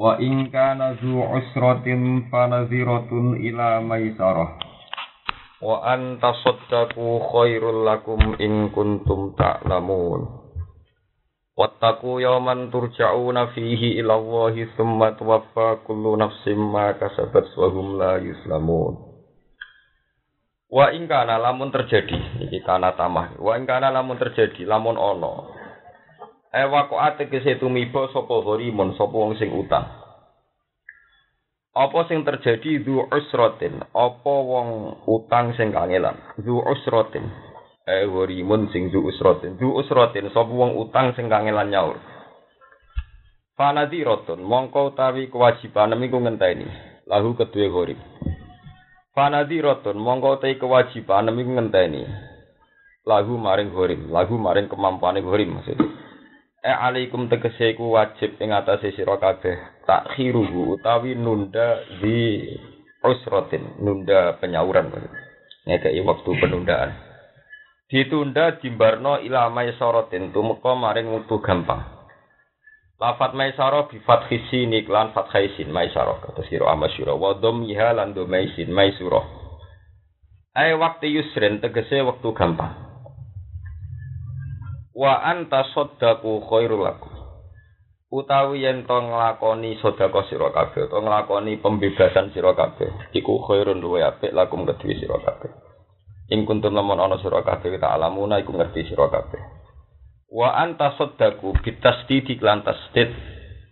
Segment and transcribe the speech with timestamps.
[0.00, 4.56] Wa in kana zu usratin fanaziratun ila maisarah.
[5.60, 10.24] Wa an tasaddaqu khairul lakum in kuntum ta'lamun.
[11.52, 18.16] Wattaqu yawman turja'una fihi ila Allahi thumma tuwaffa kullu nafsin ma kasabat wa hum la
[18.24, 18.96] yuslamun.
[20.72, 23.36] Wa in kana lamun terjadi, iki kana tamah.
[23.36, 25.59] Wa in kana lamun terjadi, lamun ono.
[26.50, 29.86] Ewa kok ate kese tumiba sapa ghorimun sapa wong sing utang.
[31.70, 33.78] Apa sing terjadi du usratin?
[33.94, 36.18] Apa wong utang sing kangelan?
[36.42, 37.22] Du usratin.
[37.86, 39.62] Eh ghorimun sing du usratin.
[39.62, 42.02] Du usratin sapa wong utang sing kangelan nyaur.
[43.54, 46.66] Fanadiratun mongko utawi kewajiban iku ngenteni
[47.06, 48.00] lahu kedue gharib.
[49.14, 52.02] Fanadiratun mongko utawi kewajiban iku ngenteni
[53.06, 55.99] lahu maring gharib, lahu maring kemampuane gharib maksudnya.
[56.60, 62.52] E alaikum tegese iku wajib ing atase sira kabeh takhiruhu utawi nunda di
[63.00, 64.92] usratin, nunda penyauran.
[65.64, 66.92] Ngekei waktu penundaan.
[67.88, 71.80] Ditunda dimbarno ila maisaratin tumeka maring wektu gampang.
[73.00, 78.12] Lafat maisara bi fathi sin iklan fathai sin maisara kata sira amasyura wa dhammiha lan
[78.12, 79.24] dhamaisin maisura.
[80.52, 82.89] Ai waktu yusrin tegese waktu gampang
[84.96, 86.86] wa anta saddaku khairul
[88.10, 94.02] utawi yen to nglakoni sedekah sira kabeh to nglakoni pembebasan sira kabeh iku khairun luwe
[94.02, 95.50] apik lakum kedue sira kabeh.
[96.30, 99.38] Ing kuntum lamun ana sira kabeh ta alamuna iku ngerti sira kabeh.
[100.30, 103.14] Wa anta saddaku bitasdidi lan tasdid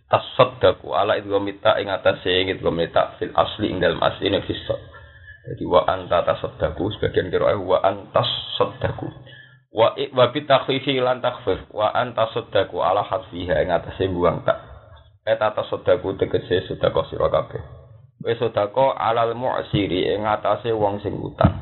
[0.09, 4.81] tasaddaku ala idghamita ing atase ing idghamita fil asli ing dalem asli fisad
[5.45, 8.27] jadi wa anta tasaddaku sebagian kira wa antas
[8.57, 9.05] saddaku
[9.69, 14.57] wa wa bi takhfifi lan takhfif wa anta saddaku ala hadfiha ing atase buang tak.
[15.29, 17.61] Eta tasaddaku tegese sedekah sira kabeh.
[18.25, 21.53] Wis sedekah alal mu'siri ing atase wong sing utang.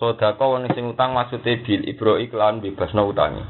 [0.00, 3.44] Sedekah wong sing utang maksude bil ibro iklan bebasno utangi.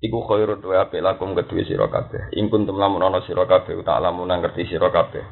[0.00, 2.32] Iku khairun wa apik lakum kedue sira kabeh.
[2.32, 5.24] Ing kuntum lamun ana sira kabeh uta lamun ngerti sira kabeh.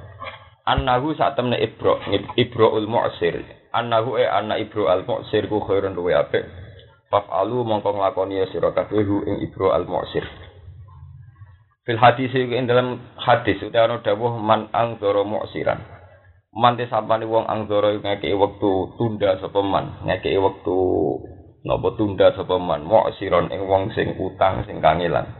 [0.68, 1.96] Annahu sak temne ibro
[2.36, 3.40] ibroul mu'sir.
[3.72, 6.63] Annahu e anna ibro al mu'sir ku khairun wa apik
[7.14, 10.26] Faf'alu mongko nglakoni sira kabeh ing Ibro al-Mu'sir.
[11.86, 15.78] Fil hadis ing dalam hadis utawa dawuh man angzara mu'siran.
[16.50, 20.74] Man te sampane wong angzara ngekeki wektu tunda sapa man, ngekeki wektu
[21.62, 25.30] napa tunda sapa man mu'siron ing wong sing utang sing kangelan.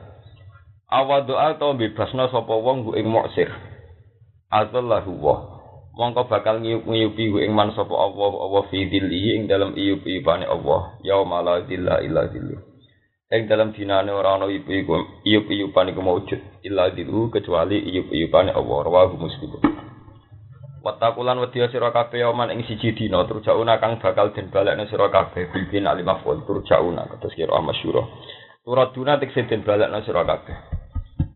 [0.87, 3.51] Awa doa to bebasna sapa wong ing mu'sir.
[4.47, 5.54] Azallahu wa
[5.95, 11.39] mongko bakal ngiyup-ngiyupi ing man sapa Allah Allah fi dhillihi ing dalam iyup-iyupane Allah yauma
[11.39, 12.59] la dhilla illa dhillu
[13.31, 19.23] ing dalam dinane ora ana iyup-iyup iyup-iyupane iku maujud illa dhillu kecuali iyup-iyupane Allah rawahu
[19.23, 19.55] muslim.
[20.85, 25.49] Watakulan wedya sira kabeh yaman ing siji dina turjauna kang bakal den balekne sira kabeh
[25.49, 28.05] bilbin alimaful turjauna kados kira masyhur.
[28.67, 30.59] Turaduna tekse den balekne sira kabeh.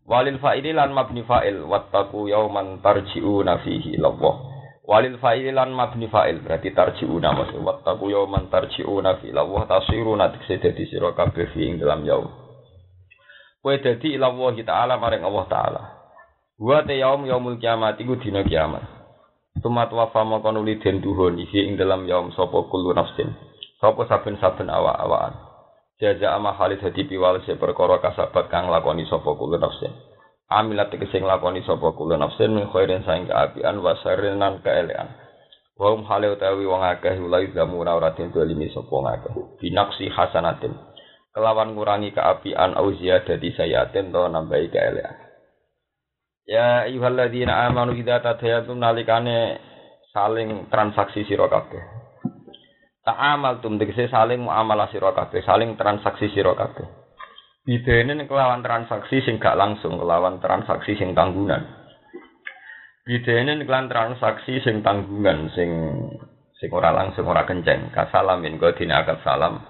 [0.05, 4.48] Walil fa'ili lan mabni fa'il wattaqu yauman tarji'una fihi ilallah
[4.89, 10.57] Walil fa'il lan mabni fa'il berarti tarji'una maksud wattaqu yawman tarji'una fi lawah tasiruna dikse
[10.57, 12.25] dadi sira kabeh fi ing dalam yaum.
[13.61, 15.81] Kowe dadi ila Allah taala maring Allah taala.
[16.57, 18.81] Wa te yaum yaumul kiamat iku dina kiamat.
[19.61, 23.29] Tumat wafa maka nuli den duhun iki ing dalam yaum sapa kullu nafsin.
[23.77, 25.37] Sapa saben-saben awak-awakan.
[26.01, 30.08] Jaza ama khalid hadi piwal se perkara kasabat kang lakoni sapa kullu nafsin
[30.49, 35.13] amilat tegese nglakoni sapa kula nafsin min khairin saing kaapian wa syarin nan kaelean
[35.77, 40.09] wa hum hale utawi wong akeh ulai zamu ora ora den dolimi sapa ngakeh binaksi
[40.09, 40.73] hasanatin.
[41.29, 45.13] Kelawan ngurangi keapian au ziyadati sayatin to nambahi kaelean
[46.49, 49.61] ya ayyuhalladzina amanu idza tadayatum nalikane
[50.09, 52.01] saling transaksi sira kabeh.
[53.05, 56.98] Ta'amal tum tegese saling muamalah sira kabeh saling transaksi sira kabeh
[57.69, 61.69] Bidene kelawan transaksi sing gak langsung, kelawan transaksi sing tanggungan.
[63.05, 65.69] Bidene kelawan transaksi sing tanggungan, sing
[66.57, 67.93] sing ora langsung ora kenceng.
[67.93, 69.61] Kasalamin kok dina akad salam,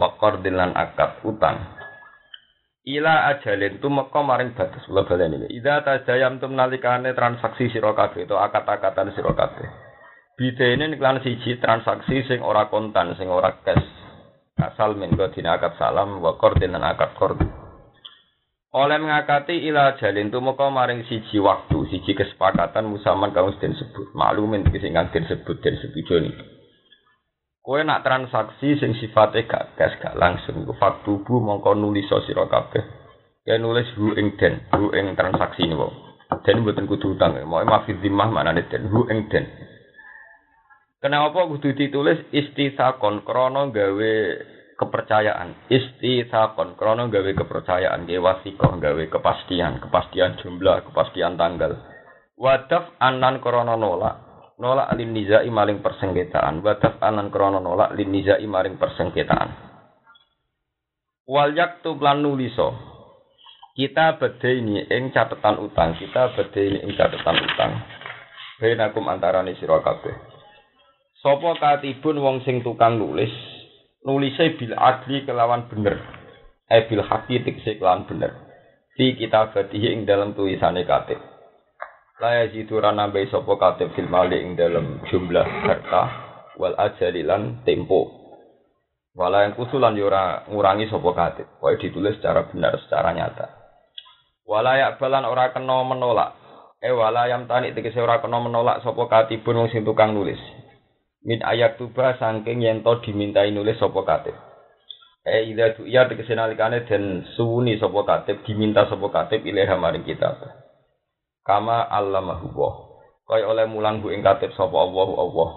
[0.00, 1.82] wakor dilan akad utang.
[2.82, 9.14] ila ajalin tumeka maring batas kula baleni ida tajayam tum nalikane transaksi sira to akat-akatan
[9.14, 9.70] sira kabeh
[10.34, 10.90] bidene
[11.22, 14.01] siji transaksi sing ora kontan sing ora cash
[14.60, 17.38] asal min dina akad salam wa qordin akad qord
[18.72, 24.64] oleh mengakati ila jalin tumeka maring siji waktu siji kesepakatan musaman kaum den sebut maklumin
[24.72, 26.32] sing den sebut den sepidoni
[27.62, 32.82] Kowe nak transaksi sing sifatnya gak gas gak langsung ku faktubu mongko nulis sira kabeh.
[33.46, 35.86] Ya nulis hu ing den, hu ing transaksi niku.
[36.42, 39.46] Den mboten kudu utang, mau mafid mana manane den, hu ing den.
[41.02, 44.14] Kenapa kudu ditulis istisakon krana gawe
[44.78, 45.66] kepercayaan.
[45.66, 51.74] Istisakon krana gawe kepercayaan, gawe wasikoh, gawe kepastian, kepastian jumlah, kepastian tanggal.
[52.38, 54.30] Wadaf anan krana nolak.
[54.62, 55.50] Nolak lin nizai
[55.82, 56.62] persengketaan.
[56.62, 59.48] Wa anan krono nolak lin nizai maring persengketaan.
[61.26, 62.78] Wal yaktu lan nuliso.
[63.74, 65.98] Kita ini ing catatan utang.
[65.98, 66.30] Kita
[66.62, 67.72] ini ing catatan utang.
[68.62, 70.31] Benakum antarane sira kabeh
[71.22, 73.30] sapa katibun wong sing tukang nulis
[74.02, 76.02] nulise bil adli kelawan bener
[76.66, 78.34] eh bil haqi tikse kelawan bener
[78.98, 81.22] fi kitabatihi ing dalam tulisane katib
[82.22, 86.02] Laya jiduran nambahi sopo katib fil mali ing dalam jumlah harta
[86.54, 88.14] wal ajalilan tempo.
[89.18, 91.50] Wala yang kusulan yura ngurangi sopo katib.
[91.58, 93.50] Wah ditulis secara benar, secara nyata.
[94.46, 96.38] Wala yak balan ora kena menolak.
[96.78, 100.38] Eh wala yang tani tegese ora kena menolak sopo katibun wong sing tukang nulis.
[101.22, 104.34] Min ayat tuba saking yen to dimintai nulis sopo katib.
[105.22, 110.02] Eh ida tu iya tegese nalikane den suwuni sopo katib diminta sopo katib ilaha maring
[110.02, 110.42] kitab.
[111.46, 112.74] Kama allamahu Allah
[113.22, 115.50] kaya oleh mulang bu ing katib sapa Allah Allah.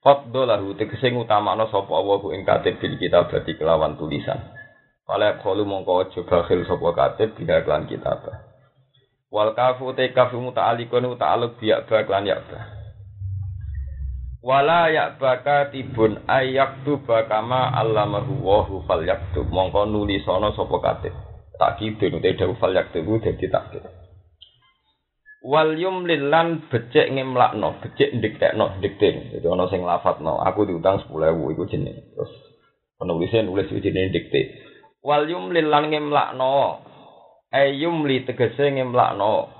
[0.00, 4.40] Faddolahu tegese ngutamakno sapa Allah ing katib bil kitab dadi kelawan tulisan.
[5.04, 8.24] Kala kalu mongko aja bakhil sapa katib bila kelan kitab.
[9.28, 12.81] Wal kafu te kafu muta'alikun ta'aluk biyak ba kelan ya ba
[14.42, 21.14] Wala ya baka tibun ayak tu bakama allamahu wahu fal yaktub mongko nulisono sapa katib
[21.62, 23.70] tak kidun te dawu fal yaktub dadi tak
[25.42, 29.34] wal yumlil lan becek ngemlakno, becek ndiktekno, ndikting.
[29.34, 32.14] Jadi ana sing lafadzno, aku diutang 10.000 iku jenenge.
[32.14, 32.32] Terus
[32.96, 34.40] penulisnya nulis jenenge dikte.
[35.02, 36.78] Wal yumlil lan ngemlakno.
[37.52, 39.50] Ayumli tegese ngemlakno.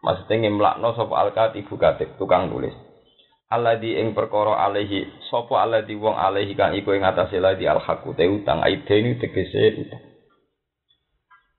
[0.00, 2.72] Maksudnya ngemlakno sapa al-katibu katib tukang nulis.
[3.50, 8.22] Alladhi ing perkara alaihi sapa alladhi wong alaihi kang iku ing atase ladi al-haqu te
[8.30, 10.02] utang aideni tegese utang.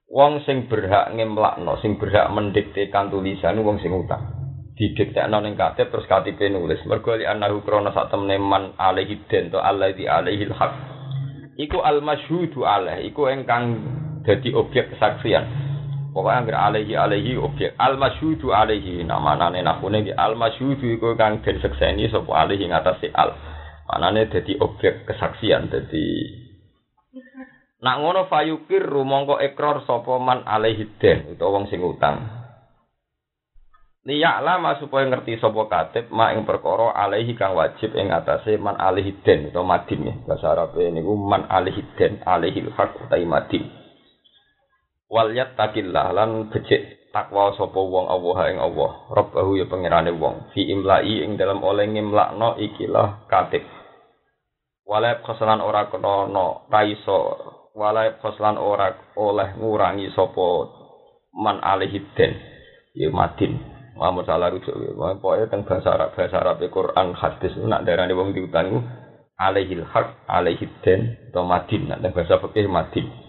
[0.08, 4.24] Wong sing berhak ngemlakno, sing berhak mendiktekan tulisan wong sing utang.
[4.72, 6.80] Didiktekno ning katib terus katibe nulis.
[6.88, 10.72] Mergo li annahu krana sak temne man alaihi den to alaihi alaihi haq.
[11.60, 13.84] Iku al masyhudu alaih, iku engkang
[14.24, 15.61] dadi objek kesaksian.
[16.12, 21.40] Pokoknya anggar alaihi alaihi objek al masyhudu alaihi namanane nakune di al masyhudu iku kang
[21.40, 23.32] den sekseni sapa alaihi ngatasi al.
[23.88, 26.04] Manane dadi objek kesaksian dadi
[27.82, 32.30] Nak ngono fayukir rumangka ekor sapa man alaihi den utawa wong sing utang.
[34.06, 39.18] Liya'lama supaya ngerti sapa katib ma ing perkara alaihi kang wajib ing atase man alaihi
[39.26, 40.14] den utawa madin ya.
[40.30, 43.81] Bahasa Arab niku man alaihi den alaihi hak utawi madin.
[45.12, 48.90] Wal yattaqillah lan becik takwa sapa wong Allah ing Allah.
[49.12, 50.56] Rabbahu ya pangerane wong.
[50.56, 53.60] Fi imla'i ing dalam oleh ngimlakno ikilah katib.
[54.88, 57.36] Walab kesalan ora kena no raiso
[57.76, 60.48] walai khoslan ora oleh ngurangi sapa
[61.36, 62.32] man alaihi den
[62.96, 63.60] ya madin.
[63.92, 64.72] Muhammad salah rujuk.
[64.72, 67.52] Ya pokoknya teng bahasa Arab bahasa Arab Quran hadis.
[67.60, 68.80] Nak darane wong diutang
[69.36, 71.92] alaihi hak alaihi den atau madin.
[71.92, 73.21] Nak bahasa fikih madin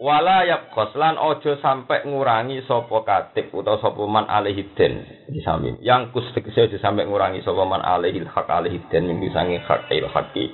[0.00, 6.08] wala yabqos lan ojo sampai ngurangi sopo katib atau sopo man alaihi den disamin yang
[6.08, 10.08] kus tegese aja sampai ngurangi sopo man alaihi hak alaihi den minggu sangi hak il
[10.08, 10.48] haki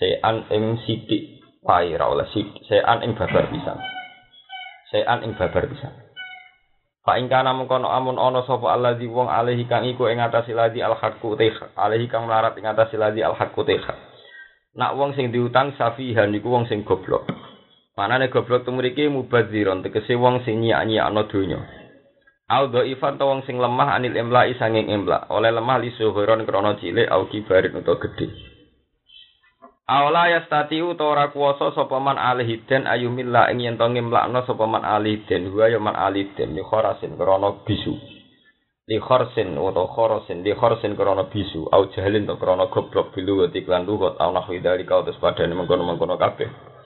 [0.00, 2.24] sean ing sidik pai ra oleh
[2.64, 3.78] sean ing babar pisan.
[4.88, 5.92] Sean ing babar pisan.
[7.04, 10.80] Fa ing kana mengkono amun ana sapa allazi wong alaihi kang iku ing atase ladi
[10.80, 13.80] al haqqu teh alaihi kang melarat ing atase ladi al haqqu teh
[14.78, 17.26] Nak wong sing diutang safihan iku wong sing goblok.
[17.98, 21.58] Manane goblok tumriki mubadziron tegese wong sing nyiak-nyiakno donya.
[22.46, 25.26] Al dhaifan to wong sing lemah anil imla'i sanging imla.
[25.34, 28.30] Oleh lemah li suhuron krana cilik au kibarin utawa gedhe.
[29.90, 35.50] Aula yastati utawa kuwasa sapa man alihiden ayumilla ing yen to ngimlakno sapa man alihiden
[35.50, 37.98] wa ya man alihiden li kharasin krana bisu
[38.86, 43.90] li kharsin utawa kharasin li kharsin krana bisu au jahlin to krana goblok bilu iklan
[43.90, 46.77] lugat au nahwi dari kau tes padane mengkono-mengkono kabeh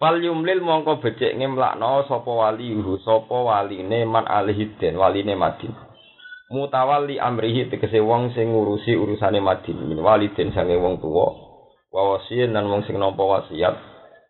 [0.00, 2.72] Fal yumlil mongko becik ngemlakno sapa wali
[3.04, 5.76] sapa waline man alihiden waline Madin.
[6.48, 11.36] Mutawalli amrihi tegese wong sing ngurusi urusane Madin min waliden sange wong tuwa.
[11.92, 13.76] Wa wasiyin lan wong sing nampa wasiat.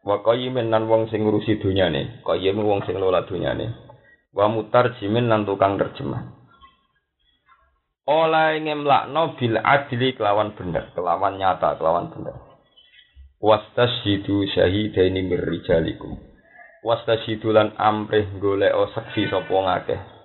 [0.02, 2.18] Wa qayyimin lan wong sing ngurusi dunyane.
[2.26, 3.70] Qayyim wong sing lola dunyane.
[4.34, 6.34] Wa mutarjimin lan tukang terjemah.
[8.10, 12.49] Oleh ngemlakno bil adli kelawan bener, kelawan nyata, kelawan bener.
[13.40, 16.20] Wastashidu syahidaini mir rijalikum
[16.84, 20.20] wastashidu lan amrih golek saksi sapa ngakeh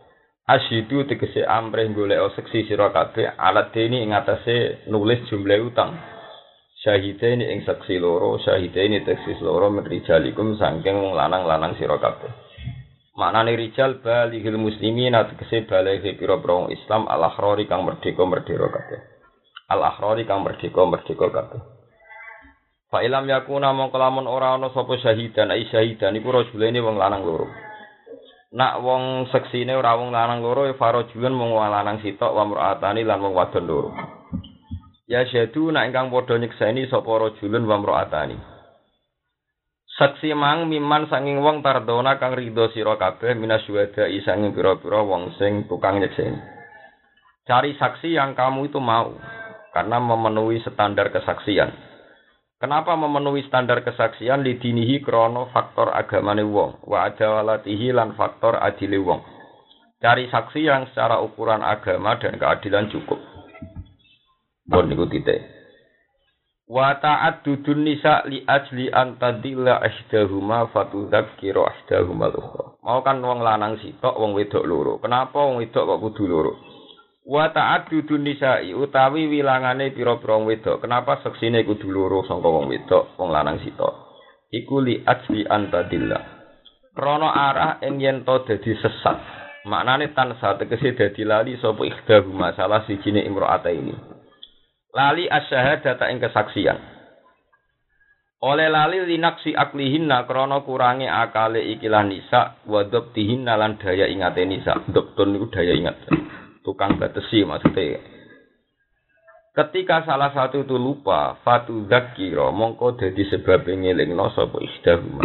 [0.45, 5.97] asyidu tegese amrih golek saksi sira kabeh alat deni ing atase nulis jumlah utang.
[6.85, 12.29] Syahidaini ing saksi loro syahidaini tegese loro mir rijalikum saking lanang-lanang sira kabeh.
[13.17, 18.99] Maknane rijal balihil muslimin tegese baligh pira-pira Islam al-akhrari kang merdeka-merdeka kabeh.
[19.73, 21.74] Al-akhrari kang merdeka-merdeka kabeh
[22.85, 27.25] Fa ilam yakuna mongko lamun ora ana sapa syahidan ai syahidan iku rajulene wong lanang
[27.25, 27.49] loro.
[28.55, 33.19] Nak wong seksine ora wong lanang loro ya farajulun mung lanang sitok wa mur'atani lan
[33.19, 33.89] wong wadon loro.
[35.09, 38.37] Ya syadu nak ingkang padha nyekseni sapa rajulun wa mur'atani.
[39.95, 45.65] Saksi mang miman sanging wong tardona kang ridho sira kabeh minasyuhada sanging pira-pira wong sing
[45.71, 46.35] tukang nyekseni.
[47.45, 49.13] Cari saksi yang kamu itu mau
[49.69, 51.84] karena memenuhi standar kesaksian.
[52.55, 59.19] Kenapa memenuhi standar kesaksian lidinihi krono faktor agamane wong, wa adawalatihi lan faktor adile wong.
[59.99, 63.19] Cari saksi yang secara ukuran agama dan keadilan cukup.
[64.71, 65.43] Bon niku titik.
[66.65, 72.81] Wa ta'addudun nisa li ajli an tadilla ihdahuma fatudzakkira ihdahuma al-ukhra.
[72.81, 74.97] Mau kan wong lanang sitok, wong wedok loro.
[74.97, 76.53] Kenapa wong wedok kok kudu loro?
[77.25, 80.85] Wa ta'addudun nisa'i utawi wilangane pira-pira wedok.
[80.85, 84.13] Kenapa seksine kudu loro sangka wong wedok, wong lanang sitok?
[84.53, 86.21] Iku li ajli antadillah.
[86.93, 89.17] Krana arah ing yen to dadi sesat.
[89.65, 93.97] Maknane tan tegese dadi lali sapa ikhdahu masalah sijine imro'ata ini.
[94.93, 96.77] Lali asyhadata ing kesaksian.
[98.45, 104.77] Oleh lali linaksi aklihinna krana kurangi akale ikilah nisa wa dhabtihinna lan daya ingate nisa.
[104.93, 105.97] Dhabtun niku daya ingat
[106.65, 108.01] tukang batesi maksudnya.
[109.55, 115.23] Ketika salah satu itu lupa, fatu zakiro mongko dadi sebab ngelingno sapa ihdahuma.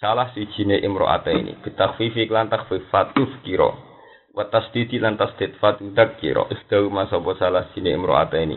[0.00, 3.76] Salah si jine imro'ata ini, bitakfifi klan takfif fatuf kiro.
[4.32, 8.56] Watas didi lan tasdid fatu zakiro, ihdahuma sapa salah jine imro'ata ini.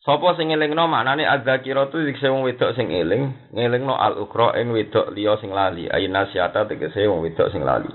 [0.00, 4.72] Sapa sing ngelingno maknane adzakira tu dikse wong wedok sing eling, ngelingno al ukra ing
[4.72, 7.92] wedok liya sing lali, ayin nasiata tegese wong wedok sing lali.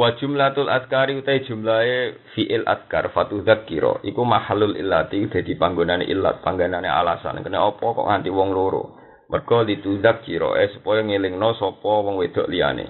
[0.00, 6.40] Wa jumlatul adkari utai jumlahe fi'il adkar fatu dzakira iku mahalul illati dadi panggonane illat
[6.40, 7.44] panggonane alasan.
[7.44, 8.96] Kena apa kok nganti wong loro?
[9.28, 12.88] Mergo ditu dzakira eh supaya ngelingno sapa wong wedok liyane.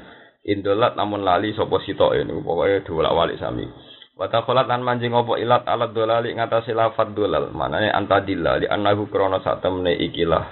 [0.55, 3.67] Indolat namun lali sapa sitoke niku pokoke dolak-walik sami.
[4.15, 7.51] Wa taqalat lan manjing apa ilat alat dolali ngatasi lafat dolal.
[7.51, 10.47] Manane antadillah li annahu krana sak temne ikilah.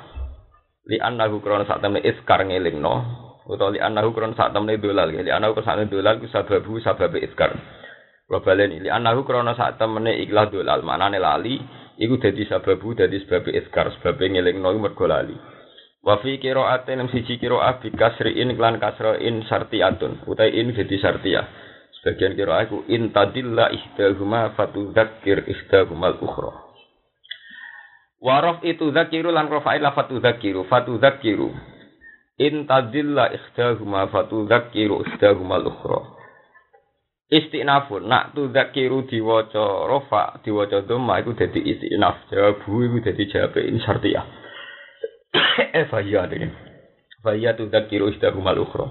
[0.90, 5.08] Li annahu krana sak temne iskar ngelingno utawa li anahu kron sak temne dolal.
[5.08, 7.56] Li anahu kron sak dolal ku sababu sababe iskar
[8.28, 10.84] kula baleni li anahu kron sak temne ikhlas dolal.
[10.84, 11.56] Manane lali
[11.96, 15.34] iku dadi sababu dadi sebab iskar sebab ngelingno mergo lali.
[16.04, 21.44] Wa fi qira'atin lam siji qira'ah bi kasriin lan kasrain sartiyatun utai in dadi sartiyah
[21.98, 26.52] sebagian qira'ah iku in tadilla ihdahuma fatudzakkir ihdahumal ukhra.
[28.18, 31.54] Warof itu zakiru lan rofa'il lafatu zakiru fatu zakiru
[32.38, 36.14] In tadilla ikhdahuma fatudzakiru ikhdahuma al-ukhra.
[37.35, 43.59] Istinafun nak tu zakiru diwaca rofa diwaca dhamma iku dadi istinaf jawabu iku dadi jawab
[43.59, 44.25] ini syartiyah.
[45.83, 46.54] eh faya dene.
[47.26, 48.87] Faya tu zakiru ikhdahuma al-ukhra.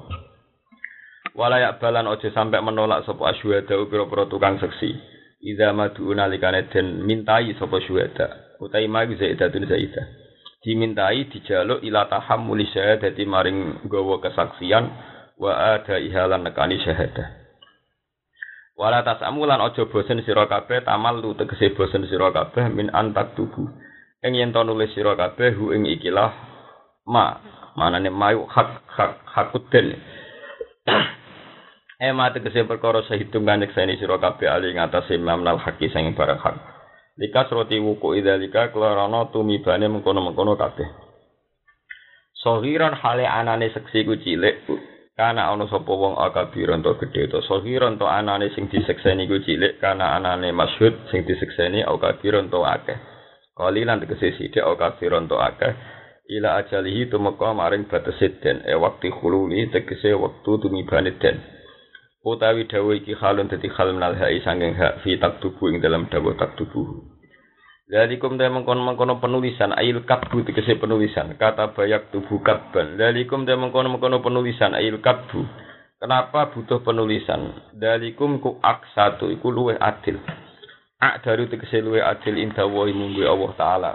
[1.79, 4.91] Balan ojo sampai menolak sapa asyuhada pira-pira tukang seksi.
[5.39, 8.59] Idza madu nalikane den mintai sapa syuhada.
[8.59, 10.26] Utai ma zaidatun zaidah
[10.65, 14.89] dimintai dijaluk ila tahammuli syahadati maring gawa kesaksian
[15.37, 17.47] wa ada ihalan nekani syahadah
[18.77, 23.33] wala tasamu lan aja bosen sira kabeh tamal lu tegese bosen sira kabeh min antak
[23.33, 23.65] tubuh.
[24.21, 26.29] Ing yen to nulis sira kabeh hu ing ikilah
[27.09, 27.41] ma
[27.73, 29.97] manane mayu hak hak hakuten
[31.97, 36.37] Eh ma tegese perkara sehitung kanjek seni sira kabeh ali ngatasé mamnal haki sing barang
[36.37, 36.76] hak
[37.17, 40.85] Likas roti wuku idalika kelorano tumibane mengkono-mengkono kabeh.
[42.37, 44.61] Sohiron hale anane seksi ku cilik
[45.17, 47.41] kana ana sapa wong akabiron to gedhe to.
[47.49, 53.01] Sohiron to anane sing disekseni ku cilik kana anane masyhud sing disekseni akabiron to akeh.
[53.57, 55.73] Kali lan tegese sithik akabiron to akeh.
[56.37, 58.61] Ila ajalihi tumeka maring batese den.
[58.61, 61.56] E waktu khululi tegese wektu tumibane den
[62.35, 66.35] utawi dawuh iki halun dadi hal menal hai sanging hak fi taktubu ing dalam dawuh
[66.35, 67.07] taktubu
[67.87, 72.99] Lalikum te mengkono-mengkono penulisan ayil katbu tegese penulisan kata bayak tubuh katban.
[72.99, 75.47] Lalikum te mengkono-mengkono penulisan ayil katbu.
[75.95, 77.71] Kenapa butuh penulisan?
[77.71, 80.19] Dalikum ku aksatu iku luwe adil.
[80.99, 83.91] Ak daru tegese luwe adil inda wa munggu Allah taala.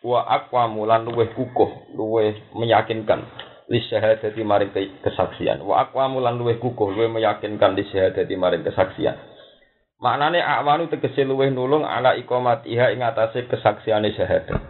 [0.00, 3.20] Wa akwa mulan luwe kukuh, luwe meyakinkan
[3.66, 4.70] li syahadati maring
[5.02, 5.62] kesaksian.
[5.62, 9.18] Wa akwa mulan luwe kukuh, luwe meyakinkan li syahadati maring kesaksian.
[9.96, 14.60] Maknane akwanu tegese luweh nulung ala iqamatiha ing atase kesaksiane syahadat.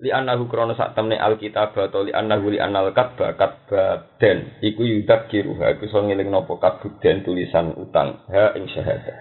[0.00, 4.84] Li annahu krana sak temne alkitab atau li annahu li annal katba katba den iku
[4.84, 6.56] yudak kiruha iku iso ngeling napa
[7.00, 9.16] den tulisan utang ha ing syahadat.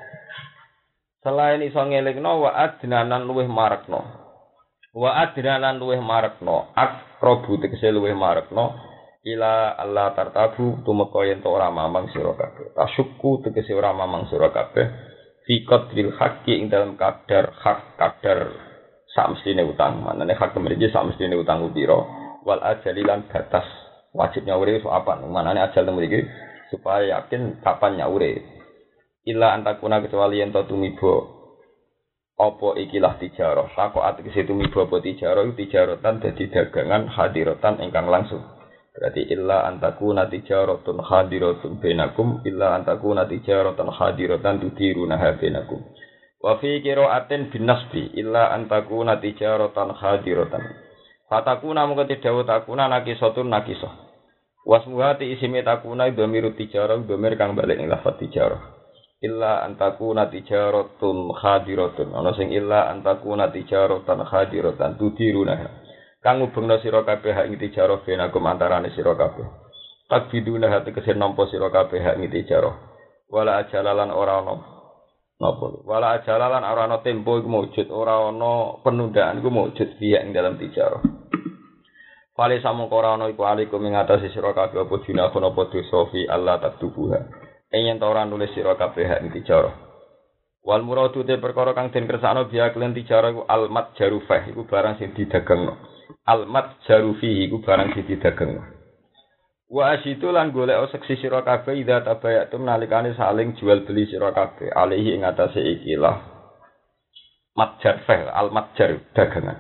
[1.20, 4.04] Selain iso ngelingno wa adnanan luweh marekno.
[4.96, 8.95] Wa adnanan luweh marekno akrobu tegese luweh marekno
[9.26, 12.78] ila Allah tartabu tumeka yen ora mamang sira kabeh.
[12.78, 14.86] Tasyukku tegese ora mamang sira kabeh.
[15.50, 18.54] Fi qadril haqqi ing dalam kadar hak kadar
[19.18, 20.06] sak mestine utang.
[20.06, 21.98] Manane hak mriki sak mestine utang pira.
[22.46, 23.66] Wal ajalilan batas
[24.14, 26.22] wajib nyaure so apa manane ajal mriki
[26.70, 28.46] supaya yakin kapan nyaure
[29.26, 31.34] illa antakuna kecuali ento tumibo
[32.38, 33.74] apa ikilah tijarah?
[33.74, 35.50] Sako ati kese tumibo apa tijarah?
[35.58, 38.55] Tijaratan dadi dagangan hadiratan ingkang langsung
[38.96, 45.84] Berarti illa antaku natijaratun hadiratun benakum illa antaku natijaratan hadiratan tudiruna benakum.
[46.40, 50.64] Wa fi qira'atin bin nasbi illa antaku natijaratan hadiratan.
[51.28, 53.92] Fatakuna mung dawu takuna nakisatun nakisah.
[54.64, 58.80] Wasmuhati isime takuna dhamiru tijarah dhamir kang balik ing lafaz tijarah.
[59.20, 62.16] Illa antaku natijaratun hadiratun.
[62.16, 65.84] Ana sing illa antaku natijaratan hadiratan tudiruna
[66.26, 69.46] kang ngubengna sira kabeh hak ing tijarah benakum antarane sira kabeh.
[70.10, 70.42] Hati
[70.90, 72.96] kesen nampa sira kabeh hak ing tijarah
[73.30, 74.56] wala ajalalan ora ana.
[75.36, 75.84] Napa?
[75.84, 80.56] Wala ajalalan ora ana tempo iku mujud ora ana penundaan iku mujud dia ing dalam
[80.56, 81.04] tijarah.
[82.36, 86.24] Fale samong ora ana iku alikum ing atase sira kabeh apa dinaku napa dosa fi
[86.26, 87.20] Allah taktubuha.
[87.76, 89.76] Yen ora nulis sira kabeh hak ing tijarah.
[90.66, 94.66] Wal muradu te perkara kang den kersakno biya klen tijarah iku al mat jarufah iku
[94.66, 95.95] barang sing didagangno
[96.26, 98.60] almat jarufi iku barang siji dagang.
[99.66, 104.70] Wa asitu lan golek seksi sira kabeh ida tabayatum nalikane saling jual beli sira kabeh
[104.70, 106.22] alihi ing atase ikilah
[107.58, 109.58] matjar fa'il al matjar dagangan.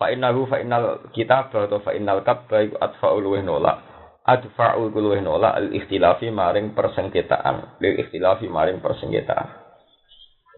[0.00, 3.78] Fa innahu fa innal kitab atau fa innal kabba iku adfa'ul wa nolak.
[4.24, 7.76] Adfa'ul kul wa nolak al ikhtilafi maring persengketaan.
[7.84, 9.59] Lil ikhtilafi maring persengketaan.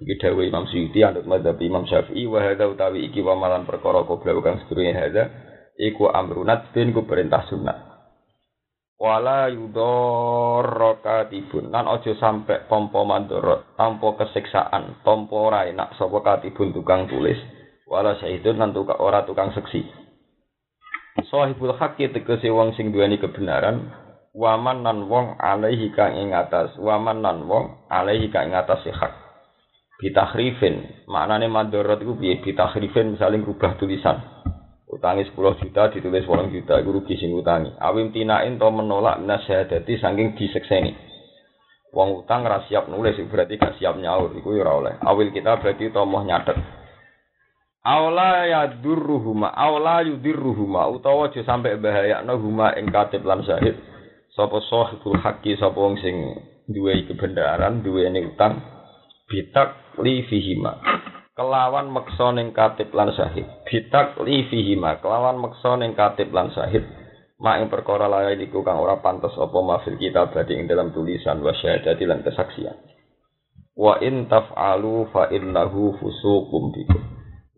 [0.03, 4.03] Iki dawuh Imam Suyuti anut madzhab Imam Syafi'i wa hadza utawi iki wa malan perkara
[4.03, 5.31] kobra kang sedurunge hadza
[5.79, 7.79] iku amrunat bin ku perintah sunat.
[8.99, 17.07] Wala yudorrokatibun lan aja sampe tampa mandorot, tanpa kesiksaan, tanpa ora enak sapa katibun tukang
[17.07, 17.39] tulis.
[17.87, 19.87] Wala syahidun lan tukang ora tukang seksi.
[21.31, 23.87] Sahibul haqqi tegese wong sing duweni kebenaran,
[24.35, 29.22] waman nan wong alaihi kang ing atas, waman nan wong alaihi kang ing atas hak
[30.03, 31.07] bitahrifin.
[31.07, 32.43] Maknane mandorot iku piye?
[32.43, 34.19] Bitahrifin misalnya rubah tulisan.
[34.93, 37.73] Utangi 10 juta ditulis 8 juta iku rugi sing utangi.
[37.81, 40.93] Awim tinain to menolak nasyadati saking disekseni.
[41.95, 44.95] Wong utang ra siap nulis berarti gak siap nyaur iku ora oleh.
[45.01, 46.59] Awil kita berarti to moh nyatet.
[47.83, 53.75] Aula ya durruhuma, aula yudirruhuma, utawa aja sampai bahaya no huma ing katib lan syahid.
[54.39, 56.15] Sapa sahibul haqi sapa wong sing
[56.71, 58.63] duwe kebenaran, duwe utang,
[59.27, 60.81] bitak li fihima.
[61.33, 65.01] Kelawan meksa ning katib lan syahid bitak li fihima.
[65.05, 66.85] Kelawan meksa ning katib lan syahid
[67.43, 71.43] mak ing perkara lain iku kang ora pantes apa mafil kita badhe ing dalam tulisan
[71.43, 72.77] wa syahadati lan kesaksian.
[73.73, 77.03] Wa in taf'alu fa innahu fusuqum bikum.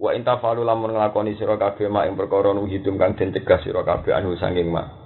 [0.01, 3.63] Wa in taf'alu lamun nglakoni sira kabeh mak ing perkara nu hidung kang den cegah
[3.63, 5.05] sira kabeh anu sanging mak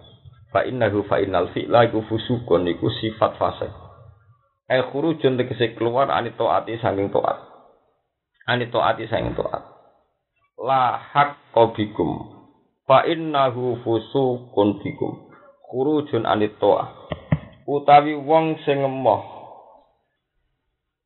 [0.49, 3.73] fa innahu fa innal fi'la iku fusukun iku sifat fasik
[4.69, 7.41] Eh khurujun tegese keluar ani taati saking taat.
[8.45, 9.65] Ani taati saking taat.
[10.61, 12.37] La haqqo bikum.
[12.85, 15.33] Fa innahu fusuqun bikum.
[15.73, 16.93] Khurujun ani taat.
[17.65, 19.25] Utawi wong sing ngemoh.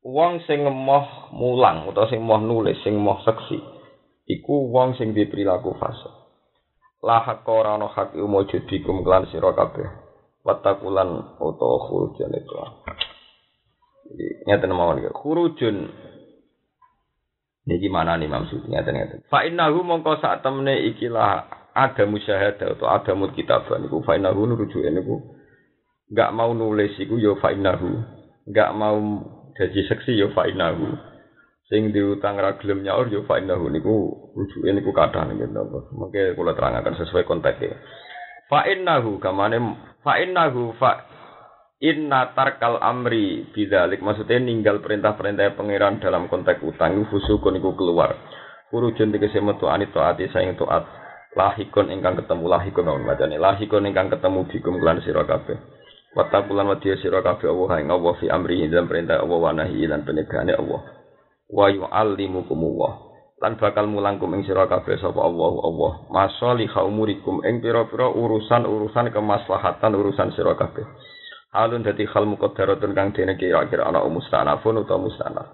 [0.03, 3.63] Wong sing ngemoh mulang utawa sing moh nulis, sing moh seksi.
[4.27, 6.11] Iku wong sing diperilaku fase.
[6.99, 9.87] La haqqo ora ana hak umujud bikum kelan sira kabeh.
[10.43, 12.55] Watakulan utawa khurujun itu.
[14.47, 15.11] Ngeten mawon iki.
[15.11, 15.77] Khurujun.
[17.63, 19.19] Niki mana nih maksudnya ngeten ngeten.
[19.31, 24.03] Fa innahu mongko sak temne ikilah ada musyahadah atau ada mut kitabah niku.
[24.03, 25.23] Fa innahu rujuke niku.
[26.11, 28.03] Enggak mau nulis iku ya fa innahu.
[28.45, 28.99] Enggak mau
[29.55, 30.99] jadi seksi ya fa innahu.
[31.71, 33.95] Sing diutang ra gelem nyaur ya fa innahu niku.
[34.35, 37.79] Rujuke niku kathah niku napa mengke kula terangaken sesuai konteksnya
[38.53, 39.57] fa innahu kamane
[40.05, 41.09] fa innahu fa
[41.83, 48.15] Inna tarkal amri bidzalik maksudnya ninggal perintah-perintah pangeran dalam konteks utang itu fusukun iku keluar.
[48.71, 50.87] Kurujun tegese metu anit taati saing taat.
[51.35, 55.27] Lahikun ingkang ketemu lahikun namun macane lahikun ingkang ketemu bikum kelan sira.
[56.15, 60.07] Wattaqulan wadiya sira kabeh Allah ing Allah fi amri dalam perintah Allah wa nahi lan
[60.07, 60.81] Allah.
[61.51, 62.91] Wa yu'allimukum Allah.
[63.43, 65.91] Lan bakal mulangkum ing sira sapa Allah Allah.
[66.07, 70.55] Masalihah umurikum ing pira-pira urusan-urusan kemaslahatan urusan sira.
[71.53, 75.47] Halun dadi hal muqaddaratun kang dene kira-kira ana mustanafun utawa mustanaf.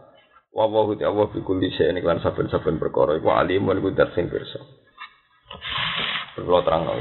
[0.55, 4.31] Wa wa hu Allah bi kulli shay'in lan saben-saben perkara iku alimun iku dat sing
[4.31, 4.63] pirsa.
[6.39, 6.97] Kulo terang kok.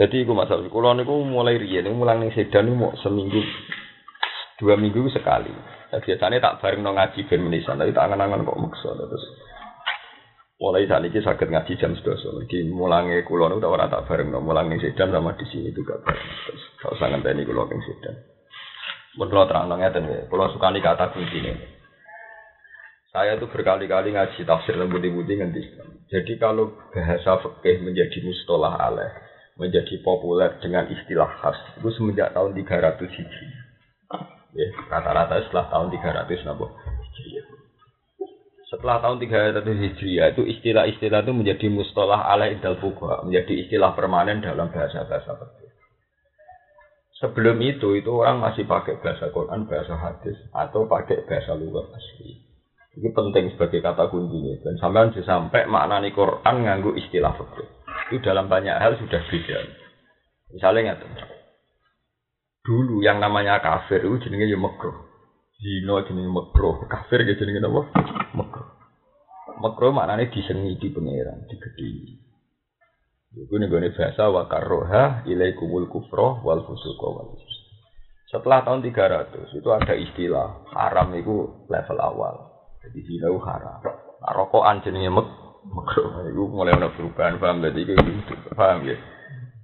[0.00, 3.44] Jadi iku masalah kulo niku mulai riyen mulang ning sedan niku seminggu
[4.58, 5.52] dua minggu sekali.
[5.92, 9.24] Nah, biasanya tak bareng no ngaji ben menisan, tapi tak angan-angan kok maksa terus.
[10.54, 12.46] Mulai saat ini sakit ngaji jam 11.
[12.46, 14.38] Jadi mulangnya kulo udah orang tak bareng, no.
[14.38, 16.30] mulang ning sedan sama di sini juga bareng.
[16.46, 18.14] Terus kalau sangat ini kulo ning sedan.
[19.18, 21.52] Menurut terang nongnya ya, kulo suka nih kata kunci ini.
[23.14, 25.62] Saya tuh berkali-kali ngaji tafsir dan budi-budi nganti.
[26.10, 29.06] Jadi kalau bahasa fikih menjadi mustolah aleh,
[29.54, 33.48] menjadi populer dengan istilah khas, itu semenjak tahun 300 Hijri.
[34.54, 36.74] Ya, rata-rata setelah tahun 300 nabo.
[38.84, 44.44] Setelah tahun 300 Hijriah itu istilah-istilah itu menjadi mustalah ala idal fuqaha, menjadi istilah permanen
[44.44, 45.72] dalam bahasa-bahasa fikih.
[47.16, 52.44] Sebelum itu itu orang masih pakai bahasa Quran, bahasa hadis atau pakai bahasa luar asli.
[52.92, 57.68] Itu penting sebagai kata kuncinya dan sampai sampai maknani Quran nganggu istilah fikih.
[58.12, 59.64] Itu dalam banyak hal sudah beda.
[60.52, 61.24] Misalnya nggak
[62.68, 64.60] Dulu yang namanya kafir itu jenenge ya.
[65.56, 67.82] Zino jenenge makruh, kafir ge jenenge apa?
[68.36, 68.73] Makruh.
[69.62, 72.24] Makruh maknane disengi di pangeran, digedhi.
[73.34, 77.34] Iku nih gue bahasa karroha ilaikumul kufro wal fusuqa wal
[78.30, 82.34] Setelah tahun 300 itu ada istilah haram itu level awal.
[82.82, 83.78] Jadi zina itu haram.
[84.22, 85.26] Nah, rokokan jenenge mek
[85.66, 86.30] makruh.
[86.30, 87.94] Iku mulai ada perubahan paham jadi iku
[88.54, 88.98] paham ya.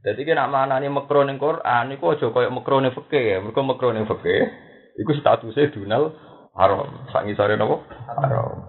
[0.03, 3.37] Jadi kena mana nih makruh ning Quran iku aja koyo makruh ning fikih ya.
[3.39, 4.51] Mergo makruh ning fikih
[4.99, 6.11] Iku statusnya dunal
[6.59, 7.07] haram.
[7.15, 7.87] Sangi nopo
[8.19, 8.60] haram.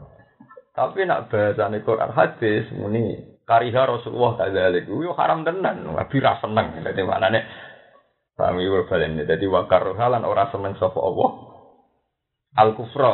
[0.81, 4.89] Tapi nak bahasa nih Quran hadis muni kariha Rasulullah kadzalik.
[4.89, 5.85] Yo haram tenan.
[5.85, 6.81] Nabi ra seneng.
[6.81, 7.39] Dadi maknane
[8.33, 9.21] Paham iku balen.
[9.21, 11.29] Dadi wakar halan ora seneng sapa Allah.
[12.57, 13.13] Al kufra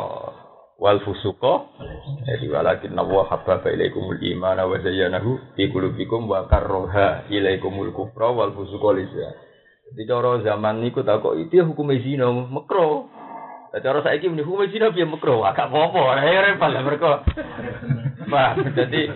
[0.80, 1.73] wal fusuqa
[2.30, 8.53] jadi walakin nawa habbaba ilaikumul imana wa zayyanahu fi qulubikum wa karroha ilaikumul kufra wal
[8.53, 9.30] fusuqa lisa
[9.95, 13.08] di cara zaman niku tak kok itu hukum zina makro.
[13.81, 16.21] Cara saiki muni hukum zina piye makro, agak apa-apa.
[16.23, 17.21] Ya repot lah mereka.
[18.27, 19.11] Bah, jadi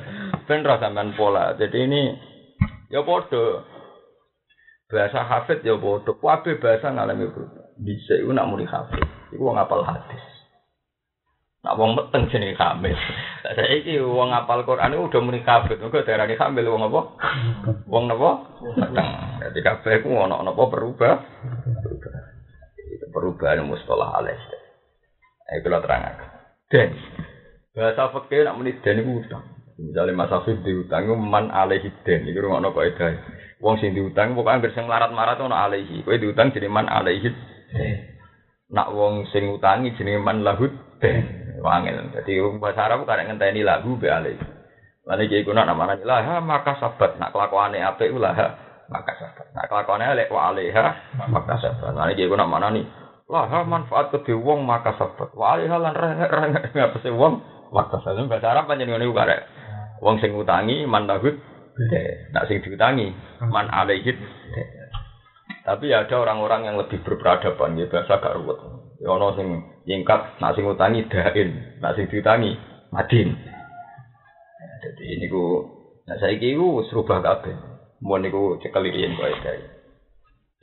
[0.47, 1.55] ben sampean pola.
[1.55, 2.01] Jadi ini
[2.91, 3.65] ya padha.
[4.91, 6.11] Bahasa hafid ya padha.
[6.15, 7.65] Kabeh bahasa ngalami berubah.
[7.79, 9.03] Bisa iku nak muni hafid.
[9.31, 10.23] Iku wong apal hadis.
[11.61, 12.97] Nak wong meteng jenenge kamil.
[13.45, 15.77] Lah saiki wong apal Quran udah muni kabeh.
[15.77, 17.01] Mergo darani kamil wong apa?
[17.87, 18.29] Wong napa?
[18.79, 19.07] Meteng.
[19.41, 21.15] Dadi kabeh ku ono napa berubah?
[23.11, 24.39] Perubahan mustalah alaih.
[25.51, 26.29] Ayo kula terangaken.
[26.71, 26.89] Den.
[27.75, 29.43] Bahasa fikih nak muni den iku utang.
[29.75, 32.23] Misalnya Mas Afif diutang man alaihi den.
[32.23, 33.15] Iku ngono kok edae.
[33.59, 36.07] Wong sing diutang pokoke anggere sing marat-marat ono alaihi.
[36.07, 37.97] Kowe diutang jenenge man alaihi den.
[38.71, 40.71] Nak wong sing utangi jenenge man lahud
[41.03, 41.59] den.
[41.59, 41.99] Wangil.
[42.15, 44.39] Jadi bahasa Arab kadang ngenteni lagu be alih.
[45.05, 48.33] Lan iki iku nak namane lah maka sabat nak kelakuane apik iku lah
[48.87, 49.51] maka sabat.
[49.51, 50.85] Nak kelakuane elek wa alaiha
[51.29, 51.91] maka sabat.
[51.91, 53.00] Lan iki iku nak manani
[53.31, 55.31] lah manfaat ke wong maka sabat.
[55.31, 57.39] Wa alaiha lan rengek ngapese wong
[57.71, 58.27] maka sabat.
[58.27, 59.47] Bahasa Arab panjenengan niku karek.
[60.03, 61.39] Wong sing utangi man lahud
[62.35, 63.15] nak sing diutangi
[63.47, 64.11] man alaihi
[65.61, 68.59] tapi ada orang-orang yang lebih berperadaban ya bahasa gak ruwet.
[68.97, 69.47] Ya sing
[69.85, 72.57] yingkat, nak sing utangi dain, nak sing diutangi
[72.89, 73.29] madin.
[74.81, 75.61] Jadi ini ku,
[76.09, 77.53] nah saya ku serubah kabeh.
[78.01, 79.29] Mau niku cekel riyen kok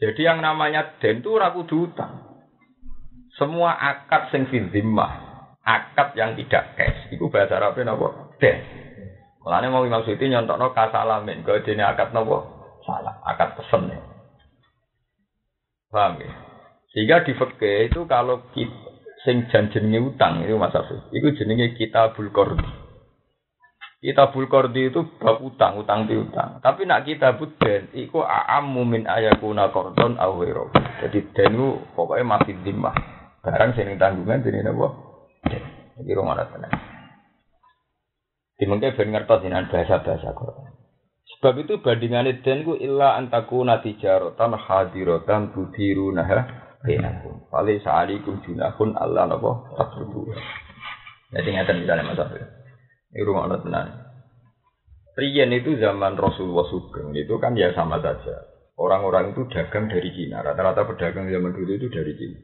[0.02, 2.28] Jadi yang namanya den itu ragu utang.
[3.38, 4.59] Semua akad sing fi
[5.62, 8.35] akad yang tidak cash, itu bahasa Arabnya napa?
[8.42, 8.59] Den.
[9.44, 12.42] Mulane mau maksudnya nyontokno kasalamin, kok dene akad napa?
[12.83, 13.94] Salah, akad pesen.
[15.88, 16.31] Paham ya?
[16.92, 18.74] Sehingga di fikih itu kalau kita
[19.22, 21.05] sing jan jenenge utang itu Mas Afif.
[21.12, 22.88] Iku jenenge kitabul qardi.
[23.98, 26.62] Kita bulkordi itu bab utang, utang piutang.
[26.62, 30.70] Tapi nak kita buden, iku a'ammu min ayakuna kordon awiro.
[31.03, 33.17] Jadi den itu pokoknya masih dimah.
[33.42, 34.88] Barang sini tanggungan, sini napa?
[35.98, 36.74] Jadi rumah tenang.
[38.59, 40.74] Dimengke ben ngertos dengan bahasa-bahasa Quran.
[41.38, 46.27] Sebab itu bandingannya den ku illa antaku natijarotan hadirotan tudiru nah
[46.83, 47.46] bainakum.
[47.46, 50.35] Fali sa'alikum junahun Allah napa takrubu.
[51.31, 52.42] Jadi ngeten misalnya Mas Abdul.
[53.14, 53.88] Ini rumah Allah tenang.
[55.18, 58.48] Rian itu zaman Rasulullah Sugeng itu kan ya sama saja.
[58.79, 60.42] Orang-orang itu dagang dari Cina.
[60.42, 62.38] Rata-rata pedagang zaman dulu itu dari Cina.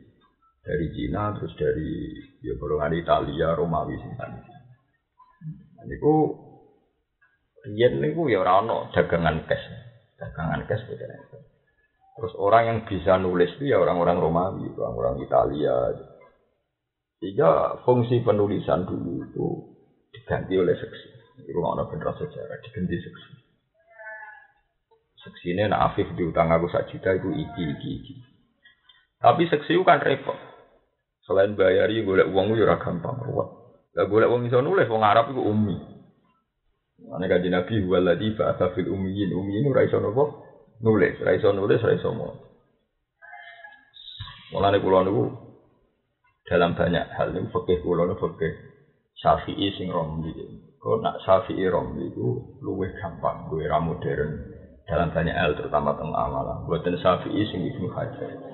[0.64, 4.30] Dari Cina, terus dari ya golongan Italia, Romawi, sinten.
[5.76, 6.32] Nah, niku
[7.64, 9.64] Rian niku ya orang dagangan cash.
[10.20, 11.08] Dagangan cash beda.
[12.14, 15.96] Terus orang yang bisa nulis itu ya orang-orang Romawi, orang-orang Italia.
[17.18, 19.46] Sehingga fungsi penulisan dulu itu
[20.12, 21.08] diganti oleh seksi.
[21.50, 23.32] Rumah orang bener sejarah diganti seksi.
[25.24, 28.14] Seksi ini nak Afif diutang aku sak juta itu iki iki iki.
[29.24, 30.36] Tapi seksi itu kan repot.
[31.24, 33.48] Selain bayari golek uang itu ya gampang ruwet.
[33.96, 35.76] Lah golek uang iso nulis wong Arab itu umi.
[37.04, 39.32] Ane kaji Nabi waladi ba'atha fil ummiyin.
[39.32, 40.44] Ummiyin ora iso nopo
[40.84, 42.32] nulis, ora iso nulis, ora iso mau.
[44.52, 45.24] Mulane kula niku
[46.44, 48.52] dalam banyak hal niku fikih kula niku fikih
[49.16, 50.30] Syafi'i sing romli.
[50.76, 54.44] Kok nak Syafi'i romli itu luwih gampang, luwih ra modern
[54.84, 56.68] dalam banyak hal terutama tentang amalan.
[56.68, 58.53] Buatan Syafi'i sing Ibnu Hajar.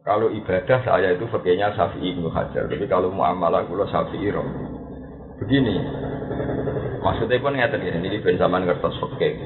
[0.00, 4.64] Kalau ibadah saya itu fakirnya Syafi'i Ibnu Hajar, tapi kalau muamalah kula Syafi'i romli.
[5.40, 5.76] Begini,
[7.04, 9.36] maksudnya pun ngeten ya, ini ben zaman ngertos fakir.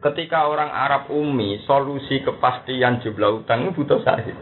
[0.00, 4.32] Ketika orang Arab umi, solusi kepastian jumlah utang itu butuh sahih.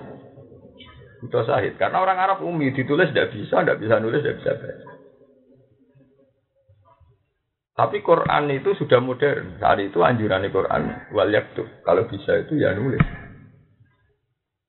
[1.27, 1.75] Butuh sahid.
[1.75, 4.87] Karena orang Arab umi ditulis tidak bisa, tidak bisa nulis, tidak bisa baca.
[7.79, 9.59] Tapi Quran itu sudah modern.
[9.59, 11.67] Saat itu anjuran Quran wal tuh.
[11.83, 13.03] Kalau bisa itu ya nulis.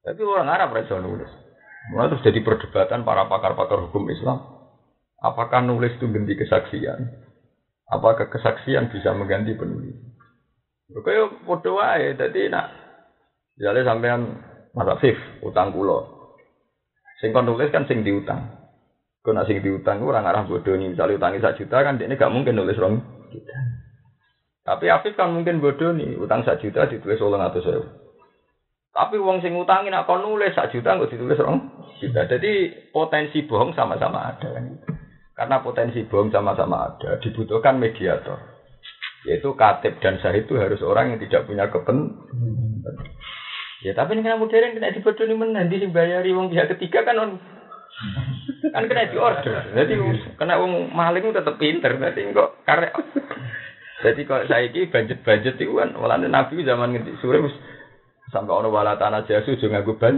[0.10, 1.30] Tapi orang Arab bisa nulis.
[1.93, 4.41] Mulai terus jadi perdebatan para pakar-pakar hukum Islam.
[5.22, 7.13] Apakah nulis itu ganti kesaksian?
[7.93, 9.93] Apakah kesaksian bisa mengganti penulis?
[10.89, 12.65] Kayak podo wae, jadi nak
[13.54, 14.22] misalnya sampean
[14.74, 15.13] Mas Afif
[15.45, 16.02] utang kulo,
[17.22, 18.50] Sing kon nulis kan sing diutang.
[19.22, 20.89] Kau nak sing diutang orang arah bodoh nih.
[20.89, 22.98] Misalnya utangi satu juta kan dia gak mungkin nulis rong.
[24.65, 26.17] Tapi Afif kan mungkin bodoh nih.
[26.17, 28.09] Utang satu juta ditulis ulang atau saya.
[28.99, 31.71] Tapi uang sing utangin nak nulis satu juta nggak ditulis rong
[32.03, 32.27] juta.
[32.27, 34.59] Jadi potensi bohong sama-sama ada.
[35.31, 37.15] Karena potensi bohong sama-sama ada.
[37.23, 38.35] Dibutuhkan mediator.
[39.23, 42.95] Yaitu katib dan sahid itu harus orang yang tidak punya kepentingan.
[43.79, 47.15] Ya tapi ini kena modern kena nih mana nanti sing bayari wong pihak ketiga kan
[47.15, 47.39] on
[48.75, 49.71] kan kena di order.
[49.79, 49.95] Jadi
[50.35, 52.91] kena wong maling tetap pinter nanti kok karek.
[54.03, 57.39] Jadi saya ini budget budget itu kan walane nabi zaman ngerti sore
[58.30, 60.15] sampai orang wala tanah jasu juga nganggo ban.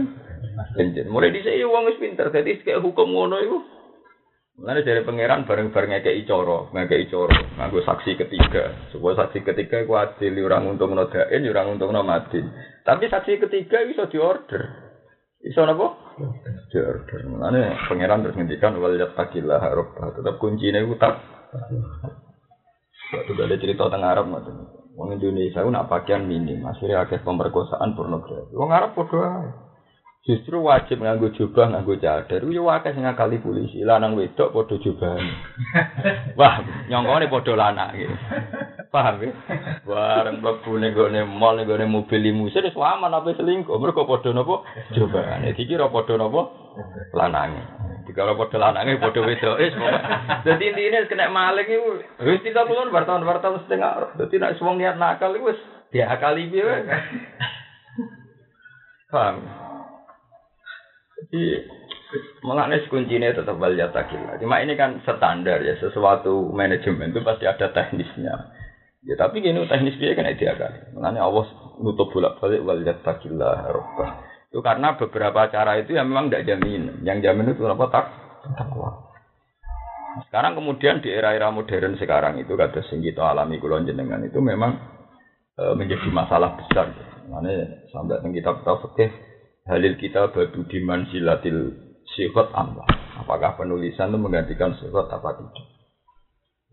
[1.08, 2.28] Mulai di sini wong wis pinter.
[2.28, 3.58] Jadi kayak hukum ngono itu
[4.52, 8.92] Mulane dari pangeran bareng-bareng ngekeki cara, ngekeki cara, nganggo saksi ketiga.
[8.92, 12.52] Supaya saksi ketiga ku adil orang untuk nodain, orang untuk nomadin.
[12.84, 14.92] Tapi saksi ketiga bisa diorder.
[15.40, 15.96] Bisa napa?
[16.68, 17.20] Diorder.
[17.32, 20.20] Mulane pangeran terus ngendikan wal yattaqillah rabbah.
[20.20, 21.16] Tetap kuncine ku tak.
[23.12, 24.81] Waktu ada cerita tentang Arab ngoten.
[24.92, 28.52] Wong Indonesia ku nak pakaian minim, akhirnya akeh pemerkosaan pornografi.
[28.52, 29.52] Wong Arab padha
[30.22, 32.46] Justru wajib nganggo jubah, nganggo cadar.
[32.46, 33.82] Yo akeh sing ngakali polisi.
[33.82, 35.18] Lanang wedok padha jubah.
[36.38, 38.06] Wah, nyongkone padha lanang iki.
[38.94, 39.34] Paham ya?
[39.82, 43.74] Bareng mlebu ning gone mall ning gone mobil limusin wis aman apa selingkuh.
[43.82, 44.62] Mergo padha napa?
[44.94, 45.58] Jubahane.
[45.58, 46.54] Dikira padha napa?
[47.18, 47.81] Lanange.
[48.12, 49.24] Dikira padha lanange padha.
[49.24, 49.40] Wis
[50.44, 54.20] Dadi intine kena maling iku wis tidak kulon wartawan-wartawan setengah.
[54.20, 56.68] Dadi nek wong niat nakal iku wis diakali piye
[59.08, 59.44] Paham?
[61.20, 61.44] Jadi
[62.44, 64.40] mengenai kuncinya tetap waliat takila.
[64.40, 68.52] Cuma ini kan standar ya sesuatu manajemen itu pasti ada teknisnya.
[69.04, 70.96] Ya tapi gini teknis dia kan dia kan.
[70.96, 71.44] Mengenai Allah
[71.80, 74.31] nutup bolak balik waliat takila robbah.
[74.52, 77.00] Itu karena beberapa cara itu yang memang tidak jamin.
[77.08, 78.06] Yang jamin itu apa tak
[78.52, 79.08] takwa.
[80.28, 84.76] Sekarang kemudian di era-era modern sekarang itu kata sing kita alami kulon jenengan itu memang
[85.56, 86.92] e, menjadi masalah besar.
[87.32, 87.48] Mana
[87.96, 89.08] sampai kita tahu fikih
[89.64, 91.72] halil kita badu diman silatil
[92.12, 92.84] sifat Allah.
[93.24, 95.64] Apakah penulisan itu menggantikan sifat apa tidak?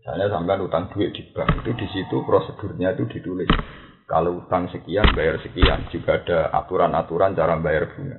[0.00, 3.48] Misalnya sampai utang duit di bank itu di situ prosedurnya itu ditulis.
[4.10, 8.18] Kalau utang sekian bayar sekian juga ada aturan-aturan cara bayar bunga.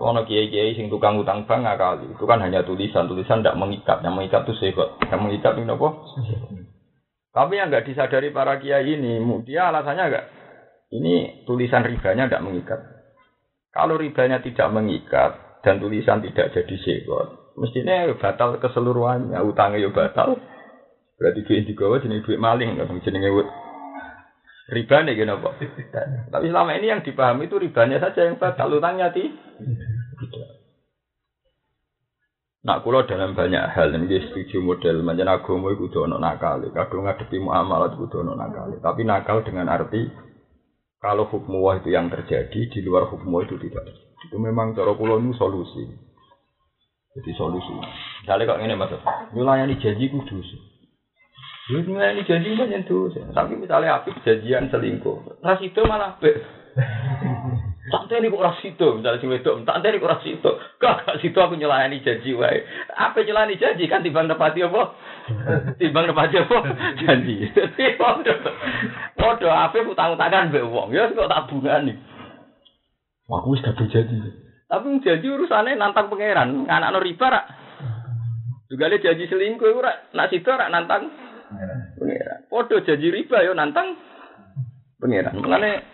[0.00, 4.16] Ono kiai-kiai sing tukang utang bank kali, itu kan hanya tulisan, tulisan tidak mengikat, yang
[4.16, 5.88] mengikat itu sekot, yang mengikat itu apa?
[7.34, 10.26] Tapi yang nggak disadari para kiai ini, dia alasannya enggak,
[10.94, 12.80] ini tulisan ribanya tidak mengikat.
[13.74, 20.38] Kalau ribanya tidak mengikat dan tulisan tidak jadi sekot, mestinya batal keseluruhannya, utangnya ya batal.
[21.18, 23.28] Berarti duit digawa jenis duit maling, jenenge
[24.68, 25.56] riba nih gini apa?
[26.28, 29.32] Tapi selama ini yang dipahami itu ribanya saja yang batal utangnya ti.
[32.68, 37.06] Nak kulo dalam banyak hal ini setuju model macam agama itu kudu ono nakal, kadang
[37.06, 38.76] ngadepi muamalah kudu ono nakal.
[38.76, 40.04] Tapi nakal dengan arti
[41.00, 43.88] kalau hukum itu yang terjadi di luar hukum itu tidak.
[44.28, 45.86] Itu memang cara kulo itu solusi.
[47.16, 47.72] Jadi solusi.
[48.26, 49.00] Misalnya kok ini maksud,
[49.32, 50.42] nyulayani janji kudu.
[51.68, 53.12] Lu ini janji banyak tuh.
[53.12, 56.32] Tapi misalnya api janjian selingkuh, ras itu malah be.
[57.88, 60.50] Tak ini kok ras itu, misalnya si wedok, tak ini kok ras itu.
[60.76, 62.60] Gak situ aku nyelayani janji wae.
[62.92, 64.92] Apa nyelayani janji kan timbang nepati apa?
[65.80, 66.56] Timbang nepati apa?
[67.00, 67.48] Janji.
[69.24, 70.92] Waduh, apa utang-utangan be wong.
[70.92, 71.96] Ya kok tabungan nih.
[73.32, 74.20] Aku wis kadung janji.
[74.68, 77.44] Tapi janji urusannya nantang pangeran, anak no riba rak.
[78.68, 81.08] Juga dia janji selingkuh, rak nak situ rak nantang
[81.48, 82.40] Pengiran.
[82.52, 83.96] Podo janji riba yo nantang
[85.00, 85.36] pengiran.
[85.40, 85.84] Mengenai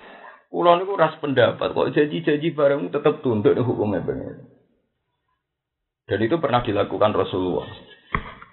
[0.51, 4.51] kulon itu ras pendapat kok janji-janji bareng tetap tunduk hukumnya pengiran.
[6.05, 7.69] Dan itu pernah dilakukan Rasulullah.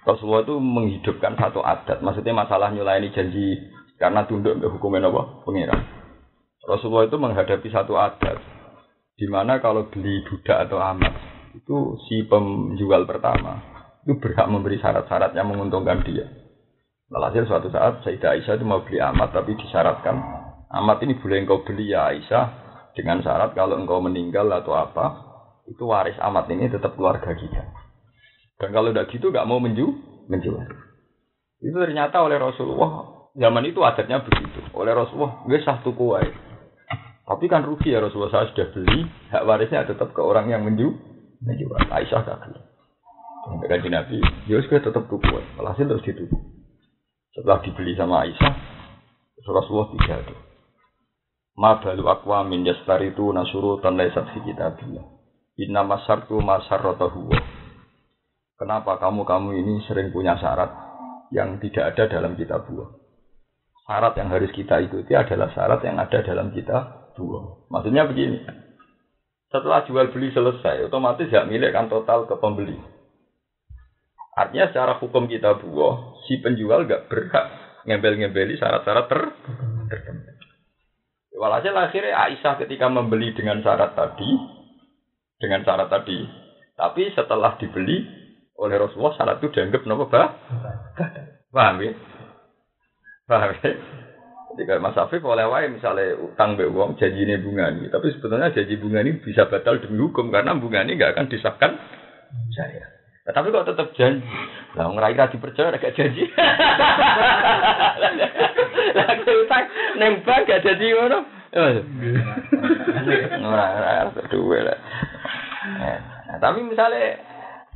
[0.02, 2.00] Rasulullah itu menghidupkan satu adat.
[2.00, 3.60] Maksudnya masalah nyulayani janji
[4.00, 5.46] karena tunduk ke hukumnya apa?
[5.46, 5.80] Pengiran.
[6.62, 8.38] Rasulullah itu menghadapi satu adat.
[9.14, 11.14] Di mana kalau beli budak atau amat
[11.52, 13.60] itu si penjual pertama
[14.02, 16.26] itu berhak memberi syarat-syarat yang menguntungkan dia.
[17.12, 20.16] Walhasil suatu saat Sayyidah Aisyah itu mau beli amat tapi disyaratkan
[20.72, 22.44] amat ini boleh engkau beli ya Aisyah
[22.96, 25.32] dengan syarat kalau engkau meninggal atau apa
[25.68, 27.62] itu waris amat ini tetap keluarga kita.
[28.56, 29.92] Dan kalau tidak gitu nggak mau menju
[30.32, 30.64] menjual.
[31.60, 34.64] Itu ternyata oleh Rasulullah zaman itu adatnya begitu.
[34.72, 36.16] Oleh Rasulullah gue sah tuku
[37.22, 40.96] Tapi kan rugi ya Rasulullah saya sudah beli hak warisnya tetap ke orang yang menju
[41.44, 41.92] menjual.
[41.92, 42.60] Aisyah gak beli.
[43.42, 45.28] Kaji Nabi, ya tetap tuku.
[45.60, 46.61] Walhasil terus dituku.
[47.32, 48.54] Setelah dibeli sama Aisyah,
[49.48, 50.36] Rasulullah tiga itu.
[51.56, 55.04] Ma balu akwa min yastari itu nasuru tan laisat fi kitabillah.
[55.60, 57.28] Inna masartu masarrotahu
[58.56, 60.70] Kenapa kamu-kamu ini sering punya syarat
[61.34, 62.88] yang tidak ada dalam kitab buah?
[63.84, 67.68] Syarat yang harus kita ikuti adalah syarat yang ada dalam kitab buah.
[67.68, 68.38] Maksudnya begini.
[69.50, 72.78] Setelah jual beli selesai, otomatis hak milik kan total ke pembeli.
[74.32, 77.46] Artinya secara hukum kita buah, si penjual gak berhak
[77.84, 79.20] ngembel-ngembeli syarat-syarat ter
[79.92, 80.46] tertentu.
[81.36, 84.30] Walhasil akhirnya Aisyah ketika membeli dengan syarat tadi,
[85.36, 86.22] dengan syarat tadi,
[86.78, 88.08] tapi setelah dibeli
[88.56, 90.32] oleh Rasulullah syarat itu dianggap nopo bah?
[91.50, 91.92] Paham ya?
[93.26, 93.72] Paham ya?
[94.52, 98.12] Jadi kalau Mas Afif oleh wae misalnya utang be uang janji ini bunga ini, tapi
[98.12, 101.72] sebetulnya janji bunga ini bisa batal demi hukum karena bunga ini nggak akan disahkan
[102.52, 102.91] saya.
[103.22, 104.26] Nah, tapi kok tetap janji.
[104.74, 106.26] Lah ngerai ra dipercaya gak janji.
[108.98, 109.66] Lah utang
[110.02, 111.22] nembak gak janji ngono.
[113.46, 114.78] Ora ora duwe lah.
[116.32, 117.20] Nah, tapi misalnya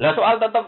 [0.01, 0.67] lah soal tetap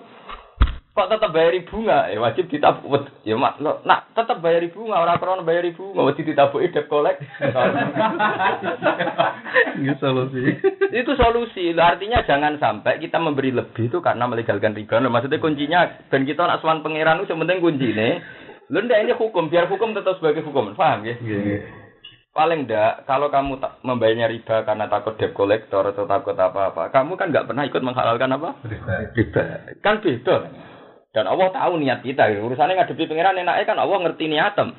[0.99, 3.07] kok tetap bayar bunga ya wajib ditabuk.
[3.23, 7.23] Ya mak lo nak tetap bayar bunga orang orang bayar bunga wajib ditabuk debt kolek
[9.79, 10.43] itu solusi.
[10.91, 11.71] Itu solusi.
[11.79, 14.99] Artinya jangan sampai kita memberi lebih itu karena melegalkan riba.
[14.99, 18.19] Maksudnya kuncinya dan kita nak suan pangeran itu sementing kunci nih
[18.75, 19.47] lo ndak ini hukum.
[19.47, 20.75] Biar hukum tetap sebagai hukum.
[20.75, 21.15] Paham ya?
[21.23, 21.63] Yeah.
[22.35, 26.87] paling ndak kalau kamu tak membayarnya riba karena takut debt collector atau takut apa apa
[26.95, 28.51] kamu kan nggak pernah ikut menghalalkan apa?
[28.63, 28.95] Riba.
[29.83, 30.37] Kan beda
[31.17, 32.29] dan Allah tahu niat kita.
[32.37, 34.77] Urusannya ngadepi pangeran enaknya kan Allah ngerti niatem.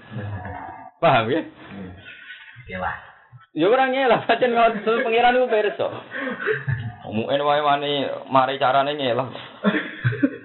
[1.01, 1.41] Paham ya?
[2.69, 2.79] Iya
[3.49, 5.89] Ya orang ngelah, pancen ngono pangeran itu perso.
[7.09, 9.25] Mu'en wae wani mari carane ngelah.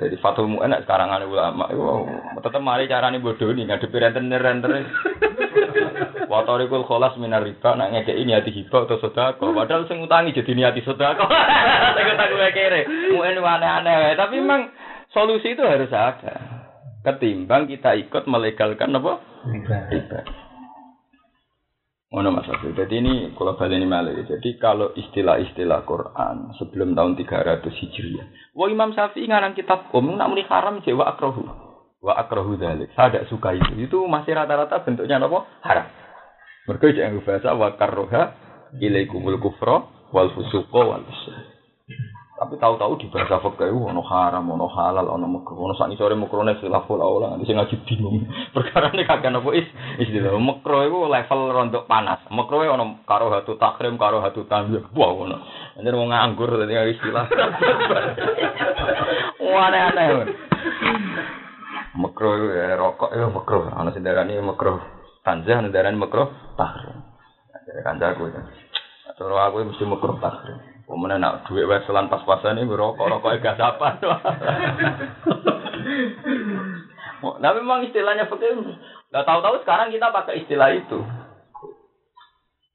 [0.00, 1.84] Jadi fatul mu'en sekarang ada ulama itu
[2.40, 4.88] tetep mari carane bodoh nih ngadepi renten-renten.
[6.32, 9.52] Watorikul kholas minar riba nak ngekei niati hibah atau sodako.
[9.52, 11.28] Padahal sing utangi jadi niati sodako.
[12.00, 12.88] Sing utangi kere.
[13.12, 14.16] Mu'en aneh-aneh.
[14.16, 14.72] Tapi memang
[15.14, 16.34] Solusi itu harus ada.
[17.06, 19.22] Ketimbang kita ikut melegalkan apa?
[19.94, 20.20] Riba.
[22.10, 22.74] Ngono Mas Abdul.
[22.74, 24.10] Jadi ini kalau ini malah.
[24.26, 28.26] Jadi kalau istilah-istilah Quran sebelum tahun 300 Hijriah.
[28.58, 31.42] Wah Imam Syafi'i ngarang kitab umum nak muni haram wa akrohu.
[32.02, 32.90] Wa akrohu dalik.
[32.98, 33.86] Saya tidak suka itu.
[33.86, 35.38] Itu masih rata-rata bentuknya apa?
[35.62, 35.86] Haram.
[36.70, 38.22] Mereka jangan bahasa wa karroha
[38.80, 41.04] ilaikumul kufro wal fusuqo wal
[42.34, 46.58] Tapi tahu-tahu di bahasa fikih ono haram, ono halal, ono makruh, ono sak ngisore makrone
[46.58, 48.26] khilaful aula nanti sing ngaji bingung.
[48.54, 49.70] Perkara ini kagak apa is
[50.02, 52.26] istilah makruh itu level rontok panas.
[52.34, 54.82] Makruh ono karo hatu takrim, karo hatu tanzih.
[54.98, 55.38] Wah ono.
[55.78, 57.24] Anjir mau nganggur tadi istilah.
[59.54, 60.34] Wah aneh-aneh.
[61.94, 63.70] Makruh ya rokok ya makruh.
[63.70, 64.82] Ana sing darani makruh
[65.22, 66.98] tanzih, ana darani makruh takrim.
[67.62, 68.42] Jadi kancaku ya.
[69.14, 70.73] Terus aku mesti makruh takrim.
[70.84, 73.88] Kemudian nak duit weselan pas-pasan ini rokok rokok gak apa
[77.24, 78.52] Nah memang istilahnya fakir.
[79.08, 81.00] Gak tahu-tahu sekarang kita pakai istilah itu.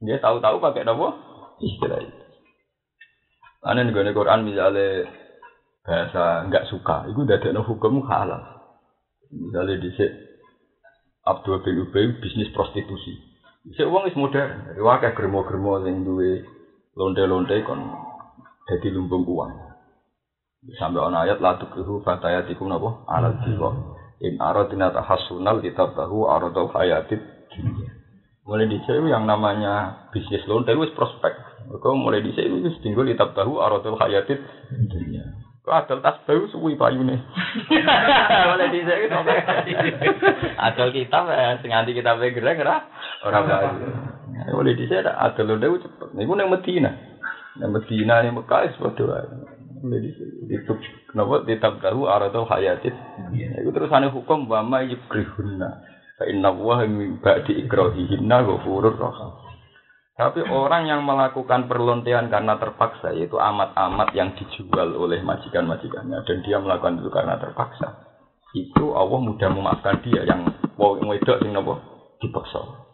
[0.01, 1.07] Dia tahu-tahu pakai apa?
[1.61, 2.19] Istilah itu.
[3.59, 5.03] Karena di Quran misalnya
[5.83, 8.39] bahasa nggak suka, itu udah ada hukum halal.
[9.29, 9.91] Misalnya di
[11.27, 13.19] Abdul bin Ubay bisnis prostitusi.
[13.67, 14.73] Bisa uang is modern.
[14.73, 16.47] Riwakah germo-germo yang duwe
[16.99, 17.79] lonte-lonte kon
[18.67, 19.51] jadi lumbung uang.
[20.75, 23.95] Sampai on ayat la tukrihu fatayatikum napa alal jiwa.
[24.19, 27.23] In aradina tahassunal kitab tahu aradul hayatid
[28.43, 31.31] Mulai di sini yang namanya bisnis lonte itu prospek.
[31.79, 34.43] Kau mulai di sini itu tinggal kitab tahu aradul hayatid
[34.91, 35.23] dunia.
[35.63, 37.19] Kau adol tas baru suwi nih.
[38.51, 39.07] Mulai di sini
[40.67, 42.81] adol kitab ya, sing anti kitab gerak gerak
[43.23, 44.18] orang bayu.
[44.47, 46.07] Mulai di sini ada adol lonte cepet.
[46.15, 46.91] Nih gue neng Medina.
[47.59, 49.19] Yang Medina ini Mekah itu doa.
[49.79, 50.09] Jadi
[50.51, 50.73] itu
[51.11, 52.95] kenapa tetap tahu atau hayatit.
[53.35, 55.69] Itu terus aneh hukum wama yukrihunna.
[56.19, 59.31] Fa inna wa min ba'di ikrahihinna ghafurur rahim.
[60.19, 66.59] Tapi orang yang melakukan perlontean karena terpaksa yaitu amat-amat yang dijual oleh majikan-majikannya dan dia
[66.59, 68.03] melakukan itu karena terpaksa.
[68.51, 70.43] Itu Allah mudah memaafkan dia yang
[70.75, 71.79] mau wedok sing napa
[72.19, 72.88] dipaksa.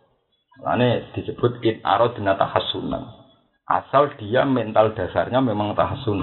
[0.64, 3.26] Lane disebut in aradna tahassunan
[3.66, 6.22] asal dia mental dasarnya memang tahasun.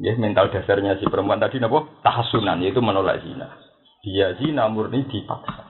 [0.00, 1.84] Ya, mental dasarnya si perempuan tadi napa?
[2.00, 3.50] Tahasunan yaitu menolak zina.
[4.02, 5.68] Dia zina murni dipaksa.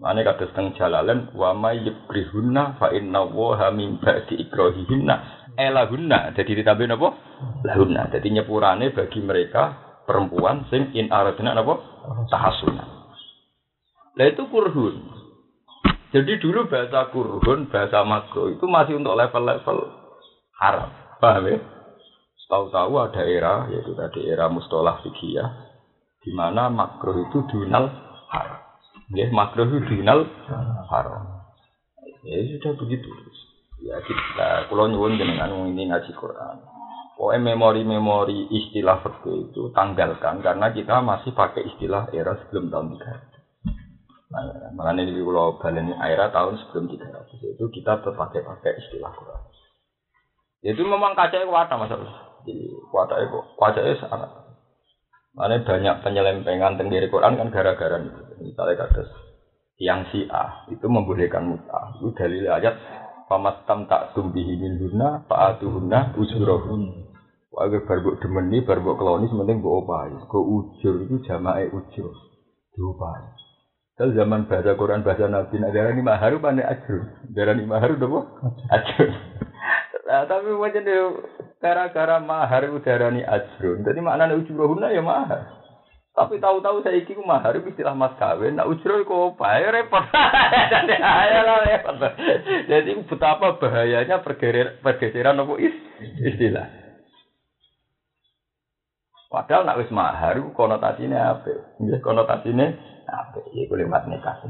[0.00, 5.14] Mane kata setengah jalalen wa may yukrihunna fa inna wa min ba'di ikrahihinna
[5.60, 6.32] elahunna.
[6.32, 7.08] Jadi ditambahin napa?
[7.62, 8.08] Lahunna.
[8.08, 11.76] Jadi nyepurane bagi mereka perempuan sing in aradna napa?
[12.32, 12.88] Tahasunan.
[14.16, 15.21] Lah itu kurhun.
[16.12, 19.78] Jadi dulu bahasa kurhun, bahasa makro itu masih untuk level-level
[20.60, 20.92] haram.
[21.16, 21.58] Paham ya?
[22.52, 25.40] Tahu-tahu ada era, yaitu tadi era mustolah fikih
[26.20, 27.88] di mana makruh itu dunal
[28.28, 28.60] haram.
[29.16, 30.28] Ya, makruh itu dunal
[30.92, 31.48] haram.
[32.28, 33.08] Ya sudah begitu.
[33.80, 36.60] Ya kita, kalau nyuwun dengan ini ngaji Quran.
[37.16, 43.31] Pokoknya memori-memori istilah fikih itu tanggalkan karena kita masih pakai istilah era sebelum tahun 300.
[44.32, 49.40] Di pulau Balen era tahun sebelum 300 itu kita tetap pakai pakai istilah Quran.
[50.64, 52.40] Itu memang kaca itu wadah masalah.
[52.48, 52.64] Jadi
[52.94, 54.30] wadah itu kaca itu sangat.
[55.32, 58.20] Mana banyak penyelempengan tentang Quran kan gara-gara itu.
[58.40, 59.02] Misalnya kata
[59.80, 61.96] yang si A itu membolehkan muta.
[61.98, 62.78] Itu dalil ayat
[63.26, 66.82] pamastam tak tumbihi min huna faatuhunna ujurahun.
[67.52, 70.08] Wajar barbuk demeni, barbuk keloni, sementing gue opai.
[70.24, 72.12] Gue ujur itu jamae ujur.
[72.72, 73.41] Diopai.
[74.02, 77.06] Kalau zaman bahasa Quran, bahasa Nabi, nah darah ini maharu, mana ajur.
[77.30, 78.20] Darah ini maharu, apa?
[78.74, 79.08] Ajur.
[80.10, 81.06] Nah, tapi macam itu
[81.62, 83.86] gara-gara mahar udarani ajrun.
[83.86, 85.54] Jadi maknanya ujrohuna ya mahar.
[86.18, 88.58] Tapi tahu-tahu saya iki mahar istilah mas kawin.
[88.58, 89.62] Nah ujroh kok apa?
[89.62, 90.04] Ya repot.
[90.10, 90.94] Jadi
[91.46, 91.94] lah repot.
[92.66, 94.18] Jadi betapa bahayanya
[94.82, 95.78] pergeseran apa is
[96.26, 96.66] istilah.
[99.30, 101.78] Padahal nak wis mahar konotasinya apa?
[101.86, 103.38] Ya konotasinya apa?
[103.52, 104.40] Ya kulimat nikah.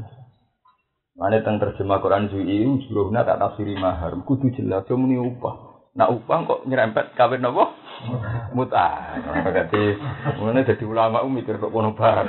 [1.13, 4.17] Mana tentang terjemah Quran Zui juruhna tak tafsiri mahar.
[4.25, 5.73] Kudu jelas yo muni upah.
[5.93, 7.69] Nak upah kok nyerempet kawin napa?
[8.57, 9.13] Muta.
[9.45, 9.83] Berarti
[10.41, 12.25] mulane dadi ulama mikir kok kono bar.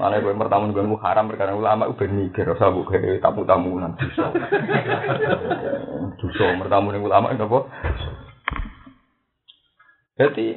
[0.00, 3.76] Mana gue pertama gue haram perkara ulama gue mikir usah bu kayak tamu-tamu
[4.16, 4.24] so.
[6.24, 7.68] Dosa pertama nih ulama napa?
[10.16, 10.56] Jadi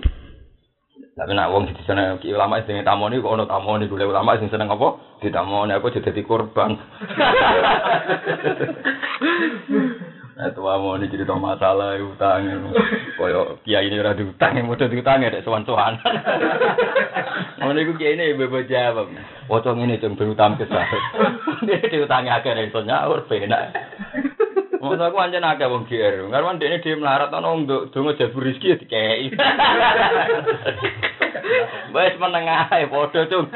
[1.18, 4.70] tapi nak wong di sana ulama sing tamoni kok ono tamoni gue ulama sing seneng
[4.70, 5.01] apa?
[5.18, 6.78] Ditamoni aku jadi korban.
[10.38, 12.45] Nah, tua mau ini cerita masalah utang,
[13.18, 15.97] koyo kiai ini udah diutang, mau diutang ya, sowan sowan.
[17.57, 19.09] Mau nih kiai ini bebas jawab.
[19.49, 20.86] Wocong ini cuma berutang kesal.
[21.65, 23.74] Dia diutangi agak dari nyaur, benar.
[24.88, 26.32] Mau aku anjen akeh wong GR.
[26.32, 29.28] Karena dia dia melarat ana untuk donga jabur rezeki dikei.
[31.96, 33.52] Wes menengah ae padha cung.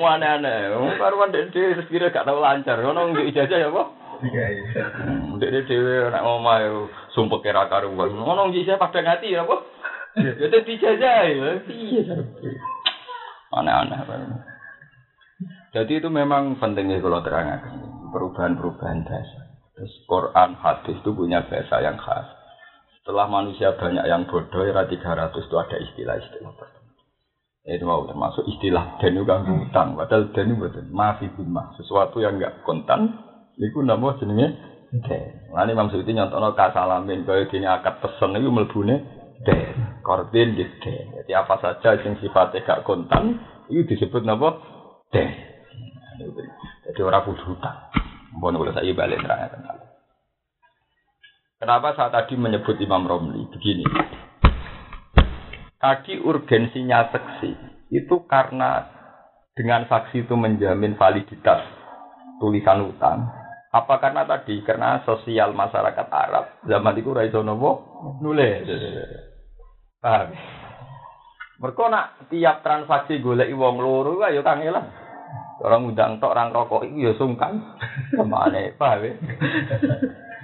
[0.00, 0.72] Wane-ane.
[0.96, 2.80] Karuan dia rezeki gak tau lancar.
[2.80, 3.84] Ono njuk ijazah ya apa?
[4.24, 8.16] Hmm, Dek dhewe nek ngomah yo sumpah kira karuan.
[8.16, 9.56] Ngono iki saya pada ngati ya apa?
[10.16, 11.60] Ya dadi dijajah ya.
[11.68, 12.00] Piye
[13.52, 14.00] Aneh-aneh.
[15.74, 17.83] Jadi itu memang pentingnya kalau terangkan
[18.14, 19.44] perubahan-perubahan dasar.
[19.74, 22.30] Terus Quran, hadis itu punya bahasa yang khas.
[23.02, 27.02] Setelah manusia banyak yang bodoh, era 300 itu ada istilah-istilah tertentu.
[27.64, 29.96] Itu mau termasuk istilah dan juga hutang.
[29.96, 30.84] Padahal dan itu betul.
[30.92, 31.74] Maafi bimah.
[31.80, 33.18] Sesuatu yang enggak kontan.
[33.56, 34.52] Itu nama jenenge
[34.92, 35.48] den.
[35.48, 37.24] Nah, Imam Suyuti nyontono kasalamin.
[37.24, 39.00] Kaya dini akad pesen itu melbune
[39.48, 40.00] den.
[40.04, 41.24] Kordin di den.
[41.24, 43.40] Jadi apa saja yang sifatnya gak kontan.
[43.72, 44.60] Itu disebut nama
[45.08, 45.53] den.
[46.84, 47.90] Jadi orang kudu hutang.
[48.34, 49.78] Mohon kalau saya balik terangkan.
[51.58, 53.86] Kenapa saya tadi menyebut Imam Romli begini?
[55.78, 57.50] Tadi urgensinya saksi
[57.94, 58.84] itu karena
[59.54, 61.62] dengan saksi itu menjamin validitas
[62.42, 63.30] tulisan utang.
[63.74, 68.66] Apa karena tadi karena sosial masyarakat Arab zaman itu raiso nopo nulis.
[69.98, 70.30] Paham?
[71.58, 75.03] Mereka nak tiap transaksi golek wong loro ayo kangelan.
[75.64, 77.56] Orang undang tok orang rokok itu ya sungkan.
[78.12, 79.12] Ke mana paham ya?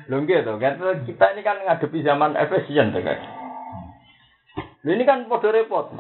[0.08, 3.20] Lho gitu kan kita ini kan ngadepi zaman efisien tuh kan.
[4.80, 5.92] Ini kan podo repot.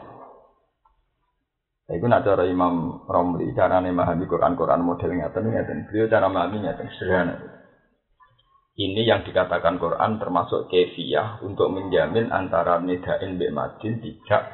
[1.90, 5.78] Iku nak cara Imam Romli cara memahami Quran-Quran model ngeten ngeten.
[5.90, 7.36] Beliau cara memahami ngeten sederhana.
[8.78, 14.48] Ini yang dikatakan Quran termasuk kefiyah untuk menjamin antara nidain be madin tidak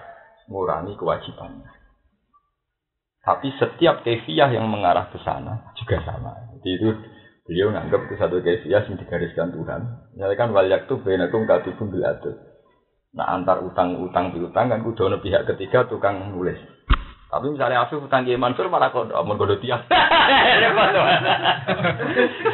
[0.48, 1.75] mengurangi kewajibannya.
[3.26, 6.30] Tapi setiap kefiyah yang mengarah ke sana juga sama.
[6.62, 6.88] Jadi itu
[7.42, 9.80] beliau nganggap itu satu kefiyah yang digariskan Tuhan.
[10.14, 12.38] Misalnya kan waliyak tuh benakum katibun adil.
[13.18, 16.58] Nah antar utang-utang piutang kan kudu ono pihak ketiga tukang nulis.
[17.26, 19.82] Tapi misalnya Afif utang Kiai Mansur malah kok mau godo tiang.
[19.90, 21.06] Tuh.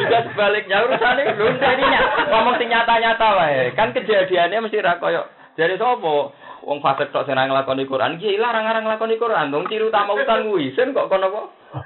[0.00, 2.00] Juga sebaliknya urusannya belum jadinya
[2.32, 3.76] ngomong sing nyata-nyata wae.
[3.76, 8.86] Kan kejadiannya mesti ra koyo jadi sopo wong fasik tok sing nglakoni Quran iki larang-larang
[8.86, 9.50] nglakoni Quran.
[9.50, 11.42] Dong ciri utama utang kuwi sen kok kono apa?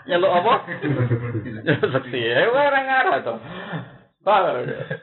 [0.08, 0.54] Nyeluk apa?
[1.96, 2.20] Seksi.
[2.20, 3.34] Eh ora ngarah to.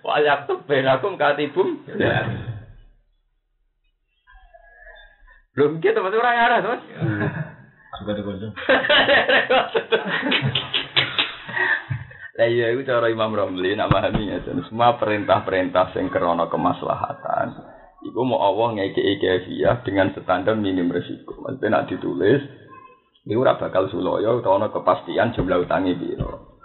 [0.03, 1.79] Wayak tuh benakum katibum.
[5.53, 6.81] Belum gitu, masih orang arah, mas.
[8.01, 8.53] Suka dikunjung.
[12.33, 17.53] Lah iya itu cara Imam Romli nak memahaminya dan semua perintah-perintah yang kerana kemaslahatan
[18.03, 21.39] itu mau Allah ngekei kefiah dengan standar minim resiko.
[21.43, 22.41] Maksudnya nak ditulis
[23.23, 26.59] itu ora bakal suloyo ana kepastian jumlah utangi piro.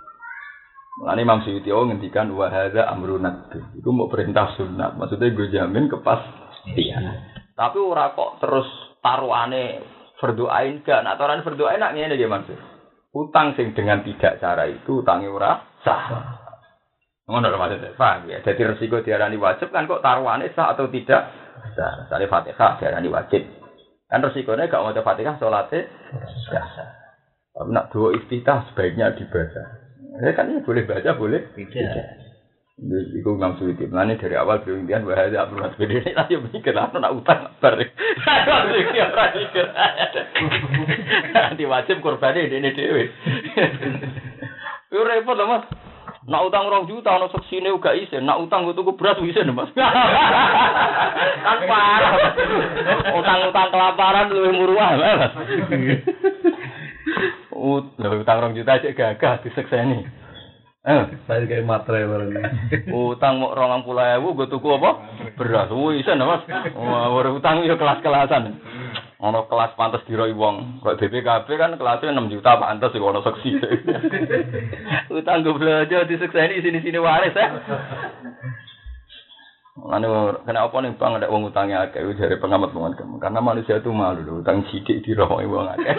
[0.98, 3.22] Mulane Imam Suyuti ngendikan wa hadza amrun
[3.78, 4.98] Iku mau perintah sunat.
[4.98, 7.02] Maksudnya gue jamin kepastian.
[7.54, 8.66] Tapi ora kok terus
[8.98, 9.78] taruhane
[10.18, 11.06] berdoain gak.
[11.06, 12.58] Nah, taruhan berdoain nak ngene nggih Mansur.
[13.14, 16.47] Utang sing dengan tidak cara itu utangi ora sah.
[17.28, 17.92] Ngono lho maksudnya.
[17.92, 18.40] Paham ya?
[18.40, 21.28] Jadi resiko diarani wajib kan kok taruhane sah atau tidak?
[21.76, 22.08] Sah.
[22.08, 23.44] Misalnya Fatihah diarani wajib.
[24.08, 25.84] Kan resikonya gak mau Fatihah sholatnya
[26.48, 26.68] sah.
[27.52, 29.62] Tapi nak dua iftitah sebaiknya dibaca.
[30.24, 32.28] Ya kan ini boleh baca, boleh Tidak.
[33.18, 33.90] Iku Imam Suyuti.
[33.90, 37.10] Mulane dari awal beliau impian bahwa ada Abdul Mas Bede ini tadi mikir lah nak
[37.10, 37.74] utang bar.
[37.74, 39.66] Iki ora mikir.
[41.34, 43.10] Nanti wajib korban ini dhewe.
[44.94, 45.87] Yo repot lah Mas.
[46.28, 49.72] Nak utang rong juta ono seksine uga isin, nak utang gue tuku beras isin Mas.
[51.44, 52.14] kan parah.
[53.16, 55.32] Utang-utang kelaparan luwih murah Mas.
[57.56, 60.04] Utang rong juta aja gagah disekseni.
[60.88, 62.32] Eh, Saya kayak matre barang
[62.92, 64.90] utang mau rong puluh ewu, gue tuku apa?
[65.36, 66.44] Beras, wih, bisa mas.
[66.76, 68.56] Wah, utang ya kelas-kelasan.
[69.18, 70.78] Ono kelas pantas diroi wong.
[70.78, 73.50] Kok BPKB kan kelasnya 6 juta pantas ya ono seksi.
[75.18, 77.50] utang gue belajar di ini sini-sini waris ya.
[79.78, 83.78] Anu kena apa nih bang ada uang utangnya akeh dari pengamat pengamat kamu karena manusia
[83.78, 85.94] itu malu loh utang sidik di roh uang akeh.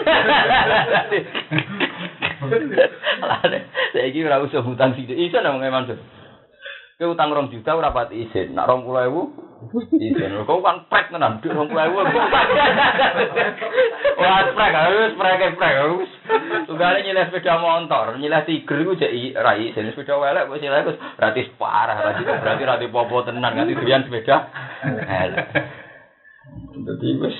[3.92, 5.16] Saya kira usah utang sidik.
[5.16, 6.00] Iso nang Mansur.
[7.00, 8.52] Ke utang rong juta ora pati isin.
[8.52, 9.22] Nak rong puluh ewu
[9.96, 10.36] isin.
[10.44, 11.40] Kau kan prek tenan.
[11.40, 12.04] Duit rong puluh ewu.
[14.20, 14.76] Wah prek.
[14.92, 15.74] Wis prek prek.
[15.96, 16.12] Wis.
[16.68, 18.20] Tunggale nyileh sepeda motor.
[18.20, 19.88] Nyileh tiger iku jek ra isin.
[19.96, 21.96] Sepeda welek wis nyileh wis berarti parah.
[22.04, 23.56] Berarti berarti ra popo tenan.
[23.56, 24.36] Ganti doyan sepeda.
[26.84, 27.36] Dadi wis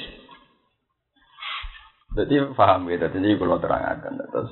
[2.11, 4.51] jadi paham ya, jadi kalau terangkan terus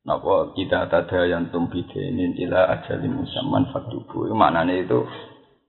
[0.00, 4.32] Napa kita tada yang tumbidinin ila ajalin musamman faktubu.
[4.32, 5.04] Maknanya itu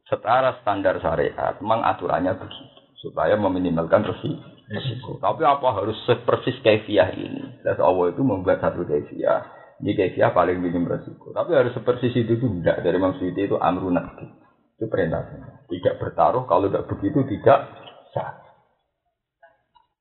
[0.07, 2.79] setara standar syariat, memang aturannya begitu.
[3.01, 5.17] Supaya meminimalkan resiko.
[5.19, 7.59] Tapi apa harus sepersis kefiah ini?
[7.65, 9.41] Dan Allah itu membuat satu kefiah
[9.81, 11.33] Ini kayak paling minim resiko.
[11.33, 14.21] Tapi harus seperti itu tidak dari Suyuti itu amrunat
[14.81, 15.69] itu perintahnya.
[15.69, 17.69] Tidak bertaruh kalau tidak begitu tidak
[18.13, 18.41] sah.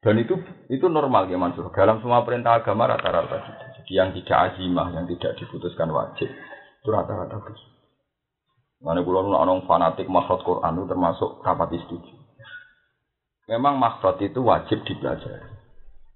[0.00, 0.36] Dan itu
[0.72, 1.68] itu normal ya Mansur.
[1.76, 3.64] Dalam semua perintah agama rata-rata gitu.
[3.68, 7.68] Jadi yang tidak azimah, yang tidak diputuskan wajib itu rata-rata begitu.
[8.80, 12.16] Mana kulo orang fanatik makhraj Quran itu termasuk rapat setuju.
[13.50, 15.60] Memang makhraj itu wajib dipelajari.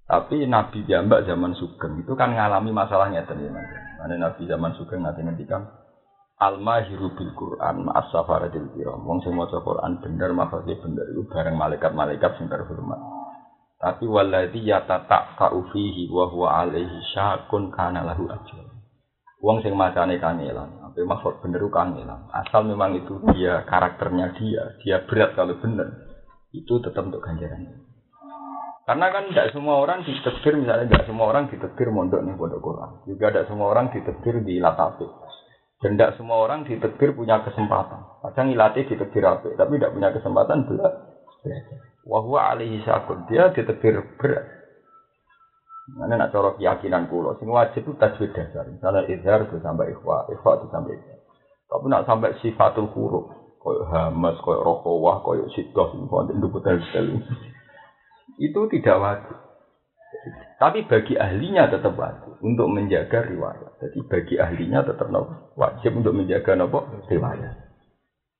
[0.05, 3.65] Tapi Nabi Jambak zaman Sugeng itu kan ngalami masalahnya teman-teman.
[4.01, 5.65] Mana Nabi zaman Sugeng nanti ngendikan
[6.35, 9.07] Al-mahiru bil Quran ma'as safaratil kiram.
[9.07, 12.99] Wong sing maca Quran bener makhrajnya bener itu bareng malaikat-malaikat sing terhormat.
[13.75, 15.35] Tapi waladhi yatata
[15.71, 18.65] fihi wa huwa alaihi syakun kana lahu ajr.
[19.43, 22.25] Wong sing macane kangelan, apa maksud bener kangelan.
[22.33, 25.91] Asal memang itu dia karakternya dia, dia berat kalau bener.
[26.55, 27.83] Itu tetap untuk ganjaran.
[28.85, 32.91] Karena kan tidak semua orang ditekdir, misalnya tidak semua orang ditekdir mondok nih pondok Quran.
[33.09, 35.09] Juga tidak semua orang ditekdir di latafik.
[35.81, 38.01] Dan tidak semua orang ditekdir punya kesempatan.
[38.23, 41.81] Kadang ilatih ditekdir apa, tapi tidak punya kesempatan belajar.
[42.05, 43.25] Wahwa alaihi syakun.
[43.25, 44.45] Dia ditekdir berat.
[45.85, 48.65] Mana nak cara keyakinan kulo, sing wajib itu tajwid dasar.
[48.65, 51.19] Misalnya izhar itu sampai ikhwa, ikhwa itu sampai izhar.
[51.69, 53.29] Tapi nak sampai sifatul huruf,
[53.61, 55.93] koyo hamas, koyo rohowah, koyo sidoh,
[56.49, 56.81] betul
[58.41, 59.37] Itu tidak wajib.
[60.57, 63.77] Tapi bagi ahlinya tetap wajib untuk menjaga riwayat.
[63.81, 65.11] Jadi bagi ahlinya tetap
[65.53, 66.81] wajib untuk menjaga nopo
[67.11, 67.64] riwayat.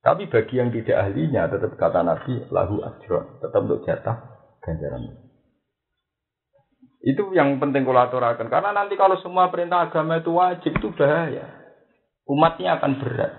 [0.06, 4.22] Tapi bagi yang tidak ahlinya tetap kata Nabi lahu ajron, tetap untuk jatah
[4.62, 5.26] ganjaran.
[7.02, 8.54] Itu yang penting aturakan.
[8.54, 11.50] Karena nanti kalau semua perintah agama itu wajib itu bahaya.
[12.30, 13.34] Umatnya akan berat.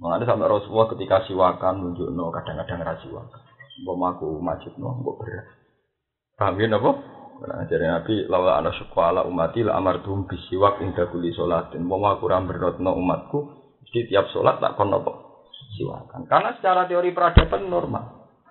[0.00, 3.40] Mengenai sampai Rasulullah ketika siwakan nunjuk no kadang-kadang rasiwakan.
[3.84, 5.44] Bapak aku majid no, mbok berat.
[6.40, 6.90] Paham ya apa?
[7.40, 11.84] Nah, jadi Nabi lawa ana syukwa ala umati la amartum bisiwak inda kulli sholatin.
[11.84, 13.38] Bapak aku ramberot no umatku,
[13.88, 15.29] jadi tiap sholat tak kon apa?
[15.76, 16.26] Siwakan.
[16.26, 18.04] Karena secara teori peradaban normal.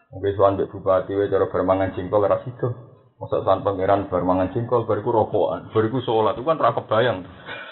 [0.09, 2.73] Mungkin soal mbek bupati cara bermangan jengkol ora sido.
[3.19, 7.27] Masa soal pangeran bermangan jengkol bariku rokokan, bariku sholat itu kan ora kebayang.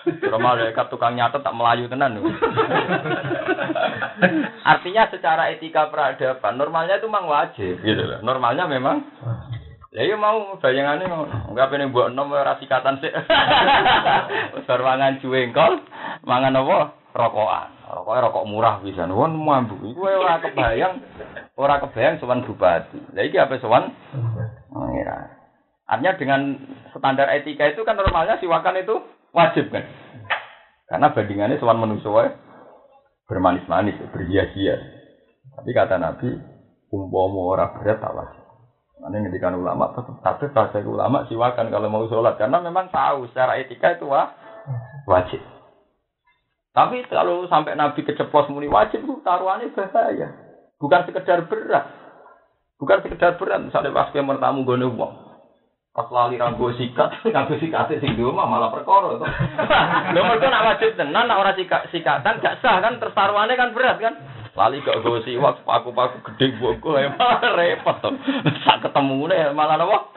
[0.07, 2.19] Kalau malaikat tukang nyatet tak melayu tenan.
[4.75, 8.19] Artinya secara etika peradaban normalnya itu memang wajib gitu loh.
[8.23, 9.03] Normalnya memang
[9.97, 13.09] Ya iya mau bayangannya mau enggak pengen buat nom ora sikatan sih.
[14.67, 15.73] Bar mangan jengkol,
[16.27, 16.79] mangan apa?
[17.18, 17.68] Rokokan.
[17.88, 19.82] Rokoknya rokok murah bisa nuwun mambu.
[19.82, 21.01] Iku ora kebayang,
[21.57, 23.01] ora kebayang sowan bupati.
[23.18, 23.89] Lah iki apa sowan?
[25.88, 26.41] Artinya dengan
[26.93, 28.95] standar etika itu kan normalnya siwakan itu
[29.34, 29.88] wajib kan?
[30.86, 32.38] Karena bandingannya sowan manusia
[33.26, 34.80] bermanis-manis, berhias-hias.
[35.57, 36.38] Tapi kata Nabi,
[36.93, 38.43] umpama ora berat tak wajib.
[38.97, 43.61] Nanti ngendikan ulama tetap tapi bahasa ulama siwakan kalau mau sholat karena memang tahu secara
[43.61, 44.34] etika itu wah,
[45.05, 45.41] wajib.
[46.78, 50.30] Tapi kalau sampai Nabi keceplos muni wajib itu taruhannya bahaya.
[50.78, 51.89] Bukan sekedar berat.
[52.78, 53.65] Bukan sekedar berat.
[53.65, 55.13] Misalnya pas dia mertamu gue uang.
[55.89, 59.17] Pas lali ranggo sikat, ranggo sikat sing di rumah malah perkara.
[60.13, 63.73] Lho mergo nak wajib tenan nak ora sikat sikatan gak sah kan terus taruhannya kan
[63.73, 64.13] berat kan.
[64.53, 68.13] Lali gak gue siwak paku-paku gede buku ya malah repot tuh.
[68.61, 70.13] Sak ketemu nih malah apa?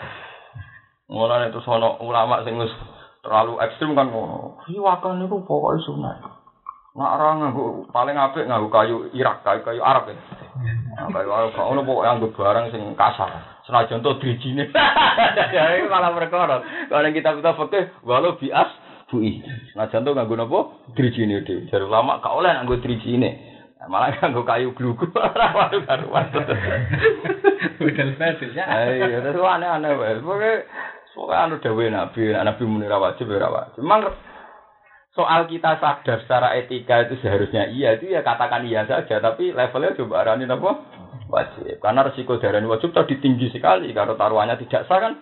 [1.08, 2.60] Mulane itu sono ulama sing
[3.24, 4.60] terlalu ekstrim kan ngono.
[4.68, 6.39] Siwakan itu pokoknya sunat.
[6.90, 10.18] Nak ora nganggo paling apik nganggo kayu Irak, kayu kayu Arab ya.
[10.98, 13.62] Nah, kayu Arab kok ono pokoke nganggo barang sing kasar.
[13.62, 14.66] Senajan to drijine.
[15.54, 16.66] Ya malah perkara.
[16.90, 18.70] Kalau kita kita fikih walau bias
[19.06, 19.38] bui.
[19.70, 20.58] Senajan to nganggo napa?
[20.98, 21.70] Drijine dhewe.
[21.70, 23.30] Jare ulama gak oleh nganggo drijine.
[23.78, 26.26] Nah, malah nganggo kayu glugu ora waduh karuan.
[27.86, 28.66] Udah fadil ya.
[28.66, 30.18] Ayo, terus aneh-aneh wae.
[30.18, 30.66] Pokoke
[31.14, 33.78] pokoke anu dawuh Nabi, Nabi muni ra wajib ra wajib.
[33.78, 34.10] Memang
[35.20, 39.92] soal kita sadar secara etika itu seharusnya iya itu ya katakan iya saja tapi levelnya
[40.00, 40.70] coba arani apa?
[41.28, 41.76] Wajib.
[41.84, 45.20] Karena resiko darah wajib tadi tinggi sekali kalau taruhannya tidak sah kan?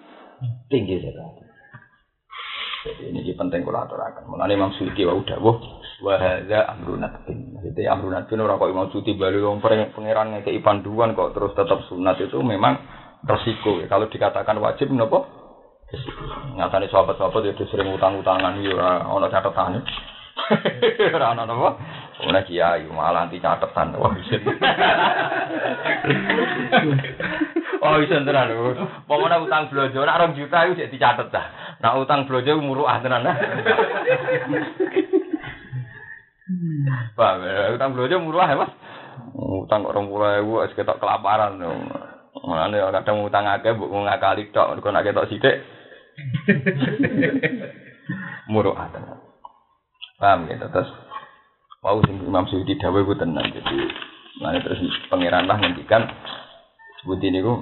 [0.71, 1.43] Tinggi sekali.
[2.79, 5.59] Jadi ini penting kalau aturakan mengenai Imam Suyuti wa udah wah
[5.99, 11.19] wahada amrunat bin jadi amrunat bin orang kok Imam Suyuti balik orang pangeran ngekei panduan
[11.19, 12.79] kok terus tetap sunat itu memang
[13.27, 13.83] resiko.
[13.91, 15.27] Kalau dikatakan wajib nopo
[15.89, 19.81] Nyatane sahabat-sahabat itu sering utang-utangan ora ana catetane.
[21.17, 21.71] Ora ana apa?
[22.29, 23.97] Ora kiai malah anti catetan.
[23.97, 24.45] Wah, isin.
[27.81, 28.53] Oh, isin tenan.
[29.09, 31.47] Pokoknya utang blojo nak rong juta iku sik dicatet dah.
[31.81, 33.25] Nak utang blojo muruah tenan.
[37.17, 37.33] Pak,
[37.81, 38.73] utang blojo muruah ya, Mas?
[39.41, 41.57] Utang kok 20.000 wis ketok kelaparan.
[42.45, 45.78] Mulane kadang utang akeh mbok ngakali tok, kok nak ketok sithik
[48.53, 49.03] muru'atan.
[50.19, 50.91] Paham gitu terus
[51.85, 53.87] mau sing Imam Suyuti dawuh ku tenan jadi
[54.39, 54.79] Nah, terus
[55.11, 56.07] pangeran lah ngendikan
[57.03, 57.59] sebutin niku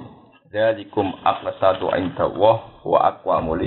[0.47, 3.59] Zalikum aqlasatu inda Allah wa aqwamu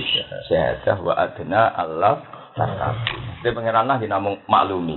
[0.48, 2.24] syahadah wa adna Allah
[2.56, 3.44] takabu.
[3.44, 4.96] Jadi pangeran lah dinamung maklumi.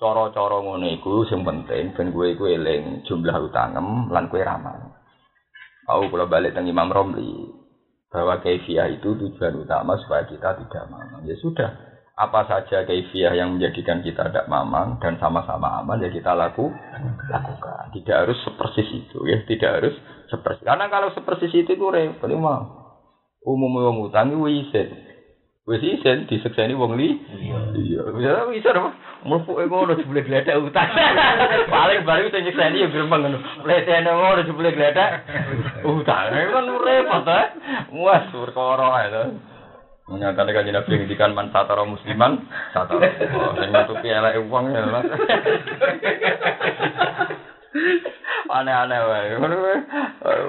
[0.00, 4.96] Cara-cara ngono iku sing penting ben kowe iku eling jumlah utangem lan kowe ramah.
[5.92, 7.52] Aku kalau balik tentang Imam Romli
[8.10, 11.22] bahwa kaifiah itu tujuan utama supaya kita tidak mamang.
[11.24, 11.70] Ya sudah,
[12.18, 16.68] apa saja kaifiah yang menjadikan kita tidak mamang dan sama-sama aman ya kita laku
[17.30, 17.94] lakukan.
[17.94, 19.94] Tidak harus sepersis itu ya, tidak harus
[20.28, 20.66] sepersis.
[20.66, 22.78] Karena kalau sepersis itu itu repot mah.
[23.40, 25.09] Umum wong utang wisin.
[25.68, 27.20] Wis isen disekseni wong li.
[27.36, 28.00] Iya.
[28.16, 28.96] Bisa bisa apa?
[29.28, 30.88] Mlebu ngono jebule gledek utang.
[31.74, 33.38] Paling bareng sing nyekseni ya gremeng ngono.
[33.68, 35.20] Letene ngono jebule gledek
[35.84, 36.32] utang.
[36.32, 37.52] Kan repot ta.
[37.92, 39.22] Muas perkara ae to.
[40.10, 42.40] Menyatakan kanjeng Nabi ngendikan man satara musliman
[42.72, 43.04] satara.
[43.36, 44.80] Oh, sing nutupi eleke wong ya.
[48.50, 49.38] Aneh-aneh wae.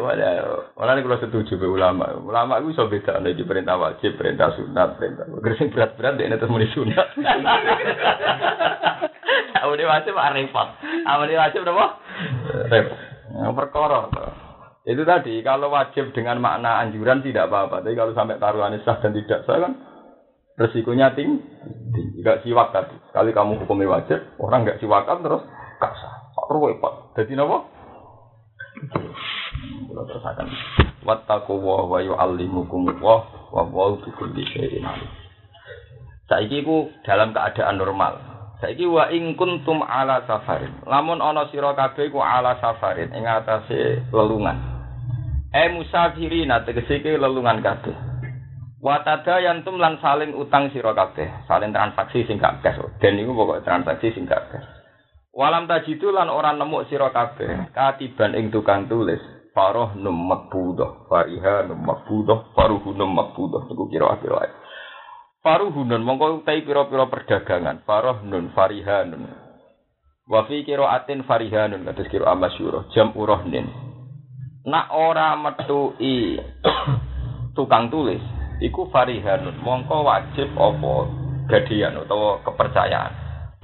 [0.02, 0.32] Wae.
[0.74, 2.18] Ora nek kula setuju be ulama.
[2.18, 5.30] Ulama iku iso beda nek di perintah wajib, perintah sunat, perintah.
[5.38, 7.08] Gresing berat-berat dekne terus muni sunat.
[9.62, 10.68] Awune wajib repot.
[11.06, 11.86] Awune wajib napa?
[12.74, 13.00] Repot.
[13.32, 14.00] Perkara.
[14.82, 17.86] Itu tadi, kalau wajib dengan makna anjuran tidak apa-apa.
[17.86, 19.78] Tapi kalau sampai taruhannya sah dan tidak sah kan
[20.58, 21.38] resikonya tinggi.
[22.18, 22.98] Enggak siwak tadi.
[23.14, 25.46] Kali kamu hukumnya wajib, orang enggak siwakan terus
[25.78, 25.94] gak
[26.52, 27.16] Repot.
[27.16, 27.58] Jadi apa?
[29.92, 30.48] Kalau terus akan
[31.04, 34.84] wattaku wa wa yu'allimukum wa wa wa bikulli syai'in.
[36.32, 38.20] Saiki ku dalam keadaan normal.
[38.64, 40.72] Saiki wa ing kuntum ala safarin.
[40.88, 44.58] Lamun ana sira kabeh ku ala safarin ing atase lelungan.
[45.52, 47.96] E musafirina tegese ke lelungan kabeh.
[48.82, 52.82] Watada yantum lan saling utang sira kabeh, saling transaksi sing gak cash.
[52.98, 54.81] Den niku pokok transaksi sing gak cash.
[55.32, 59.20] Walam tajidu lan ora nemu sira kabeh katiban ing tukang tulis.
[59.52, 63.68] Faroh num makbudah, fariha num makbudah, faruhu num makbudah.
[63.68, 64.52] Niku kira akhir wae.
[65.44, 67.84] Faruhunun mongko utai pira-pira perdagangan.
[67.84, 69.28] Faroh nun farihanun.
[70.32, 73.92] Wa fi qiraatin farihanun kados kira amasyura jam urohnin
[74.62, 76.38] nak ora metui
[77.58, 78.22] tukang tulis
[78.62, 80.94] iku farihanun mongko wajib apa
[81.50, 83.10] gadian utawa kepercayaan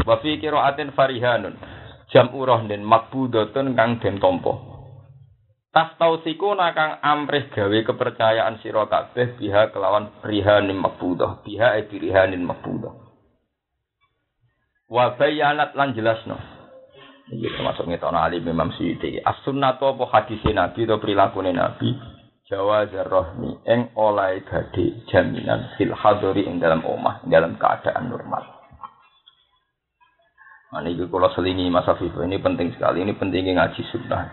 [0.04, 1.56] wa fi qiraatin farihanun
[2.12, 4.54] jam urohnin makbudatun kang den tampa
[5.74, 12.44] tas tausiku nakang amrih gawe kepercayaan sira kabeh biha kelawan rihanin makbudah biha e rihanin
[12.46, 12.94] makbudah
[14.92, 16.58] wa bayanat lan jelasno
[17.28, 19.20] ini termasuk ngetono alim Imam Syuuti.
[19.20, 21.92] As-sunnah apa hadis Nabi atau perilaku Nabi?
[22.48, 28.57] Jawa zarrohmi eng oleh gade jaminan fil hadori ing dalam omah, dalam keadaan normal.
[30.68, 33.00] Nah, ini kalau selingi Mas Afif, ini penting sekali.
[33.00, 34.28] Ini pentingnya ngaji sunnah.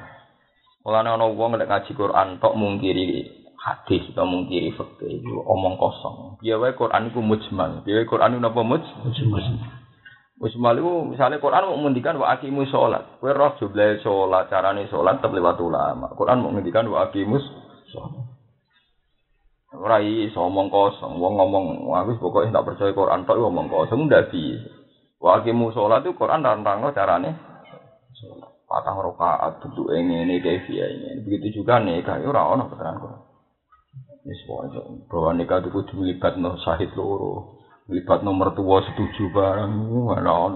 [0.84, 6.36] Kalau ada orang ngaji Quran, tok mungkiri hadis atau mungkiri fakta itu omong kosong.
[6.44, 7.80] Biar Quran itu mujmal.
[7.80, 9.44] Biar Quran itu apa mujmal?
[10.34, 13.22] Wis malu misalnya Quran mau menghentikan wa aqimus sholat.
[13.22, 16.12] Kowe roh jumlah sholat, carane sholat tetep lewat ulama.
[16.12, 17.40] Quran mau menghentikan wa aqimus
[17.88, 18.28] sholat.
[19.74, 21.66] Ora iso omong kosong, wong ngomong
[21.96, 24.83] aku pokoknya tak percaya Quran tok ngomong kosong ndak bisa.
[25.24, 27.32] Wa aqimus sholat itu Quran rantangno carane
[28.12, 28.52] sholat.
[28.68, 31.24] Patah rakaat duduk ini ini kefia ini.
[31.24, 33.22] Begitu juga nih kayak ora ono keterangan Quran.
[34.28, 34.40] Wis
[35.08, 37.56] bahwa nikah itu kudu melibatno syahid loro.
[37.88, 39.72] Libat nomor tua setuju barang
[40.28, 40.54] on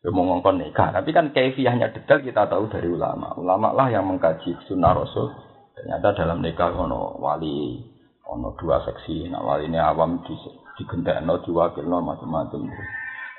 [0.00, 0.96] ya mau ngongkon nikah.
[0.96, 3.36] Tapi kan kefiahnya detail kita tahu dari ulama.
[3.36, 5.36] Ulama lah yang mengkaji sunnah rasul.
[5.76, 7.84] Ternyata dalam nikah ono wali
[8.24, 9.28] ono dua seksi.
[9.28, 10.32] Nah wali ini awam di
[10.80, 12.72] digendakno diwakilno macam-macam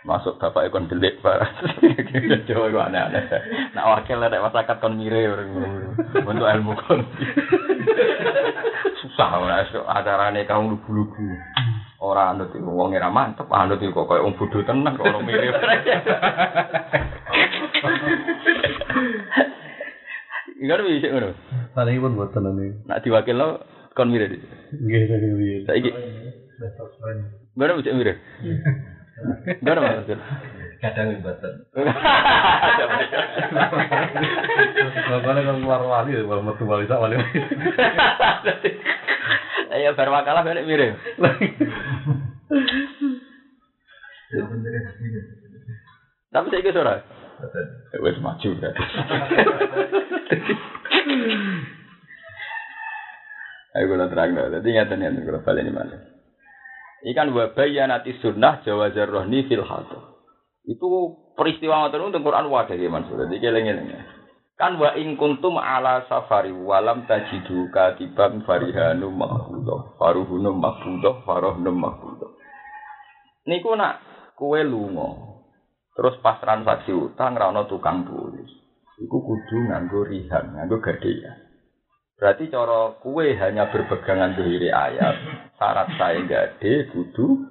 [0.07, 1.51] masuk bapak ikon delik barang
[2.47, 3.27] Jawa itu aneh-aneh
[3.75, 5.35] nak wakil ada masyarakat kon mire
[6.23, 7.03] untuk ilmu kon
[9.03, 11.35] susah lah acara nikah lugu-lugu
[11.97, 15.49] Ora anut iku wong ora mantep, anut iku kok wong bodho tenan kok ora mirip.
[20.61, 21.33] Enggak bisa ngono.
[21.73, 22.85] Paling pun buat tenan iki.
[22.85, 23.47] Nak diwakilno
[23.97, 24.29] kon mirip.
[24.77, 25.65] Nggih, piye.
[25.65, 25.89] Saiki.
[27.57, 27.97] Mana bisa
[29.17, 29.61] mirip?
[29.65, 30.19] Mana maksud?
[30.77, 31.53] Kadang mboten.
[34.93, 37.17] Kalau kan keluar wali, kalau metu wali sak wali.
[39.73, 40.93] Ayo bar makalah balik mirip.
[46.29, 47.01] Tapi saya ikut ora.
[47.97, 48.73] Wes maju kan.
[53.77, 54.49] Ayo kalau terang dong.
[54.57, 56.16] Jadi nyata nih kalau balik ini mana.
[57.05, 60.17] Ikan wabayanati sunnah jawazar rohni fil hadar.
[60.65, 60.87] Itu
[61.37, 63.21] peristiwa ngoten untuk Quran wadah ya maksud.
[63.21, 63.69] Jadi keleng
[64.57, 69.93] Kan wa in kuntum ala safari walam tajidu katiban farihanu makbudah.
[70.01, 72.33] Faruhunum makbudah, farohnum makbudah.
[73.45, 74.01] Niku nak
[74.33, 75.37] kue lunga.
[75.93, 78.49] Terus pas transaksi utang ra ono tukang tulis.
[78.97, 81.46] Iku kudu nganggo rihan, nganggo gadean.
[82.17, 85.15] Berarti cara kue hanya berpegangan diri ayat.
[85.53, 87.45] Syarat saya gade kudu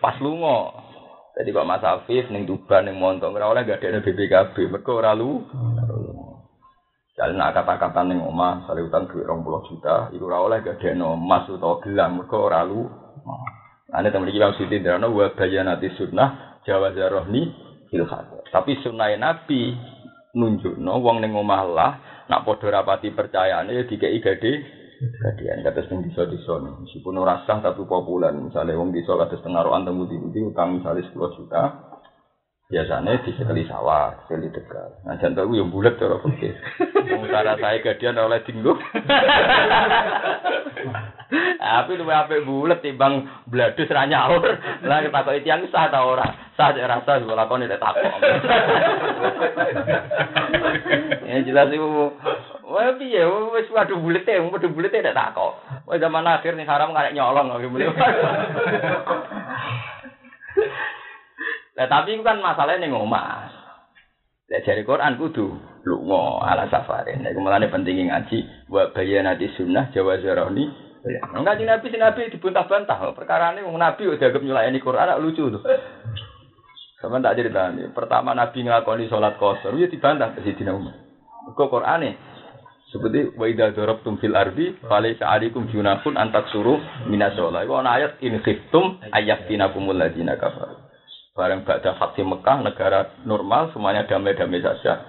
[0.00, 0.72] pas lunga.
[1.36, 5.44] Jadi Pak Mas Afif ning Tuban ning Montong ora oleh gadekne BPKB, mergo ora lu.
[7.12, 11.48] Jadi nak kata-kata ning omah, sale utang duit 20 juta, iku ora oleh gadekne emas
[11.48, 12.84] utawa gelang, mergo ora lu.
[13.92, 17.44] Ane temen iki Bang Siti ndirano wa bayanati sunnah Jawa Zarohni
[18.48, 19.76] Tapi sunnah Nabi
[20.32, 21.92] nunjukno wong ning omah lah
[22.30, 24.52] nak padha rapati percayane ya dikeki gede
[25.02, 30.06] gadian kados ning desa-desa meskipun ora sah tapi populer misalnya wong desa kados tengaruan temu
[30.06, 31.91] di utang misalnya 10 juta
[32.72, 34.96] biasanya disekeli sawah, sekali tegal.
[35.04, 36.16] Nah, jantung itu yang bulat cara.
[36.16, 38.72] Wong cara saya gadian oleh dinggo.
[41.60, 44.56] Tapi lu apa bulat timbang bladus ra nyaur.
[44.88, 46.24] Lah ketakoki tiyang sah ta ora?
[46.56, 48.16] Sah cek rasa kok lakone tak takok.
[51.28, 52.16] Ya jelas iku
[52.72, 53.20] Wah piye
[53.52, 55.60] wis waduh bulete, waduh bulete tak takok.
[55.84, 57.60] Wah zaman akhir nih haram ngarek nyolong kok
[61.72, 63.48] Lah tapi itu kan masalahnya ning omah.
[64.48, 65.56] Lah jare Quran kudu
[65.88, 67.24] lunga ala safarin.
[67.24, 70.92] Nek mulane penting ngaji wa bayanati sunnah jawa zaroni.
[71.34, 73.10] Enggak di Nabi, si Nabi dibantah-bantah.
[73.18, 75.62] Perkara ini Nabi udah agak nyulayani Quran, lucu tuh.
[77.02, 77.90] Sama tak cerita nih.
[77.90, 80.94] Pertama Nabi ngelakoni sholat kosor, ya dibantah ke Sidina Umar.
[81.58, 82.14] Kok Quran nih?
[82.94, 86.78] Seperti wa idza darabtum fil ardi falaysa alaikum junahun antak suruh
[87.10, 87.66] minas sholat.
[87.66, 90.81] Itu ayat in khiftum ayaftinakumul ladina kafar.
[91.32, 95.00] Bareng pada Fatih Mekah, negara normal, semuanya damai-damai saja.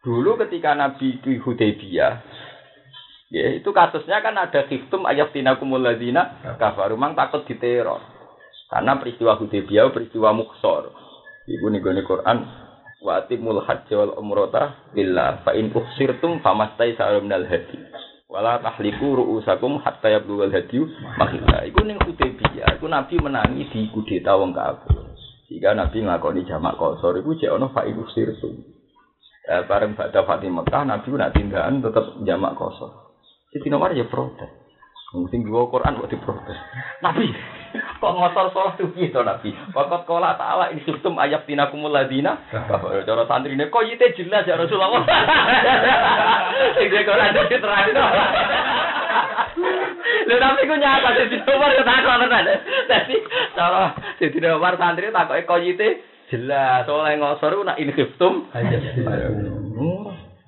[0.00, 2.12] Dulu ketika Nabi di Hudaybiyah,
[3.28, 8.00] ya, itu kasusnya kan ada khiftum ayat tinakumul ladina kafaru mang takut diteror.
[8.72, 10.96] Karena peristiwa Hudaybiyah peristiwa muksor.
[11.44, 12.38] Ibu nih Quran
[13.00, 17.80] wa atimul hajj wal umrata billah fa in ukhsirtum famastai minal hadi
[18.28, 20.84] wala tahliku ru'usakum hatta yablughal hadi
[21.16, 25.09] makhila iku ning Hudaybiyah iku Nabi menangi di kudeta wong kafir
[25.50, 28.54] jika Nabi ngakoni jamak kosor itu cek ono fa usir tu.
[29.50, 33.18] Eh, bareng pada Fatih Mekah Nabi nak tindakan tetap jamak kosor.
[33.50, 34.46] Siti nomor ya protes.
[35.10, 36.54] Mungkin dua Quran buat diprotes.
[37.02, 37.26] Nabi,
[38.00, 39.54] kok ngotor sholat tuh gitu Nabi.
[39.74, 42.38] Waktu kola taala ini sistem ayat tinakumul ladina.
[42.50, 45.06] Cara santri ini kok itu jelas ya Rasulullah.
[46.76, 47.86] Sing Quran itu terang.
[50.30, 52.46] Lha tapi ku nyata dadi nomor ketakon tenan.
[52.86, 53.16] Dadi
[53.56, 55.88] cara dadi nomor santri takoke koyite
[56.30, 58.46] jelas oleh ngosor ku nak inkhiftum.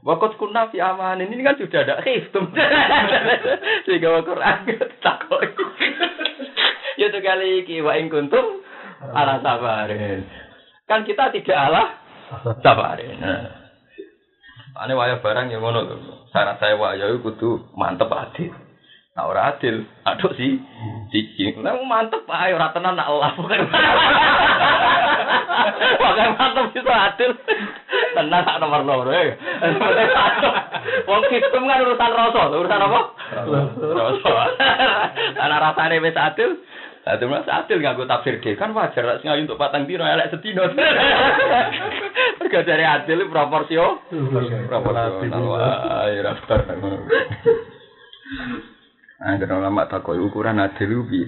[0.02, 2.50] Waktu kuna fi aman ini kan sudah ada khiftum.
[3.86, 4.66] Sehingga wa Quran
[4.98, 5.46] takoi.
[6.98, 8.66] Ya itu kali iki wa ing kuntum
[9.14, 10.26] ala sabarin.
[10.90, 12.02] Kan kita tidak ala
[12.66, 13.14] sabarin.
[13.22, 13.62] Nah.
[14.72, 15.84] Ane waya barang yang ngono
[16.32, 18.50] Syarat saya waya kudu mantep adil.
[19.12, 20.56] Nah ora adil, aduh sih,
[21.12, 21.52] cici.
[21.60, 23.36] Nah mantep ayo ora tenan nak Allah.
[23.36, 23.60] Pokoke
[26.40, 27.36] mantep bisa adil.
[28.12, 29.34] Tenan sak nomor loro ya.
[31.08, 33.00] Wong sistem kan urusan rasa, urusan apa?
[33.80, 34.32] Rasa.
[35.36, 36.60] Karena rasane wis adil,
[37.02, 40.70] Adil mas adil gue tafsir dia kan wajar lah ngayu untuk patang dino elek setino.
[42.38, 44.06] Mergo dari adil proporsio.
[44.70, 45.42] Proporsional.
[46.14, 46.62] Ya rapor.
[49.18, 51.26] Angger ulama takoi ukuran adil ubi.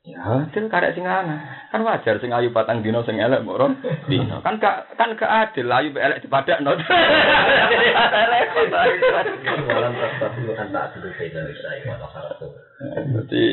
[0.00, 1.68] Ya, adil karek sing ana.
[1.68, 3.76] Kan wajar sing ayu patang dino sing elek mbok
[4.08, 4.40] dino.
[4.40, 6.72] Kan gak kan gak adil ayu elek dipadakno.
[13.12, 13.44] Jadi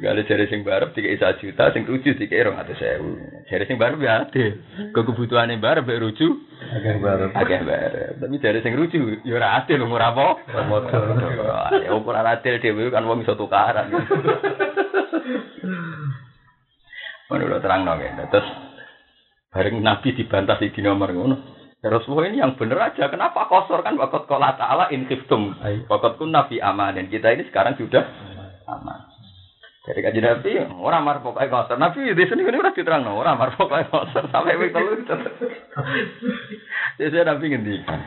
[0.00, 3.20] Gale jare sing barep tiga isa juta, sing ruju tiga rong atus sewu.
[3.52, 4.56] Jare sing barep ya ade.
[4.96, 6.32] Kebutuhane barep mek ruju.
[6.72, 7.30] Agak barep.
[7.36, 8.12] Agak barep.
[8.16, 10.40] Tapi jare sing ruju ya ora ade lho apa.
[10.64, 11.12] Motor.
[11.84, 13.92] Ya ukuran ade dhewe kan wong iso tukaran.
[17.30, 18.12] Menurut terang nong ya.
[18.28, 18.48] Terus
[19.52, 21.36] bareng Nabi dibantah di nomor ngono.
[21.82, 23.10] Ya Rasulullah ini yang benar aja.
[23.10, 23.98] Kenapa kosor kan?
[23.98, 25.58] Waktu kola ta'ala in khiftum.
[25.90, 26.94] Waktu kun nabi aman.
[26.94, 28.06] Dan kita ini sekarang sudah
[28.70, 29.10] aman.
[29.82, 31.74] Jadi kaji Nabi, orang mar pokoknya kotor.
[31.74, 34.30] Nabi di sini ini udah diterang, orang mar pokoknya kotor.
[34.30, 34.94] Sampai wik telu.
[37.02, 37.98] Jadi Nabi ngendikan,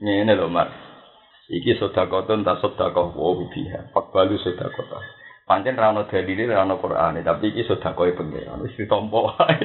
[0.00, 0.72] ini loh mar.
[1.52, 3.92] Iki sodakoton tak sodakoh wow biha.
[3.92, 5.04] Pak balu sodakotan.
[5.48, 8.60] Pancen ra ono dalile ra ono Qur'ane, tapi iki sedekah pengen.
[8.60, 9.56] Wis ditompo wae.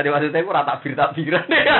[0.00, 1.76] Ade maksudnya aku rata bir takbiran ya.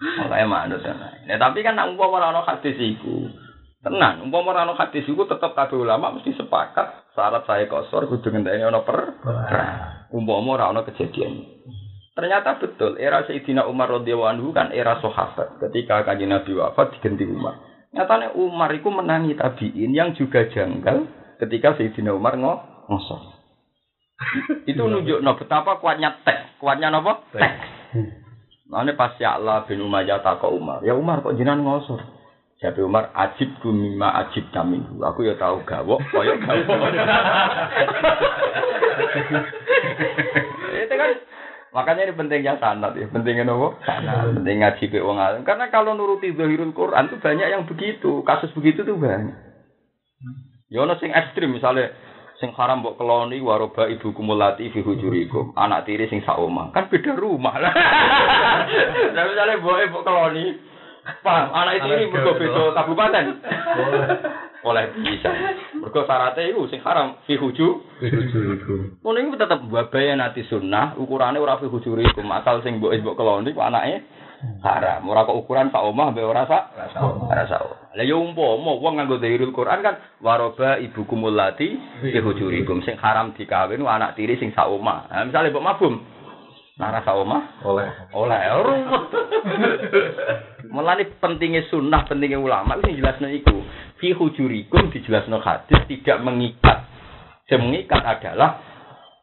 [0.00, 3.28] Makanya manut Nah, tapi kan nak umpama ora ono hadis iku.
[3.84, 8.32] Tenan, umpama ora ono hadis iku tetep kabeh ulama mesti sepakat syarat saya kosor kudu
[8.32, 9.20] ngenteni ono per.
[10.16, 11.44] Umpama ora ono kejadian.
[12.16, 15.60] Ternyata betul, era Sayyidina Umar radhiyallahu anhu kan era sahabat.
[15.60, 17.69] Ketika kanjeng Nabi wafat diganti Umar.
[17.90, 21.10] Nyatanya Umar itu menangi tabiin yang juga janggal
[21.42, 23.42] ketika Sayyidina Umar ngo ngosor.
[24.68, 27.24] itu nunjuk no betapa kuatnya tek, kuatnya apa?
[27.32, 27.54] Tek.
[28.70, 30.86] Nah, pas ya Allah bin Umayyah takut Umar.
[30.86, 31.98] Ya Umar kok jinan ngosor?
[32.60, 34.84] Jadi Umar ajib mimma ajib kamin.
[35.00, 36.76] Aku ya tahu gawok, koyok gawok.
[40.84, 41.10] Itu kan
[41.70, 43.78] Makanya ini pentingnya sanat ya, pentingnya nopo?
[43.86, 44.34] Sanat.
[44.34, 45.46] Penting ngaji be wong alim.
[45.46, 49.38] Karena kalau nuruti zahirul Quran tuh banyak yang begitu, kasus begitu tuh banyak.
[50.66, 51.94] Ya ono sing ekstrim misalnya
[52.42, 56.74] sing haram mbok keloni waroba ibu kumulati fi hujurikum, anak tiri sing saoma.
[56.74, 57.74] Kan beda rumah lah.
[59.14, 60.58] Nah misalnya mbok mbok keloni,
[61.22, 63.26] paham anak tiri mergo beda kabupaten.
[64.64, 65.30] Oleh bisa.
[65.80, 67.68] Mergo syaratnya itu sing haram fi huju.
[69.00, 73.56] Ngono iku tetep babaya nanti sunnah, ukurane ora fi hujurikum, asal sing mbok mbok keloni
[73.56, 74.04] ku anake
[74.60, 75.00] haram.
[75.08, 77.60] Ora kok ukuran sak omah mbek ora sak ora sak.
[77.96, 83.32] Lah ya umpama wong nganggo dhahirul Quran kan waroba ibukumul lati fi hujurikum sing haram
[83.34, 85.08] dikawin anak tiri sing sak omah.
[85.08, 85.94] Nah, misale mbok mabum
[86.80, 87.88] Sak omah Oleh.
[88.16, 89.12] oleh ruwet.
[90.72, 93.60] Mulane pentingnya sunnah, pentingnya ulama itu jelasno iku.
[94.00, 96.88] Fi hujurikum dijelasno hadis tidak mengikat.
[97.52, 98.64] Yang mengikat adalah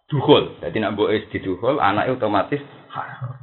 [0.06, 0.62] duhul.
[0.62, 2.62] Jadi nak mbok di duhul, anaknya otomatis
[2.94, 3.34] haram.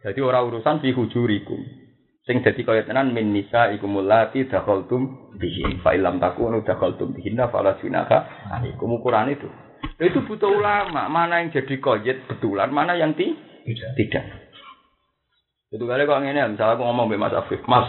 [0.00, 1.60] Jadi orang urusan fi hujurikum.
[2.24, 7.48] Sing dadi kaya tenan min nisa ikumul lati dakhaltum bihin fa illam takunu dakhaltum bihinna
[7.52, 8.96] fala junaha alaikum
[9.28, 9.48] itu.
[10.00, 13.92] Itu butuh ulama, mana yang jadi koyet betulan, mana yang ti Tidak.
[14.00, 14.24] tidak.
[15.70, 17.86] Itu kali kok ngene, misalnya aku ngomong mbek Mas Afif, Mas,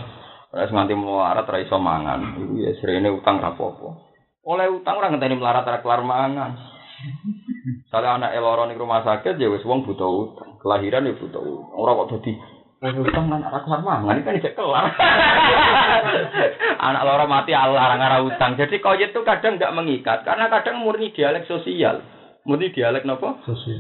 [0.51, 3.89] ora nganti melarat ra iso mangan, iku ya srene utang ra apa-apa.
[4.45, 6.51] Oleh utang ora ngenteni melarat ra kelar mangan.
[7.89, 11.73] Soalnya anak eloro ning rumah sakit ya wis wong butuh utang, kelahiran ya butuh utang.
[11.79, 12.33] Ora kok dadi
[12.81, 13.13] Lan ini
[14.25, 14.85] kan kelar.
[16.89, 18.57] anak loro mati Allah ora utang.
[18.57, 22.01] Jadi koyet itu kadang nggak mengikat, karena kadang murni dialek sosial.
[22.41, 23.37] Murni dialek nopo?
[23.45, 23.77] Sosial.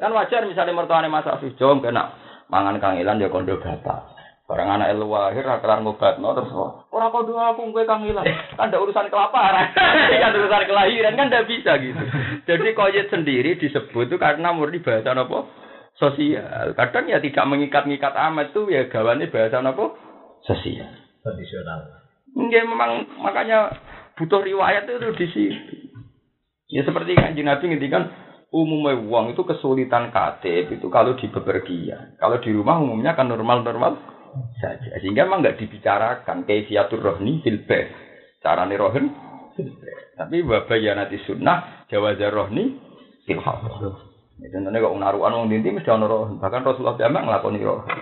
[0.00, 2.16] Kan wajar misalnya mertuane Mas Afif Jom kena
[2.48, 4.16] mangan kangilan ya kondo bapak.
[4.48, 6.56] Barang anak elu lahir ra kelar ngobatno terus
[6.88, 8.24] ora kondo aku kowe kangilan.
[8.56, 9.76] Kan ada urusan kelaparan.
[10.24, 12.00] kan urusan kelahiran kan ndak bisa gitu.
[12.48, 15.60] Jadi koyet sendiri disebut itu karena murni bahasa apa?
[16.02, 16.74] Sosial.
[16.74, 19.94] Kadang ya tidak mengikat-ngikat amat tuh ya gawane bahasa apa?
[20.42, 20.90] Sosial.
[21.22, 22.02] Tradisional.
[22.34, 23.70] Enggak memang makanya
[24.18, 25.74] butuh riwayat itu di situ.
[26.74, 28.10] Ya seperti kan Nabi ngendikan
[28.50, 32.18] umumnya uang itu kesulitan KTP itu kalau di bepergian.
[32.18, 33.94] Kalau di rumah umumnya kan normal-normal
[34.58, 34.98] saja.
[34.98, 37.94] Sehingga memang nggak dibicarakan kaifiatur rohni fil bait.
[38.42, 39.06] Carane rohen.
[40.18, 42.74] Tapi wabayanati sunnah jawazar rohni
[43.22, 44.11] fil hadar.
[44.40, 46.40] Ya, contohnya kok naruhan wong dinti mesti ono rohen.
[46.40, 47.98] Bahkan Rasulullah jamak nglakoni rohen.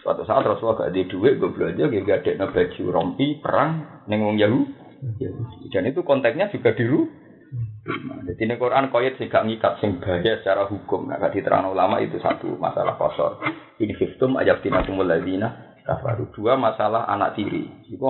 [0.00, 3.70] Suatu saat Rasulullah gak ada duit, gue belanja, gue gak ada baju rompi perang
[4.08, 5.68] neng wong Yahudi.
[5.72, 7.08] Dan itu konteksnya juga diru.
[7.80, 11.08] Nah, jadi ini Quran koyet sih gak ngikat sing bahaya secara hukum.
[11.08, 13.40] Nah, diterang ulama itu satu masalah kosor.
[13.80, 16.30] Ini sistem ajab tinatumul ladina kafaru.
[16.32, 17.66] Dua masalah anak tiri.
[17.88, 18.04] Itu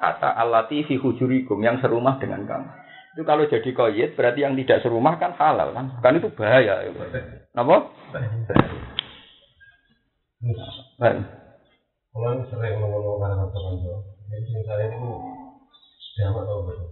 [0.00, 2.68] kata alati fi hujurikum yang serumah dengan kamu.
[3.14, 6.02] Itu kalau jadi koyet berarti yang tidak serumah kan halal kan?
[6.02, 6.82] Kan itu bahaya.
[7.54, 7.94] Kenapa?
[10.98, 11.16] Kan?
[12.10, 13.98] Kalau ini sering ngomong-ngomong karena kantor.
[14.34, 15.10] Jadi saya itu
[16.18, 16.90] jamak tau betul.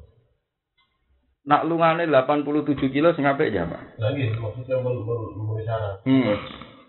[1.43, 3.83] Nak lungane 87 kilo sing apik jamak.
[3.99, 6.07] Lagi maksudnya men men memenuhi syarat.
[6.07, 6.39] Hmm.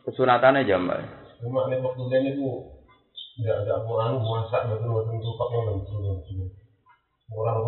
[0.05, 1.01] Kesunatane jamak.
[1.41, 2.49] Cuma ini waktu lain itu
[3.41, 6.62] nggak ada aku anu masak betul betul tupak yang betul betul.
[7.33, 7.65] Orang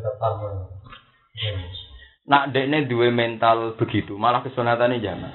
[0.00, 0.54] tetap taman.
[2.30, 5.34] Nak dekne duwe mental begitu, malah kesunatane jamak.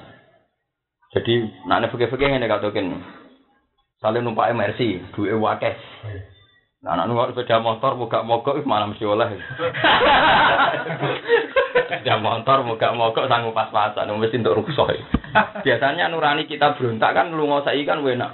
[1.14, 2.98] Jadi nak nek fikih-fikih ngene katoken.
[4.02, 5.76] Sale numpak MRC, duwe wakeh.
[6.84, 9.26] Nah, anak numpak sepeda motor mogak mogok malah mesti oleh.
[11.74, 14.94] Sepeda motor mogak mogok sanggup pas-pasan, mesti untuk rusuh.
[15.64, 18.32] Biasanya nurani kita berontak kan lu saiki kan enak.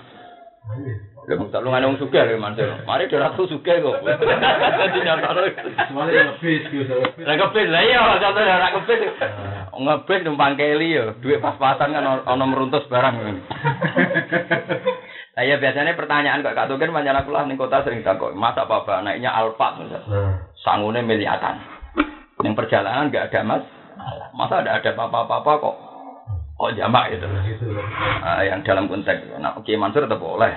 [1.22, 2.66] Lha mung lu ngene wong sugih lho Mansur.
[2.82, 3.94] Mari dhewe ratu sugih kok.
[4.78, 5.54] Dadi nyatane.
[5.94, 7.22] Lebih gitu, lebih.
[7.22, 9.00] Lah kebis lah iya contoh ora kebis.
[9.70, 13.14] Ngebis numpang keli yo, duit pas-pasan kan ono meruntus barang.
[15.32, 18.68] Lah ya biasanya pertanyaan kok Kak Tuken panjang aku lah ning kota sering takut, masa
[18.68, 20.04] bapak naiknya Alphard misalnya.
[20.04, 21.56] Nah, Sangune miliatan.
[22.44, 23.64] Yang perjalanan nggak ada mas,
[24.36, 25.76] masa ada ada apa-apa kok
[26.52, 27.24] kok jamak gitu.
[27.48, 27.64] gitu.
[28.20, 30.52] Ah, yang dalam konteks, nah Oke Mansur tetap boleh.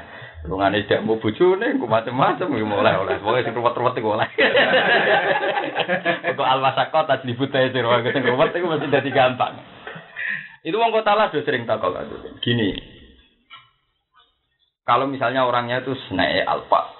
[0.45, 3.15] Lungane tidak mau bojone, ku macam-macam ya boleh oleh.
[3.17, 4.29] Pokoke sing ruwet-ruwet iku oleh.
[6.37, 9.57] Kok alwasako tas dibutae sing ruwet sing ruwet iku mesti dadi gampang.
[10.61, 11.97] Itu wong kota lah sering takok.
[12.45, 12.77] Gini.
[14.85, 16.93] Kalau misalnya orangnya itu naik alfa,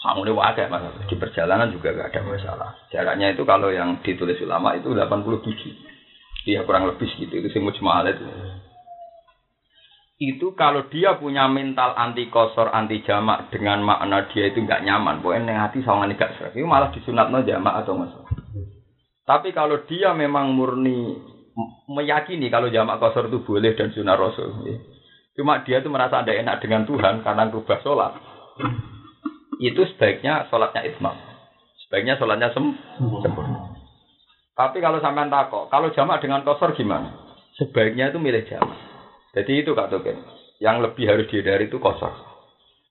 [0.00, 2.70] sangune wae mas di perjalanan juga gak ada masalah.
[2.88, 5.44] Jaraknya itu kalau yang ditulis ulama itu 87.
[6.48, 8.24] Iya kurang lebih segitu itu sih mujmal itu.
[10.16, 15.20] Itu kalau dia punya mental anti kosor, anti jamak dengan makna dia itu nggak nyaman,
[15.20, 16.56] pokoknya neng hati sama gak serak.
[16.56, 18.16] Itu malah disunatno jamak atau mas.
[19.28, 21.20] Tapi kalau dia memang murni
[21.84, 24.76] meyakini kalau jamak kosor itu boleh dan sunnah rasul, ya.
[25.36, 28.12] cuma dia itu merasa ada enak dengan Tuhan karena berubah sholat,
[29.60, 31.16] itu sebaiknya sholatnya itmam.
[31.84, 32.72] Sebaiknya sholatnya sem
[33.20, 33.72] sempurna.
[34.56, 37.12] Tapi kalau sampean takok, kalau jamak dengan kosor gimana?
[37.60, 38.95] Sebaiknya itu milih jamak.
[39.36, 40.16] Jadi itu Kak Token.
[40.56, 42.16] Yang lebih harus dihindari itu kosor.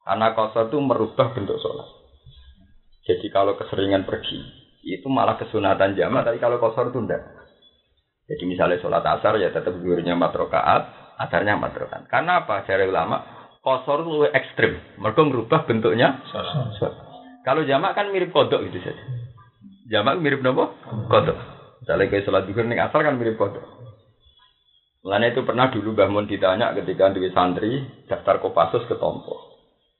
[0.06, 1.90] Karena kosor itu merubah bentuk sholat.
[3.10, 4.38] Jadi kalau keseringan pergi,
[4.86, 7.26] itu malah kesunatan jamak, tapi kalau kosor itu enggak.
[8.30, 10.84] Jadi misalnya sholat asar ya tetap zuhurnya 4 rakaat,
[11.26, 12.04] asarnya 4 rakaat.
[12.10, 12.62] Karena apa?
[12.66, 13.18] Dari ulama,
[13.66, 14.74] kosor itu lebih ekstrim.
[15.02, 16.94] Mereka merubah bentuknya sholat.
[17.42, 19.04] Kalau jamak kan mirip kodok gitu saja.
[19.90, 20.66] Jamak mirip apa?
[21.10, 21.38] Kodok.
[21.82, 23.66] Misalnya kayak sholat zuhur nih asar kan mirip kodok.
[25.06, 27.78] Mulanya itu pernah dulu Mbah Mun ditanya ketika di santri
[28.10, 29.38] daftar Kopassus ke Tompo.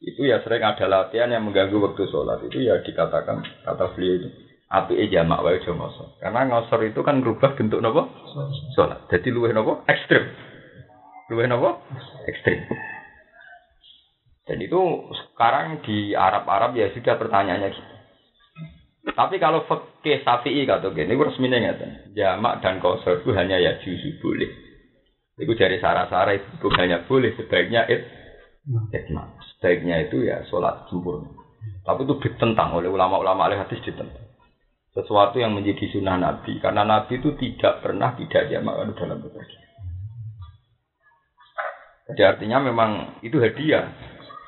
[0.02, 2.42] Itu ya sering ada latihan yang mengganggu waktu sholat.
[2.42, 4.30] Itu ya dikatakan kata beliau itu
[4.66, 6.18] api jamak wae ngosor.
[6.18, 8.10] Karena ngosor itu kan merubah bentuk nopo
[8.74, 9.06] sholat.
[9.14, 10.26] Jadi luwih nopo ekstrim.
[11.30, 11.86] Luwih nopo
[12.26, 12.66] ekstrim.
[14.50, 14.82] Dan itu
[15.22, 17.94] sekarang di Arab-Arab ya sudah pertanyaannya gitu.
[19.14, 22.18] Tapi kalau fikih Syafi'i kata gini, ini resminya ngeten.
[22.18, 24.65] Jamak dan kosor itu hanya ya juzu boleh.
[25.36, 28.08] Itu dari sara-sara itu hanya boleh sebaiknya it
[28.96, 29.36] itmam.
[29.56, 31.28] Sebaiknya itu ya sholat sempurna.
[31.84, 34.26] Tapi itu ditentang oleh ulama-ulama ahli hadis ditentang.
[34.96, 36.56] Sesuatu yang menjadi sunnah Nabi.
[36.64, 39.66] Karena Nabi itu tidak pernah tidak jamak dalam bepergian.
[42.06, 43.92] Jadi artinya memang itu hadiah.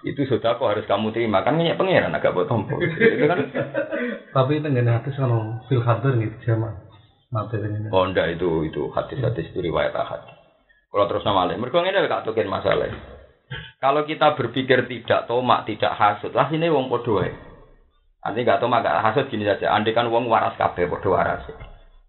[0.05, 1.43] Itu sudah kok harus kamu terima.
[1.43, 2.79] Kan minyak pangeran agak buat tombol.
[2.79, 3.43] Itu kan
[4.31, 6.85] Tapi itu nggak hati kalau fil hadir gitu sama
[7.33, 7.89] materi ini.
[7.91, 10.36] Oh enggak itu itu hadis-hadis itu riwayat ahad.
[10.87, 12.87] Kalau terus nama lain, mereka ini gak tukin masalah.
[13.77, 17.31] Kalau kita berpikir tidak tomak, tidak hasud, lah ini wong podo wae.
[18.23, 19.71] Nanti gak tomak, gak hasud gini saja.
[19.75, 21.43] Andai kan wong waras kabeh podo waras.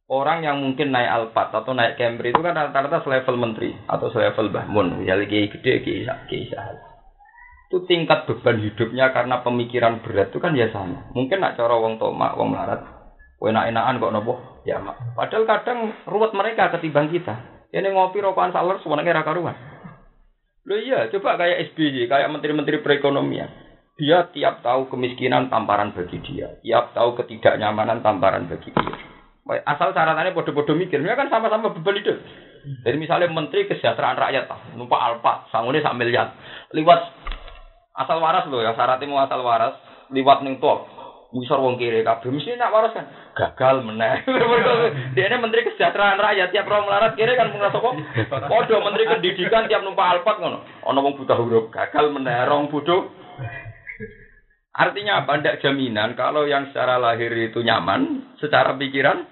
[0.09, 4.49] Orang yang mungkin naik Alphard atau naik Camry itu kan rata-rata selevel menteri atau selevel
[4.49, 6.09] bahmun, misalnya kiai gede,
[6.49, 6.81] sahal.
[7.69, 11.13] Itu tingkat beban hidupnya karena pemikiran berat itu kan ya sama.
[11.13, 12.81] Mungkin nak cara wong tomak, wong melarat,
[13.37, 14.97] enak-enakan kok nopo ya mak.
[15.13, 17.58] Padahal kadang ruwet mereka ketimbang kita.
[17.69, 19.53] Ini ngopi rokokan saler semuanya ra karuan.
[20.69, 23.49] Loh iya, coba kayak SBY, kayak menteri-menteri perekonomian.
[23.97, 28.97] Dia tiap tahu kemiskinan tamparan bagi dia, tiap tahu ketidaknyamanan tamparan bagi dia.
[29.65, 32.21] Asal caratannya bodoh-bodoh mikir, mereka kan sama-sama beban hidup.
[32.85, 36.37] Jadi misalnya menteri kesejahteraan rakyat, ah, numpak alpa, sangune sak miliar,
[36.77, 37.01] liwat
[37.97, 39.81] asal waras loh ya, syaratnya mau asal waras,
[40.13, 40.85] liwat ning tol,
[41.29, 43.05] Misor wong kiri kabeh mesti nak waras kan
[43.37, 44.25] gagal meneh.
[45.17, 47.95] Dia menteri kesejahteraan rakyat tiap orang melarat kiri kan mengrasa kok.
[48.49, 50.65] Podo menteri pendidikan tiap numpak alpat ngono.
[50.89, 53.13] Ono wong buta huruf gagal meneh rong bodoh.
[54.73, 55.37] Artinya apa?
[55.37, 59.29] Tidak jaminan kalau yang secara lahir itu nyaman, secara pikiran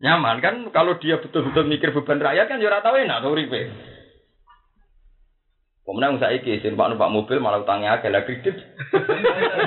[0.00, 3.22] nyaman kan kalau dia betul-betul mikir beban rakyat kan ya ora tau enak.
[5.90, 8.62] Pemenang saiki sing numpak numpak mobil malah utangnya akeh lah kredit.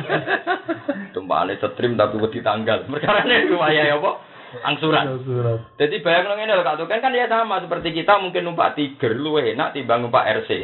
[1.12, 2.84] Tumpakane setrim tapi wedi tanggal.
[2.88, 4.24] Perkarane lumayan apa?
[4.64, 5.20] Angsuran.
[5.28, 5.60] Surat.
[5.76, 9.52] Jadi bayang ngene lho Kak Tuken kan ya sama seperti kita mungkin numpak Tiger luwih
[9.52, 10.64] enak timbang numpak RC.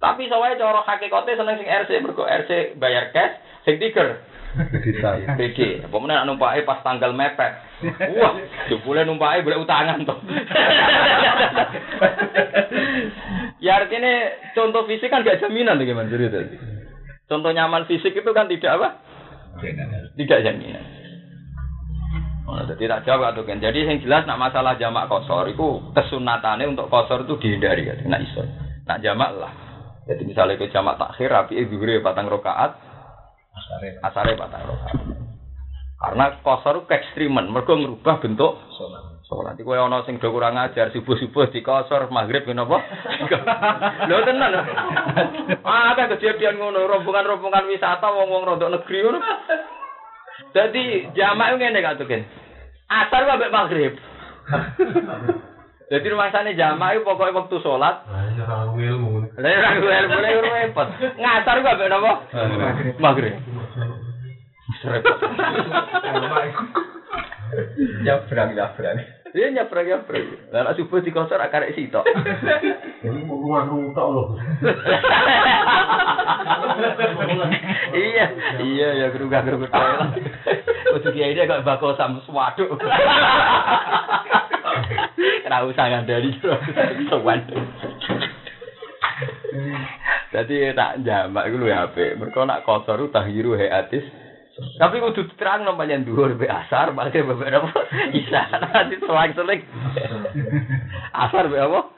[0.00, 3.36] Tapi soalnya cara hakikate seneng sing RC mergo RC bayar cash,
[3.68, 4.24] sing Tiger
[4.56, 5.36] Bisa.
[5.36, 5.84] BG.
[5.92, 7.52] Pemenang numpake pas tanggal mepet.
[8.16, 8.32] Wah,
[8.72, 10.18] jebule numpake boleh utangan toh.
[13.64, 14.12] ya artinya
[14.56, 16.40] contoh fisik kan gak jaminan tuh gimana cerita.
[17.26, 18.88] Contoh nyaman fisik itu kan tidak apa?
[20.16, 20.84] Tidak jaminan.
[22.46, 23.58] Oh, jadi tak jawab tuh kan.
[23.58, 27.98] Jadi yang jelas nak masalah jamak kosor itu kesunatannya untuk kosor itu dihindari ya.
[28.06, 28.46] Nak iso.
[28.86, 29.52] Nak jamak lah.
[30.06, 32.78] Jadi misalnya ke jamak takhir, rapi zuhur patang rokaat,
[33.66, 33.88] Asare.
[33.98, 34.98] asare patang rokaat.
[35.96, 39.26] Karena kosor ke ekstrimen, mereka merubah bentuk Sholat.
[39.26, 39.54] sholat.
[39.58, 42.78] Iku ono sing do kurang ajar subuh-subuh di kosor maghrib kenapa?
[44.08, 44.54] Lho tenan.
[44.54, 44.62] lho.
[45.66, 49.18] Ada kejadian ngono, rombongan-rombongan wisata wong-wong rodok negeri ngono.
[50.54, 52.06] Jadi jamak ngene gak tuh
[52.86, 53.98] Asar ambek maghrib.
[55.86, 58.02] Jadi rumah sana iku pokoke wektu salat.
[58.10, 59.10] Lah Lain orang gue ilmu.
[59.38, 60.88] Lain orang gue ilmu, repot.
[61.14, 62.12] Ngasar gue abis nama.
[62.98, 63.30] Magri.
[64.66, 65.18] Bisa repot.
[68.02, 68.66] Ya berani, ya.
[69.36, 70.48] Iya nyaprek nyaprek.
[70.48, 72.08] Lah subuh di kosor akarek sitok.
[73.04, 74.32] Ini mau rumah rutak loh.
[77.92, 78.32] iya,
[78.64, 80.08] iya ya gerugah gerugah lah.
[80.96, 82.80] Kudu kiai dia kok bako sam swaduk.
[85.44, 86.32] Kena usah ngandani
[87.12, 87.44] sowan.
[90.32, 92.16] Jadi tak jamak iku lho HP.
[92.16, 94.25] Mergo nak kotor ku tahiru hayatis.
[94.56, 97.70] Tapi kudu terang namanya dhuwur be asar, malah bebek apa?
[98.16, 98.40] Isa
[98.72, 99.60] nanti selang-seling.
[101.28, 101.92] Asar be apa?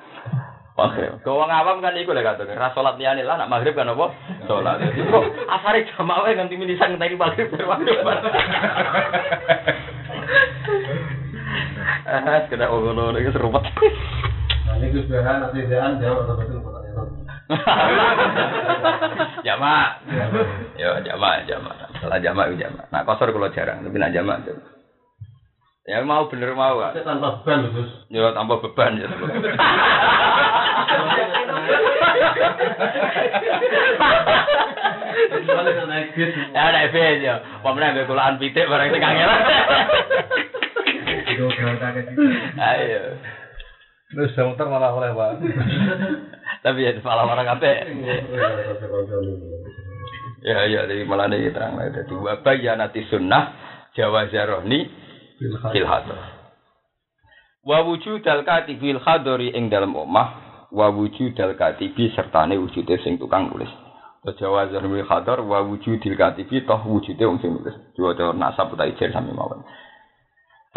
[0.79, 1.23] Maghrib.
[1.27, 4.15] Kau wong awam kan iku lek katone, ra salat liyane lah nak maghrib kan apa?
[4.47, 4.79] Salat.
[4.95, 7.99] Kok asare jamak wae ganti minisan ngenteni maghrib bar maghrib.
[12.07, 13.65] Ah, kena ngono iki serupet.
[14.79, 17.07] Ini kesudahan nanti jangan jawab atau betul pertanyaan.
[19.47, 19.89] Jamak.
[20.79, 21.88] Yo jamak, jamak.
[21.99, 22.87] Salah jamak itu jamak.
[22.91, 24.47] Nak kosor kalau jarang, tapi nak jamak.
[24.47, 24.79] jamak.
[25.89, 27.01] Ya mau bener mau Kak.
[27.01, 27.89] Saya tanpa beban Gus.
[28.13, 29.09] Yo tambah beban ya.
[29.09, 29.33] Kalau.
[36.53, 37.41] Ya naik bis ya.
[37.65, 39.41] Pemenang gue kulaan pitik barang sing kangelan.
[42.61, 43.17] Ayo.
[44.13, 45.41] Terus muter malah oleh Pak.
[46.69, 47.77] Tapi ya malah orang kabeh.
[50.43, 51.91] ya ya jadi malah nih terang lah.
[51.91, 53.55] Jadi wabah ya nanti sunnah
[53.99, 54.87] jawa jarohni
[55.73, 56.19] filhador
[57.67, 60.29] wawuju dalkati filhadori ing dalam omah
[60.71, 63.71] wawuju dalkati bi serta nih wujudnya sing tukang tulis
[64.23, 68.73] atau jawa jarohni filhador wawuju dalkati bi toh wujudnya sing tukang tulis jawa jarohni nasab
[68.73, 69.63] utai jel sami mawon.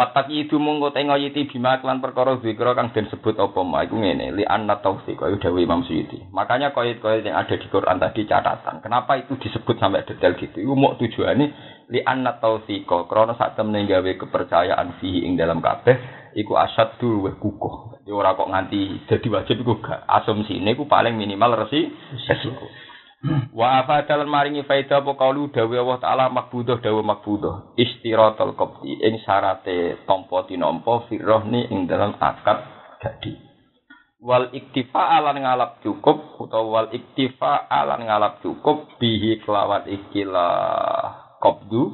[0.01, 4.01] Patak itu mongko tengo yiti bima klan perkara zikra kang den sebut apa ma iku
[4.01, 6.25] ngene li anna taufiq kaya dawuh Imam Suyuti.
[6.33, 8.81] Makanya koid-koid yang ada di Quran tadi catatan.
[8.81, 10.57] Kenapa itu disebut sampai detail gitu?
[10.57, 11.53] Iku mau tujuane
[11.93, 15.93] li anna taufiq krana sak temne gawe kepercayaan fihi ing dalam kabeh
[16.33, 18.01] iku asaddu wa kukuh.
[18.01, 20.09] Jadi ora kok nganti dadi wajib iku gak.
[20.09, 21.93] Asumsine iku paling minimal resi
[22.25, 22.65] resiko.
[23.53, 29.21] Wa afadalan maringi faedah apa kaulu dawe Allah taala makbudah dawe makbudah istiratul qabdi ing
[29.21, 32.65] syarate tampa tinampa firrohni ing dalam akad
[32.97, 33.37] gadi.
[34.21, 41.93] Wal iktifa alan ngalap cukup utawa wal iktifa alan ngalap cukup bihi kelawan ikilah qabdu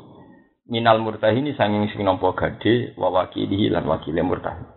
[0.67, 4.76] minal murtahini sanging sing nampa gade wa wakilihi lan wakile murtahin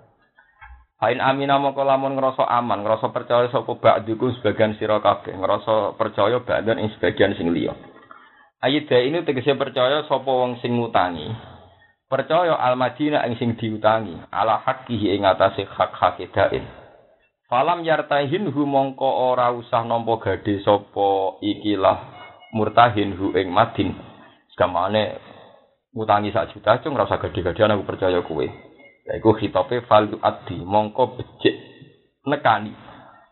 [1.01, 6.45] Hain amina mongko lamun ngrasa aman, ngrasa percaya sapa ba'diku sebagian sira kabeh, ngrasa percaya
[6.45, 7.73] ba'dan ing sebagian sing liya.
[8.61, 11.33] Ayida ini tegese percaya sapa wong sing ngutangi.
[12.05, 16.69] Percaya al-madina ing sing diutangi, ala haqqihi ing atase hak-hak dain.
[17.49, 21.99] Falam yartahin hu mongko ora usah nampa gade sapa ikilah
[22.53, 23.97] murtahin hu ing madin.
[24.53, 25.17] Segamane
[25.97, 28.70] ngutangi sak juta cung ora usah gede-gedean aku percaya kowe.
[29.11, 31.55] Yaiku khitabe fal addi mongko becik
[32.31, 32.71] nekani.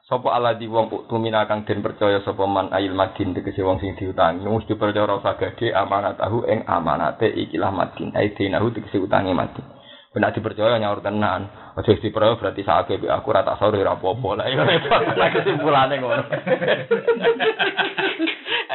[0.02, 4.42] Sapa aladi wong tumina kang den percaya sapa man ayil madin tegese wong sing diutangi
[4.42, 5.70] mesti percaya ora usah gede
[6.18, 9.62] tahu ing amanate ikilah madin ai dinahu tegese utangi madin.
[10.10, 11.46] Benak dipercaya nyaur tenan.
[11.78, 14.28] Aja dipercaya berarti sakake aku ora tak sore ora apa-apa.
[14.34, 15.02] Lah iya repot.
[15.14, 16.24] Lah kesimpulane ngono.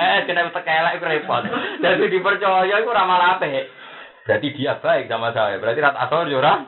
[0.07, 1.43] eh kena tekelek iku repot.
[1.83, 3.82] Dadi dipercaya iku ora malah apik.
[4.23, 5.59] Berarti dia baik sama saya.
[5.59, 6.63] Berarti rat asor yo ora.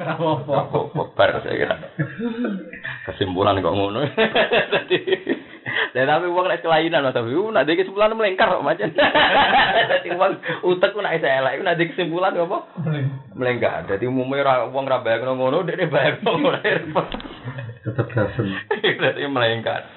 [1.16, 1.76] Bar saya kira.
[3.08, 4.04] Kesimpulan kok ngono.
[4.74, 5.00] Dadi
[5.96, 8.92] dan tapi uang naik kelainan loh tapi uh, nanti kesimpulan melengkar kok macam.
[9.92, 10.34] Jadi uang
[10.68, 11.56] utek ku naik saya lah.
[11.56, 12.58] Nanti kesimpulan apa?
[13.32, 13.88] Melengkar.
[13.88, 16.52] Jadi umumnya uang rabayang ngono, dia dia bayar ngono.
[17.88, 18.48] Tetap gasen.
[18.84, 19.88] Jadi melengkar.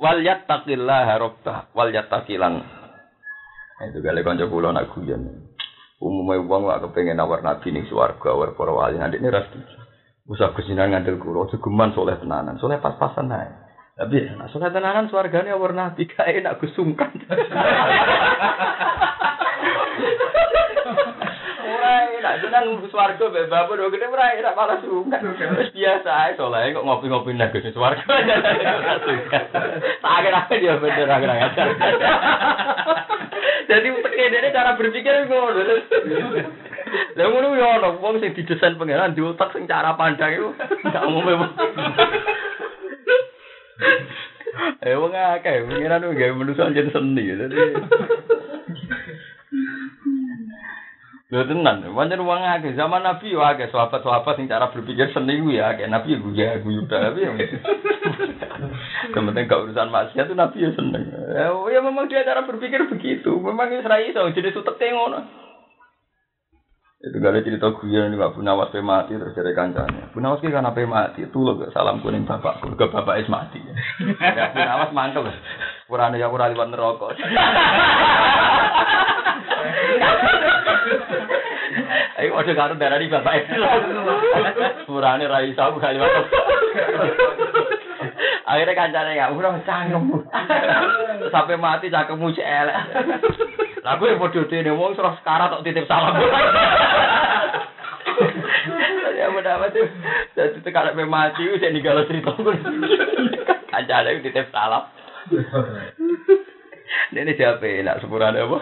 [0.00, 2.64] Wal yattaqillah rabbah wal yattaqilan.
[3.92, 5.53] Itu kali kanca kula nak guyon.
[6.02, 9.46] Umumnya uang lah kepengen nawar nabi nih suarga, awar para wali nanti ini ras
[10.24, 13.52] Usah kesinan ngandel kulo, segeman soleh tenanan, soleh pas-pasan naik.
[13.94, 17.12] Tapi nah, soleh tenanan suarganya awar nabi kayak enak kusungkan.
[21.84, 25.20] wae, nak seneng swarga mbek bapak do gede ora ora malah suka.
[25.76, 28.04] Biasa ae soleh kok ngopi-ngopi nang Gus swarga.
[30.00, 31.68] Tak akhir-akhir dia bener akhir-akhir.
[33.68, 35.60] Jadi uteke dene cara berpikir ngono.
[37.14, 40.48] Lah ngono yo ono wong sing didesain pangeran di otak sing cara pandang iku
[40.88, 41.52] gak umum.
[44.80, 47.34] Eh wong akeh pangeran gawe manusa jen seni.
[47.34, 47.58] Dadi
[51.34, 55.50] Lho tenan, pancen wong akeh zaman Nabi yo akeh sahabat-sahabat sing cara berpikir seni ku
[55.50, 57.34] ya akeh Nabi yo guya guyu tapi yo.
[59.10, 61.10] Penting gak urusan maksiat itu Nabi ya seneng.
[61.10, 63.34] Ya, ya memang dia cara berpikir begitu.
[63.34, 65.26] Memang Israel iso jadi suteke ngono.
[67.02, 70.14] Itu gak ada cerita guyon ini Pak Bunawas pe mati terus dari kancane.
[70.14, 73.58] Bunawas ki kan apa mati, gak salam kuning bapakku, ke bapak es mati.
[74.22, 75.26] Ya Bunawas mantel.
[75.90, 77.10] Purane ya ora liwat neraka.
[82.24, 83.52] Ayo ojo karo darani bapak es.
[84.88, 86.08] Purane ra iso aku gak liwat.
[88.48, 90.24] Akhirnya kancane ya, udah cangkem.
[91.28, 92.76] Sampai mati cangkemmu cek elek.
[93.84, 96.16] Lah gue podo dene wong terus sekarang tok titip salam.
[99.20, 99.84] Ya amat tuh.
[100.32, 102.32] Jadi tekan sampai mati wis ninggal cerita.
[103.68, 104.88] Kancane titip salam.
[107.12, 108.58] Ini siapa nak sepurane apa?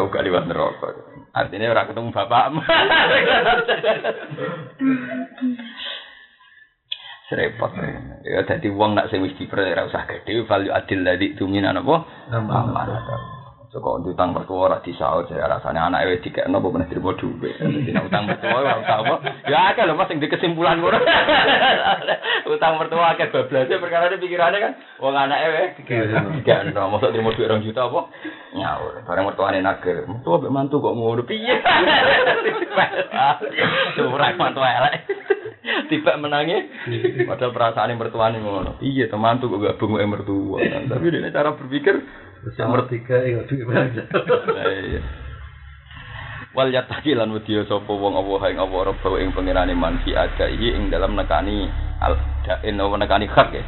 [0.00, 1.09] Aku gak liwat neraka.
[1.30, 2.60] Artinya ora ketemu bapakmu.
[7.30, 7.70] Serepot.
[8.26, 10.42] Ya dadi wong nak sing wis diper ora usah gedhe
[10.74, 11.96] adil ladi tuminan apa?
[12.34, 13.39] Amanah.
[13.70, 17.54] Soko utang mertua ora disaur jare rasane anake wis dikekno apa meneh trimo dhuwit.
[17.54, 19.14] Dadi nek utang mertua ora usah apa.
[19.46, 20.98] Ya akeh lho Mas sing di kesimpulan ngono.
[22.58, 27.70] utang mertua akeh bablase perkara pikirane kan wong anake wis dikekno mosok trimo dhuwit 2
[27.70, 28.10] juta apa?
[28.58, 29.06] Nyaur.
[29.06, 30.02] Bareng mertuane nagel.
[30.02, 31.54] Mertua mbek mantu kok ngono piye?
[34.10, 34.94] Ora mantu elek.
[35.60, 36.56] Tiba menangi,
[37.28, 38.82] padahal perasaan mertuane ngono.
[38.82, 40.58] Iya, temantu kok gabung wae mertua.
[40.58, 42.02] Tapi dia cara berpikir
[42.40, 44.02] Yang nomor tiga, ya duit aja.
[44.48, 45.00] Lah iya.
[46.50, 50.58] Wal yataki lan wedya sapa wong Allah ing Allah Rabb ing pangerane man fi adai
[50.58, 51.70] ing dalam nekani
[52.02, 53.62] al dain nekani hak ya.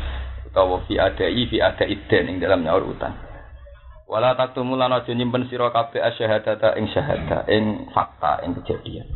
[0.51, 3.15] Utawa fi adai fi adai den ing dalam nyaur utang.
[4.11, 9.07] Wala taktumu lan aja nyimpen sira kabeh asyhadata ing syahada ing fakta ing kejadian.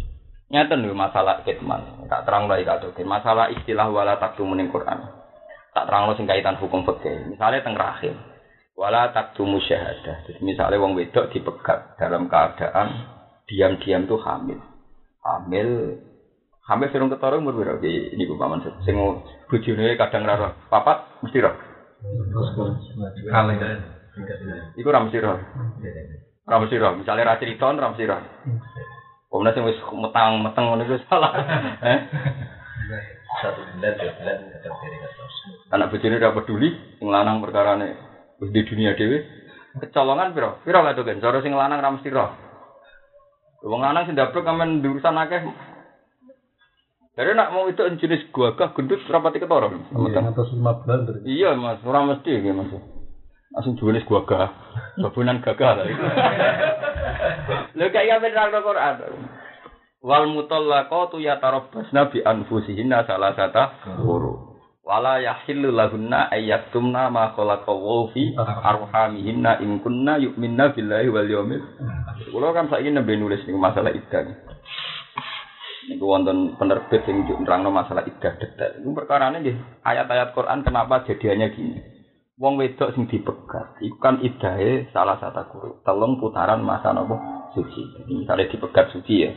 [0.47, 2.07] Nyata lho masalah kitman.
[2.07, 5.11] Tak terang lagi kata masalah istilah wala taktumu ning Quran.
[5.75, 7.35] Tak terang sing kaitan hukum fikih.
[7.35, 8.15] Misalnya teng rahim.
[8.77, 10.29] Wala taktumu syahadah.
[10.29, 13.09] Jadi misalnya wong wedok dipegat dalam keadaan
[13.49, 14.61] diam-diam tuh hamil.
[15.25, 15.99] Hamil
[16.69, 19.01] hamil sirung ketara umur piro iki niku paman sing
[19.49, 20.53] bojone kadang ra roh.
[20.69, 21.57] Papat mesti roh.
[23.33, 23.55] Kali
[24.77, 25.41] Iku ra mesti roh.
[26.47, 26.93] Ra mesti roh.
[27.01, 28.21] Misale ra crita ra mesti roh.
[29.33, 31.33] Pemene sing wis metang-meteng ngono iku salah.
[31.83, 31.99] Eh?
[33.43, 34.39] Satu bulan, dua bulan.
[35.75, 36.71] Anak bojone ra peduli
[37.03, 38.06] sing lanang perkarane
[38.41, 39.25] wis di dunia dhewe.
[39.77, 40.61] Kecolongan piro?
[40.65, 41.21] Piro gak tuken?
[41.21, 42.33] Cara sing lanang ra mesti roh.
[43.65, 45.43] Wong lanang sing ndablek amen urusan akeh.
[47.17, 49.73] Dari nak mau itu jenis gagah gendut rapati ketara.
[49.73, 51.25] Iya, atas lima bulan.
[51.25, 52.69] Iya mas, ora mesti ya mas.
[53.57, 54.53] Langsung jenis gagah,
[55.01, 55.87] sabunan gagah lah.
[57.77, 58.95] Lho kayak apa nerang Quran?
[60.05, 64.36] Wal mutallaqatu yatarabbasna bi anfusihinna salasata quru.
[64.87, 71.59] Wala yahillu lahunna ayyaktumna ma khalaqallahu fi arhamihinna in kunna yu'minna billahi wal yawmil.
[72.31, 74.31] Kulo kan saiki nembe nulis niku masalah iddah.
[75.91, 78.79] Niku wonten penerbit sing nerangno masalah iddah detail.
[78.79, 81.83] Iku perkarane nggih ayat-ayat Quran kenapa jadiannya gini.
[82.39, 85.71] Wong wedok sing dipegat, iku kan idahe salah satu guru.
[85.83, 87.19] Telung putaran masa nopo
[87.59, 87.83] suci.
[87.99, 89.35] Jadi misalnya dipegat suci ya.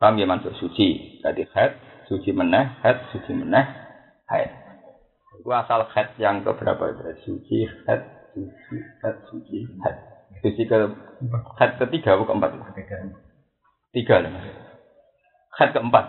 [0.00, 1.20] Paham ya maksud suci.
[1.20, 1.76] Jadi head,
[2.08, 3.66] suci meneh, head, suci meneh,
[4.32, 4.67] head.
[5.38, 7.02] Itu asal head yang keberapa itu?
[7.22, 8.02] Suci, head,
[8.34, 9.96] suci, head, suci, head.
[10.42, 10.78] Suci ke
[11.56, 12.50] head ketiga atau keempat?
[13.94, 14.46] Tiga lah mas.
[15.56, 16.04] Head keempat.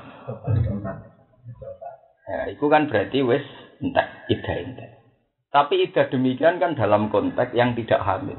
[2.30, 3.46] Ya, itu kan berarti wis
[3.82, 4.90] entek, ida entek.
[5.50, 8.38] Tapi ida demikian kan dalam konteks yang tidak hamil.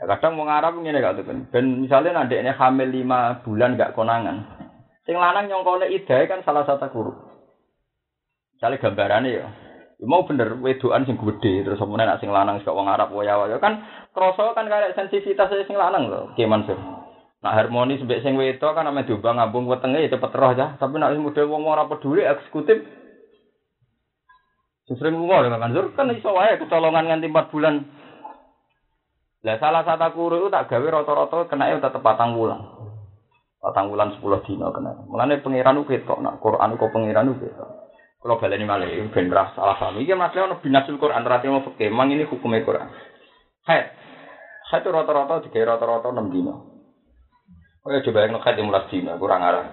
[0.00, 1.48] Ya, kadang mau Arab ngene gak tuh kan.
[1.48, 4.44] Ben misalnya nanti ini hamil lima bulan gak konangan.
[5.08, 7.12] Sing lanang nyongkone ida kan salah satu guru.
[8.56, 9.48] Misalnya gambarannya ya.
[10.00, 13.36] Ya mau bener wedoan sing gede terus kemudian nak sing lanang sing wong Arab waya
[13.36, 13.84] waya kan
[14.16, 16.32] kroso kan kayak sensitivitas sing lanang loh.
[16.32, 16.80] Ki Mansur.
[17.44, 20.80] Nah harmoni sebek sing wedok kan ame diubah ngambung wetenge ya cepet roh ya.
[20.80, 22.80] Tapi nak model wong ora peduli eksekutif
[24.88, 27.74] Sing sering lunga dengan Mansur kan iso wae kecolongan nganti 4 bulan.
[29.44, 32.58] Lah salah satu itu tak gawe rata-rata kena tetep patang wulan.
[33.62, 34.96] Patang wulan 10 dina kena.
[35.06, 35.92] Mulane pangeran ku
[36.24, 37.48] nak Quran kok pangeran ku.
[38.20, 40.04] Kalau baleni malih ben ora salah paham.
[40.04, 41.88] Iki masalah ono binasul Quran rati mau fikih.
[41.88, 42.92] Mang ini hukumnya Quran.
[43.64, 43.86] Haid.
[44.68, 46.52] Haid rata-rata digawe rata-rata 6 dina.
[47.80, 49.72] Oh ya coba yang haid 15 dina kurang arah.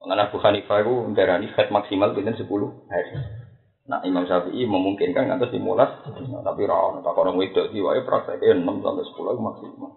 [0.00, 2.48] Mengenai Abu Hanifah itu darani haid maksimal pinten 10
[2.88, 3.08] haid.
[3.84, 5.60] Nah Imam Syafi'i memungkinkan ngantos 15
[6.16, 9.92] dina, tapi ra tak orang wedok iki wae prakteke 6 sampai 10 itu maksimal.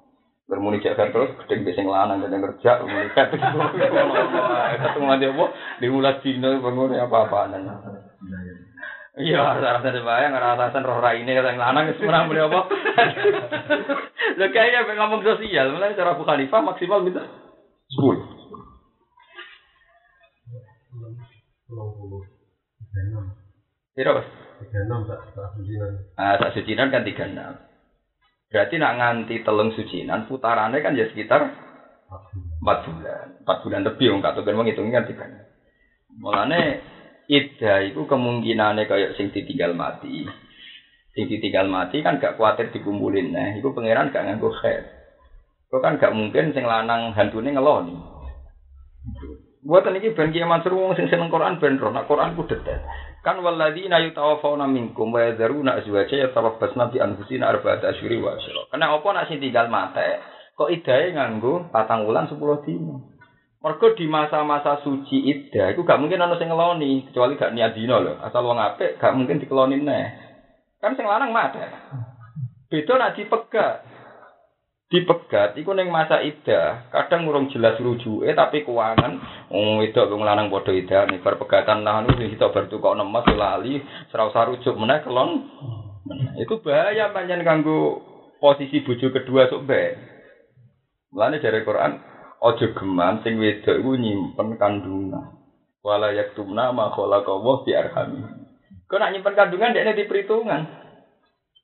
[0.48, 5.46] Bermuni jaga terus, gedeng besing lanang gedeng kerja, bermuni kat ketemu nanti apa?
[5.84, 7.68] Dimulas dino bangun apa-apaan.
[9.18, 12.64] Iya, rasa-rasa sebayang, rasa-rasa roh raine kata yang lanang itu menang beli apa?
[14.40, 17.28] Lo kayaknya ngomong sosial, mulai cara Abu Khalifah maksimal minta
[17.92, 18.24] sepuluh.
[24.58, 25.92] Tiga enam tak tak sucinan.
[26.16, 27.67] Ah, sak sucinan kan tiga enam.
[28.48, 31.42] Berarti nak nganti telung sucinan, putarannya kan ya sekitar
[32.64, 33.26] empat bulan.
[33.44, 35.26] Empat bulan lebih, nggak tahu kan menghitungnya kan tiga.
[36.18, 36.62] Mulane
[37.28, 40.24] Ida itu kemungkinannya kayak sing ditinggal mati.
[41.12, 43.36] Sing ditinggal mati kan gak khawatir dikumpulin.
[43.36, 44.88] Nah, itu pangeran gak nganggo khair.
[45.68, 48.00] Itu kan gak mungkin sing lanang hantune ngeloni.
[49.60, 52.80] Buatan ini ben kiai Mansur wong sing seneng Quran ben roh, nak Quran ku detail.
[53.26, 58.70] Kan walladzina yutawaffawna minkum wa yadharuna azwaja yatarabbasna bi anfusina arba'ata asyhuri wa asyra.
[58.70, 60.22] Kena apa nak sing tinggal mate,
[60.54, 62.96] kok idahe nganggo patang wulan 10 dina.
[63.58, 67.98] Mergo di masa-masa suci iddah iku gak mungkin ana sing ngeloni, kecuali gak niat dina
[67.98, 68.22] lho.
[68.22, 70.06] Asal wong apik gak mungkin dikelonin neh.
[70.78, 71.66] Kan sing lanang mate.
[72.70, 73.87] Beda nak dipegat.
[74.88, 79.20] Dipegat iku ning masa iddah, kadang urung jelas rujuke tapi keuangan
[79.52, 83.28] wong wedok wong lanang padha iddah ning bar pegatan nah anu kita bar tukok nemes
[83.36, 83.84] lali,
[84.16, 85.44] ora usah rujuk meneh kelon.
[86.40, 88.00] Itu bahaya pancen kanggo
[88.40, 89.92] posisi bojo kedua sok bae.
[91.12, 95.42] Mulane dari Quran Ojo geman sing wedok iku nyimpen kandungan.
[95.82, 98.22] Wala yaktumna ma khalaqallahu fi arhami.
[98.86, 100.62] Kau nak nyimpen kandungan dekne di perhitungan.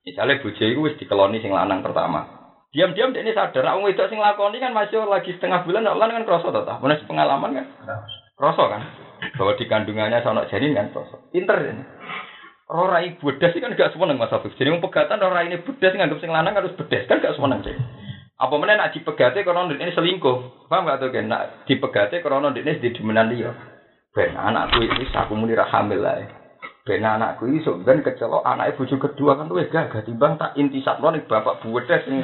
[0.01, 2.42] Misalnya bojo iku wis dikeloni sing lanang pertama.
[2.73, 6.49] Diam-diam dekne sadar, wong wedok sing lakoni kan masih lagi setengah bulan, nak kan kroso
[6.49, 6.81] to ta.
[6.81, 7.65] Menes pengalaman kan.
[8.33, 8.81] Kroso kan.
[9.37, 11.29] Bahwa di kandungannya sono janin kan kroso.
[11.29, 11.85] Pinter ini.
[12.73, 14.57] Ora ibu bedes kan gak seneng Mas Afif.
[14.57, 17.77] Jadi pegatan ora ini bedes nganggep sing lanang harus bedes kan gak seneng sih.
[18.41, 20.65] Apa meneh nak dipegate karena ini selingkuh.
[20.65, 21.29] Paham gak tuh kan?
[21.29, 23.53] Nak dipegate karena ini di demenan dia.
[24.17, 26.42] Ben anakku ini aku muni hamil lah.
[26.83, 31.15] Ben anakku ini sok ben kecelok anake bojo kedua kan luwih gagah timbang tak intisapno
[31.15, 32.19] ning bapak buwedes sing.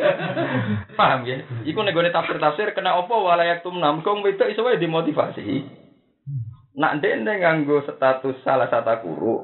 [0.98, 1.42] Paham ya?
[1.66, 5.66] Iku nek gone tafsir-tafsir kena apa walayak tumnam kong wedok iso wae dimotivasi.
[6.78, 9.36] Nak ndek nganggo status salah satu guru.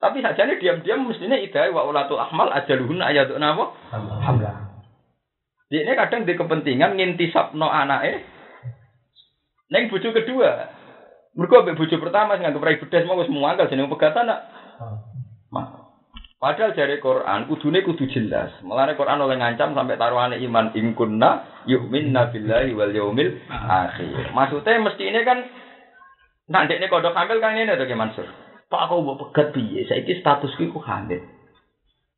[0.00, 3.64] Tapi sajane diam-diam mestinya idai wa ulatul ahmal ajaluhun ayatun apa?
[4.24, 4.56] Hamlah.
[5.68, 8.24] Dia ini kadang di kepentingan ngintisapno anake
[9.68, 10.75] neng bojo kedua.
[11.36, 14.40] Mergo ambek bojo pertama sing nganggep rai bedes mau wis muangkel jeneng pegatan nak.
[15.52, 15.86] Mah.
[16.36, 18.56] Padahal dari Quran kudune kudu jelas.
[18.64, 24.32] Mulane Quran oleh ngancam sampai taruhane iman in kunna yu'minna billahi wal yaumil akhir.
[24.32, 25.44] Maksudnya mesti ini kan
[26.48, 28.28] nak ndekne kodok hamil kan ini to Mansur.
[28.66, 29.84] Pak aku mbok pegat piye?
[29.86, 31.20] Saiki statusku iku hamil.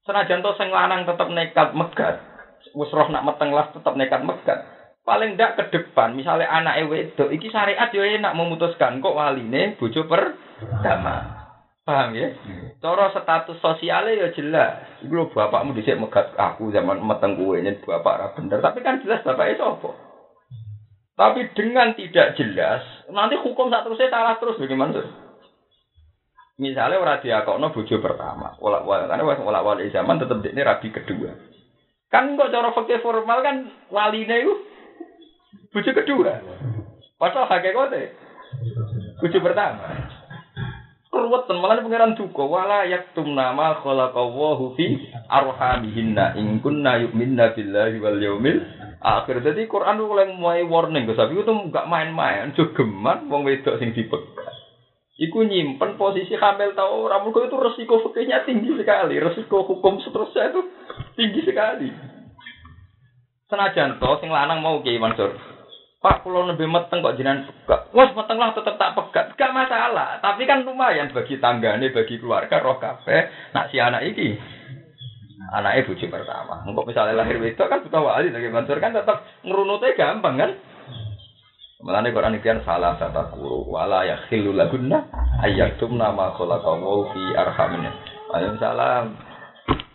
[0.06, 2.24] Senajan to sing lanang tetep nekat megat,
[2.72, 4.77] wis roh nak meteng tetap nekat megat.
[5.08, 10.04] Paling ndak ke depan, misalnya anak wedok, iki syariat yo enak memutuskan kok waline bojo
[10.04, 11.48] pertama.
[11.80, 12.36] Paham ya?
[12.84, 15.00] Cara status sosialnya ya jelas.
[15.00, 19.24] Iku lho bapakmu dhisik megat aku zaman meteng kowe bapak ra bener, tapi kan jelas
[19.24, 19.96] bapaknya sapa.
[21.16, 25.08] Tapi dengan tidak jelas, nanti hukum saat terusnya salah terus bagaimana tuh?
[26.60, 31.32] Misalnya orang diakokno bojo pertama, wala wala karena wala wala zaman tetap ini rabi kedua.
[32.12, 34.67] Kan kok cara fakir formal kan waline itu
[35.72, 36.32] bojo kedua.
[37.18, 38.14] Padahal hakikate
[39.18, 39.86] bojo pertama.
[41.08, 48.20] Keruwetan malah pangeran duka wala yaktum nama khalaqallahu fi arhamihinna in kunna yu'minna billahi wal
[48.20, 48.60] yaumil
[49.00, 49.40] akhir.
[49.40, 54.52] Jadi Quran itu mulai mulai warning sapi itu enggak main-main, jogeman wong wedok sing dipegat.
[55.18, 60.54] Iku nyimpen posisi hamil tau ora mergo itu resiko fikihnya tinggi sekali, resiko hukum seterusnya
[60.54, 60.60] itu
[61.18, 61.90] tinggi sekali.
[63.50, 65.57] Senajan to sing lanang mau Ki Mansur.
[65.98, 67.90] Pak pulau lebih meteng kok jenengan pegat.
[67.90, 69.34] Wes meteng lah tetep tak pegat.
[69.34, 74.38] Gak masalah, tapi kan lumayan bagi tanggane, bagi keluarga roh kabeh nak si anak iki.
[75.48, 76.62] Anaknya bojo pertama.
[76.62, 80.50] Engkau misalnya lahir wedok kan butuh wali lagi Mansur kan tetap ngerunutnya gampang kan?
[81.82, 85.02] Mulane Quran iki kan salah satu guru wala ya khilu lagunna
[85.42, 87.90] ayatum nama khalaqahu fi arhamin.
[88.28, 89.04] Waalaikumsalam.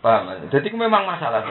[0.02, 0.52] Paham?
[0.52, 1.48] Jadi memang masalah.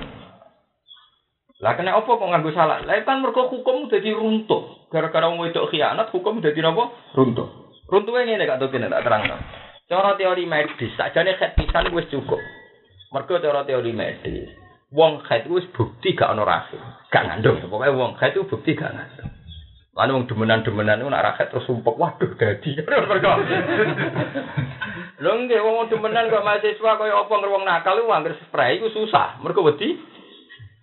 [1.64, 2.84] Lah kena apa kok nganggo salah?
[2.84, 4.92] Lah kan mergo hukum dadi runtuh.
[4.92, 6.92] Gara-gara wong wedok khianat hukum dadi napa?
[7.16, 7.80] Runtuh.
[7.88, 9.40] Runtuhnya ngene Kak Topin tak terangno.
[9.88, 12.44] Cara teori medis, sakjane khat pisan wis cukup.
[13.16, 14.52] Mergo cara teori medis,
[14.92, 16.84] wong khat wis bukti gak ono rahim.
[17.08, 17.64] Gak ngandung.
[17.64, 19.32] Pokoknya wong khat itu bukti gak ngandung.
[19.96, 22.76] Lalu wong demenan-demenan itu nak rakyat terus sumpek, waduh dadi.
[25.24, 29.40] Lho nggih wong demenan kok mahasiswa kaya apa ngerwong nakal iku anggere spray iku susah.
[29.40, 29.96] Mergo wedi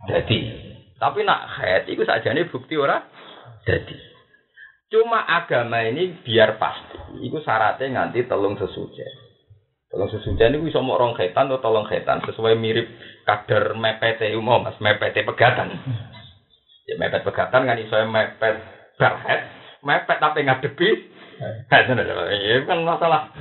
[0.08, 0.69] dadi.
[1.00, 3.00] Tapi nak head iku sakjane bukti ora
[3.64, 3.96] dadi.
[4.92, 7.24] Cuma agama ini biar pasti.
[7.24, 9.00] Iku syaratnya nganti telung sesuci.
[9.88, 12.84] Telung sesuci ini bisa mau rong khetan atau tolong khetan sesuai mirip
[13.24, 15.72] kadar mepet umum mas mepet pegatan.
[16.84, 18.60] Ya mepet pegatan kan iso mepet
[19.00, 19.40] barhead,
[19.80, 20.90] mepet tapi ngadepi.
[21.70, 23.32] Itu kan masalah.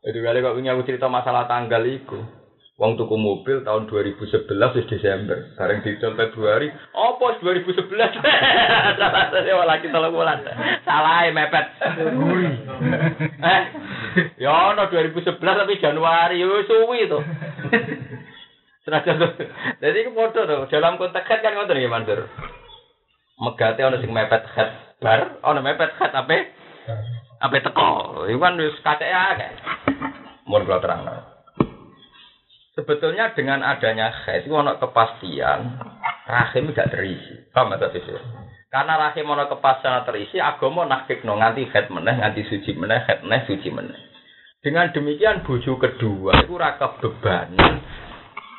[0.00, 2.16] Itu kali kok punya cerita masalah tanggal itu.
[2.76, 6.68] Wong tuku mobil tahun 2011 wis Desember, bareng dicol Februari.
[6.92, 7.88] Apa 2011?
[9.00, 10.44] Salah saya lagi tolong bulan.
[10.84, 11.66] Salah mepet.
[13.40, 13.62] eh,
[14.36, 17.24] ya no 2011 tapi Januari yo suwi to.
[18.84, 19.32] Senajan tuh.
[19.80, 20.68] Jadi itu foto tuh.
[20.68, 22.28] Dalam konteks kan ngoten ya Mansur.
[23.40, 26.52] Megate ana sing mepet head bar, ana mepet head apa?
[27.40, 28.28] Apa teko.
[28.28, 29.50] Iku kan wis kacek akeh.
[30.44, 31.35] Mun kula terangno.
[32.76, 35.80] Sebetulnya dengan adanya haid itu ono kepastian
[36.28, 37.48] rahim gak terisi.
[37.48, 38.04] Paham ta sih?
[38.68, 43.48] Karena rahim ono kepastian terisi, agama nakikno nganti haid meneh, nganti suci meneh, haid meneh,
[43.48, 43.96] suci meneh.
[44.60, 47.80] Dengan demikian bojo kedua itu raka bebanan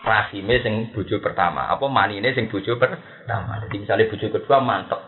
[0.01, 3.61] rahime sing bojo pertama, apa manine sing bojo pertama.
[3.67, 5.01] Jadi misalnya bojo kedua mantep.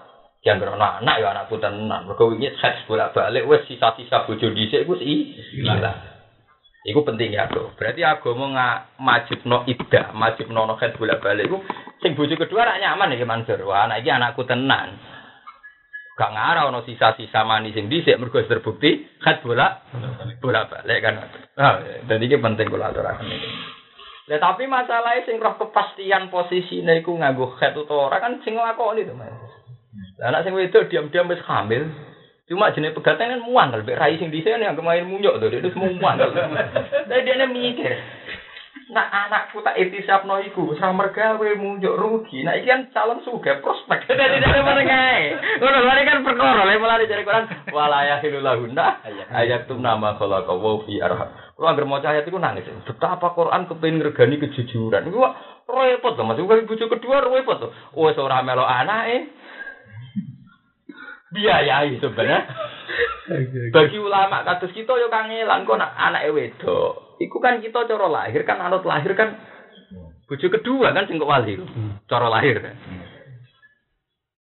[0.46, 2.06] Yang berono anak ya anakku tenan.
[2.06, 6.19] Mergo wingi haid bolak-balik wis sisa-sisa bojo dhisik wis ilang.
[6.88, 7.76] Iku penting ya tuh.
[7.76, 11.52] Berarti agama nggak majib no ida, majib no noket bolak balik.
[11.52, 11.60] Iku
[12.00, 13.60] sing bojo kedua rak nyaman nih Mansur.
[13.68, 14.96] Wah, anak ini anakku tenan.
[16.16, 19.88] Gak ngarau no sisa-sisa manis sing dhisik mergo terbukti khat bolak
[20.44, 21.16] bolak balik kan.
[21.56, 23.50] Nah, dan ini penting kula aturaken iki.
[24.30, 29.08] Lah tapi masalahnya sing roh kepastian posisine iku nganggo khat utawa ora kan sing nglakoni
[29.08, 29.32] to, Mas.
[30.20, 31.88] Lah anak sing wedok diam-diam wis hamil,
[32.50, 35.62] Cuma jenis pegatan kan muang kalau rai sing di sini yang kemarin munyok tuh dia
[35.62, 37.94] itu semua muang Tapi dia mikir,
[38.90, 42.42] nak anakku tak itisap no iku sama gawe munyok rugi.
[42.42, 44.10] Nah iki kan calon suga prospek.
[44.10, 45.24] Jadi dia mana ngai.
[45.62, 50.82] Ngono lari kan perkara, lha mulai dari Quran walaya hilulahuna ayat tuh nama kalau kau
[50.90, 51.30] fi arham.
[51.54, 52.66] Kalau agar mau ayat itu nangis.
[52.82, 55.06] Betapa Quran kepengen ngergani kejujuran.
[55.06, 55.22] Iku
[55.70, 57.72] repot loh, masih bukan bujuk kedua repot tuh.
[57.94, 59.22] Oh seorang melo anak eh
[61.34, 62.40] biayai sebenarnya.
[63.70, 67.22] Bagi ulama kados kita yo kangelan kok nak anake wedok.
[67.22, 69.38] Iku kan kita cara lahir kan anut lahir kan
[70.26, 71.58] bojo kedua kan sing wali.
[72.10, 72.58] Cara lahir.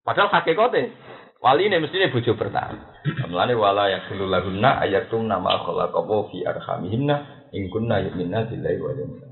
[0.01, 0.89] Padahal hakikate
[1.37, 2.97] wali ini mestinya bojo pertama.
[3.29, 9.28] Mulane wala yakulu lahunna ayatum nama khalaqahu fi arhamihinna in kunna yu'minna billahi wal yawmil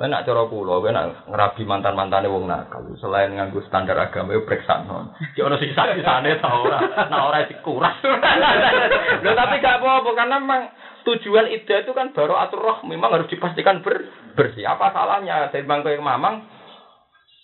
[0.00, 4.48] Kowe nak cara kula, kowe nak ngerabi mantan-mantane wong nakal, selain nganggo standar agama yo
[4.48, 5.12] periksa non.
[5.36, 6.80] Ki ono sisa-sisane ta ora?
[7.12, 8.00] Nak ora dikuras.
[9.28, 10.72] Lho tapi gak apa-apa karena memang
[11.04, 14.08] tujuan ide itu kan baru atur roh memang harus dipastikan ber
[14.40, 14.64] bersih.
[14.64, 16.48] Apa salahnya dari bangko yang mamang?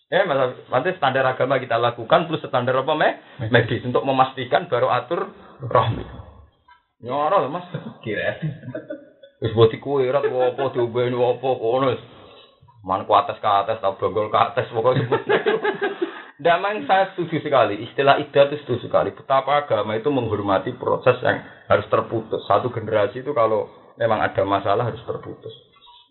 [0.08, 0.24] Eh,
[0.72, 3.20] nanti standar agama kita lakukan plus standar apa me?
[3.52, 5.28] medis untuk memastikan baru atur
[5.60, 6.08] rohmi.
[7.04, 7.68] Nyoro mas,
[8.00, 8.40] kira.
[9.44, 12.15] Wis buat kue, rat wopo, diubeni wopo, kono.
[12.86, 15.10] Man ku atas ke atas, atau bogol ke atas, pokoknya.
[16.46, 19.10] Damang saya setuju sekali, istilah ida itu setuju sekali.
[19.10, 22.46] Betapa agama itu menghormati proses yang harus terputus.
[22.46, 23.66] Satu generasi itu kalau
[23.98, 25.50] memang ada masalah harus terputus.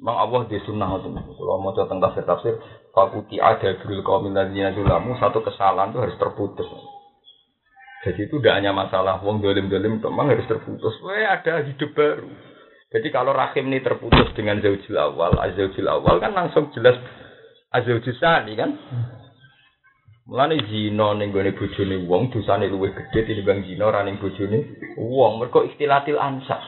[0.02, 1.07] Memang Allah di sunnah itu.
[1.14, 2.60] Kalau mau tentang tafsir tafsir,
[2.91, 6.68] fakuti ada geril kaum dulamu, satu kesalahan itu harus terputus.
[8.03, 10.93] Jadi itu tidak hanya masalah wong dolim dolim, memang harus terputus.
[10.99, 12.27] Wah ada hidup baru.
[12.95, 16.95] Jadi kalau rahim ini terputus dengan zaujil awal, azaujil awal kan langsung jelas
[17.76, 18.72] azaujil sani kan.
[20.31, 25.43] Mulane zina ning gone bojone wong dosane luwih gedhe tinimbang zina ra ning bojone wong.
[25.43, 26.63] Mergo istilatil ansah.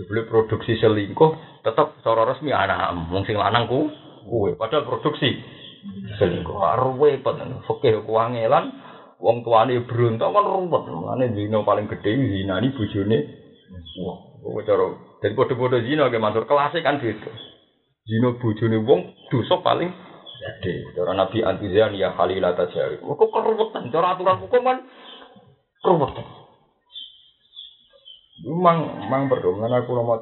[0.00, 3.92] Sebelum produksi selingkuh tetap secara resmi anak wong sing lanang ku.
[4.56, 5.36] Padahal produksi
[6.16, 8.72] selingkuh arwe peten fikih kuangelan
[9.20, 10.88] wong tuane beruntung kan ruwet.
[10.88, 13.18] Mulane zina paling gedhe zinani bojone
[14.00, 14.18] wong.
[14.40, 17.28] Kok cara dan bodoh-bodoh zina ke mantur kelasnya kan gitu.
[18.08, 19.92] Zina bojone wong dosa paling
[20.40, 20.96] gede.
[20.96, 22.96] Cara Nabi anti zina ya khalilah tajari.
[23.04, 24.78] Kok keruwetan cara aturan hukum kan
[25.84, 26.26] keruwetan.
[28.40, 30.16] Memang memang berdoa aku mau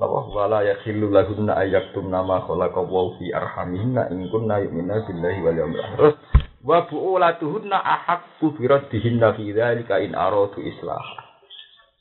[0.00, 5.56] apa wala yakhillu lahunna ayyaktum nama khalaqa wa fi arhamihinna in kunna yu'minuna billahi wal
[5.60, 6.18] yawmil akhir.
[6.64, 11.29] Wa bu'ulatuhunna ahaqqu bi raddihinna fi dzalika in aradu islah.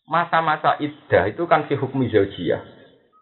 [0.09, 2.65] Masa-masa iddah itu kan fi hukmi zaujiyah.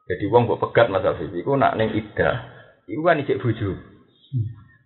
[0.08, 2.48] Jadi wong mbok pegat masa iki iku nak ning iddah,
[2.88, 3.76] iku kan isik bojo.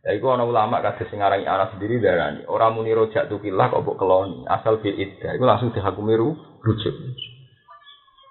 [0.02, 3.86] Ya iku ana ulama kados sing aran anak sendiri darani, ora muni rojak tukillah kok
[3.86, 6.96] mbok keloni, asal fil iddah iku langsung dihakumi ru- rujuk.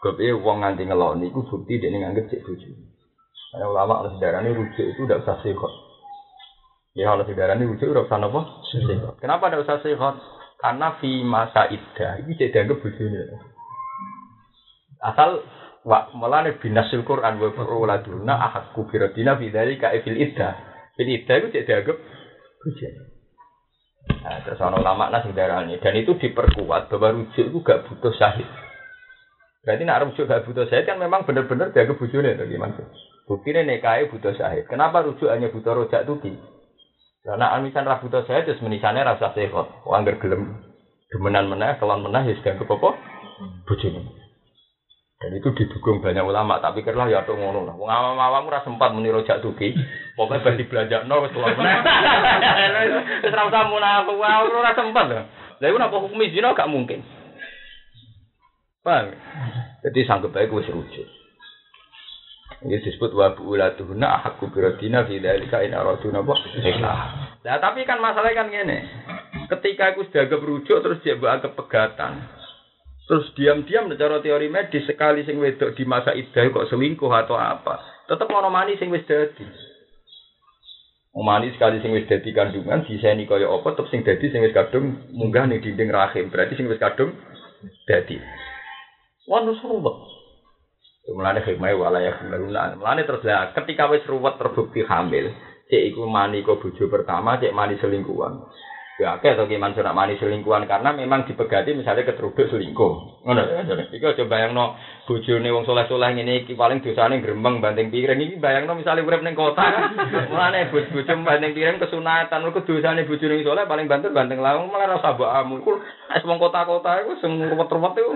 [0.03, 2.67] Kepiye wong nganti ngeloni iku bukti dekne nganggep cek bojo.
[3.55, 5.73] Ana ulama ana sedarane rujuk itu ndak usah sehat.
[6.99, 8.67] Ya ana sedarane rujuk ora usah napa?
[8.75, 9.15] Sehat.
[9.23, 10.19] Kenapa ndak usah sehat?
[10.59, 13.23] Karena fi masa iddah iki cek dianggap bojone.
[15.01, 15.41] Asal
[15.89, 20.53] wa mulane binasul Quran wa uladuna ahakku biradina fi dzalika fil iddah.
[20.97, 21.97] Fil iddah itu cek dianggap
[22.61, 23.21] bojone.
[24.21, 28.49] Nah, terus ana ulama nah darani dan itu diperkuat bahwa rujuk itu gak butuh syahid.
[29.65, 32.81] Berarti nak rujuk gak butuh syahid kan memang benar-benar dianggap bojone to gimana?
[33.29, 34.69] Buktinya nikahe butuh syahid.
[34.69, 36.37] Kenapa rujuk hanya butuh rojak tuki?
[37.25, 39.67] Karena amisan ra butuh syahid terus menisane rasa sehat.
[39.85, 40.65] Wong anggar gelem
[41.13, 42.91] demenan meneh, kelon meneh ya dianggap apa?
[43.69, 44.20] Bojone.
[45.21, 47.77] Dan itu didukung banyak ulama, tapi kira ya tuh ngono lah.
[47.77, 49.77] Wong awam-awam ora sempat muni rojak tuki.
[50.17, 51.77] Pokoke ben dibelajakno wis tuwa meneh.
[53.29, 55.05] Wis ra usah munafik, ora sempat.
[55.61, 57.05] Lah iku napa hukum zina gak mungkin.
[58.81, 59.13] Paham?
[59.85, 61.05] Jadi sanggup baik wis rujuk.
[62.65, 66.33] Ini disebut wa buulatuhunna ahakku biradina fi dzalika in aradu napa
[66.65, 67.01] iklah.
[67.45, 68.79] Lah tapi kan masalahnya kan ngene.
[69.53, 72.25] Ketika aku sudah agak rujuk terus dia mbok anggap pegatan.
[73.11, 78.07] Terus diam-diam cara teori medis sekali sing wedok di masa iddah kok selingkuh atau apa.
[78.07, 79.43] Tetep ono mani sing wis dadi.
[81.11, 84.55] Wong mani sekali sing wis dadi kandungan diseni kaya apa tetep sing dadi sing wis
[84.55, 86.31] kadung munggah ning dinding rahim.
[86.31, 87.11] Berarti sing wis kadung
[87.91, 88.15] dadi.
[89.27, 89.97] Wah, nus ruwet.
[91.11, 92.79] Mulane hikmah wala ya guna.
[92.79, 95.35] Mulane terus lah ketika wis ruwet terbukti hamil,
[95.67, 98.39] cek iku mani kok bojo pertama, cek mani selingkuhan.
[99.01, 103.25] Ya akeh to ki mansur nak mani selingkuhan karena memang dipegati misalnya ketruduk selingkuh.
[103.25, 103.65] Ngono ya.
[103.89, 104.77] Iku aja bayangno
[105.09, 109.33] bojone wong soleh-soleh ngene iki paling dosane gremeng banting piring iki bayangno misalnya urip ning
[109.33, 109.89] kota.
[110.29, 115.17] Mulane bojo banting piring kesunatan mergo dosane bojone soleh paling banter banting lawang malah rasa
[115.17, 115.65] mbokmu.
[115.65, 115.73] Iku
[116.13, 118.13] es wong kota-kota iku sing ruwet-ruwet iku.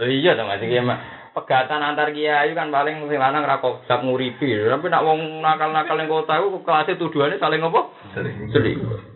[0.00, 0.80] Iya to Mas iki
[1.36, 4.48] pegatan antar kiai kan paling sing lanang ra kok nguripi.
[4.48, 7.80] Tapi nak wong nakal-nakal ning kota iku kelasé tuduhane saling apa?
[8.16, 9.11] Selingkuh.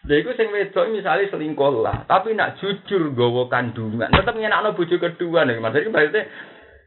[0.00, 4.96] Lha iku sing wedok misale selingkuh lah, tapi nak jujur gawa kandungan, tetep nyenakno bojo
[4.96, 5.60] kedua nih.
[5.60, 6.24] Mas iki berarti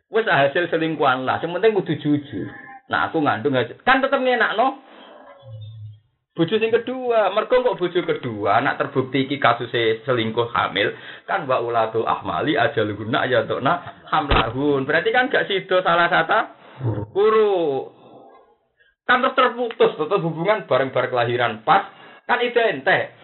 [0.10, 1.38] wis hasil selingkuhan lah.
[1.38, 2.50] Sing penting kudu jujur.
[2.90, 3.54] Nah aku ngandung
[3.86, 4.82] kan tetep nyenakno
[6.34, 7.30] bojo sing kedua.
[7.30, 10.98] Mergo kok bojo kedua nak terbukti iki kasusnya selingkuh hamil,
[11.30, 14.90] kan wa ulatul ahmali ajaluhunna ayatuna hamlahun.
[14.90, 16.40] Berarti kan gak sido salah satu
[17.14, 17.94] guru.
[19.06, 21.92] Kan terputus, tetap hubungan bareng-bareng kelahiran pas
[22.28, 23.16] kan identik.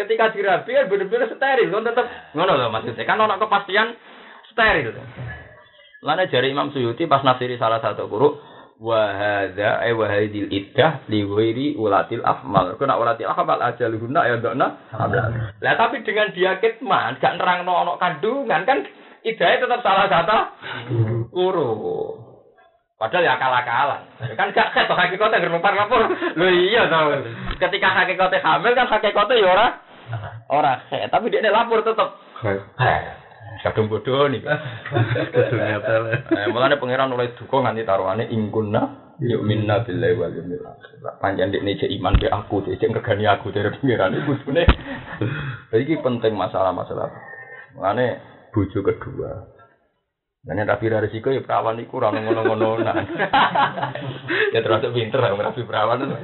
[0.00, 3.04] Ketika dirabi kan bener-bener steril, kan tetap ngono loh maksudnya.
[3.04, 3.92] Kan ono kepastian
[4.48, 4.96] steril.
[6.00, 8.40] Lana jari Imam Suyuti pas nafsiri salah satu guru
[8.80, 12.80] wahada eh wahadil iddah li ghairi ulatil afmal.
[12.80, 14.66] Kena ulatil afmal ajaluhunna ya ndokna.
[15.60, 18.88] Lah tapi dengan dia kitman gak nerangno ono kandungan kan
[19.20, 20.38] idahnya tetap salah satu
[21.28, 22.29] guru.
[23.00, 24.00] Padahal ya akal-akalan.
[24.36, 26.04] Kan gak ket hakikate ngrepar lapor.
[26.36, 27.24] Lho iya to.
[27.56, 29.66] Ketika hakikate hamil kan hakikate ya ora
[30.52, 32.12] ora ket, tapi dia lapor tetep.
[33.64, 34.44] Kadung bodoh nih.
[34.44, 40.96] Eh, mulane pangeran oleh duka nganti taruhane ingkunna yuk minna billahi wal yawmil akhir.
[41.24, 44.64] Panjang dik cek iman be aku, cek ngregani aku dari pangeran iku kudune.
[45.72, 47.08] Iki penting masalah-masalah.
[47.76, 48.20] Mulane
[48.52, 49.59] bojo kedua.
[50.40, 52.96] Dan yang rapi resiko ya perawan iku ora ngono-ngono nah.
[54.56, 56.16] ya termasuk pinter lah rapi perawan itu.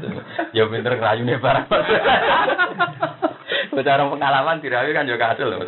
[0.57, 1.67] Ya pinter ngrayune barang.
[3.77, 5.61] Bicara pengalaman dirawi kan juga hasil loh.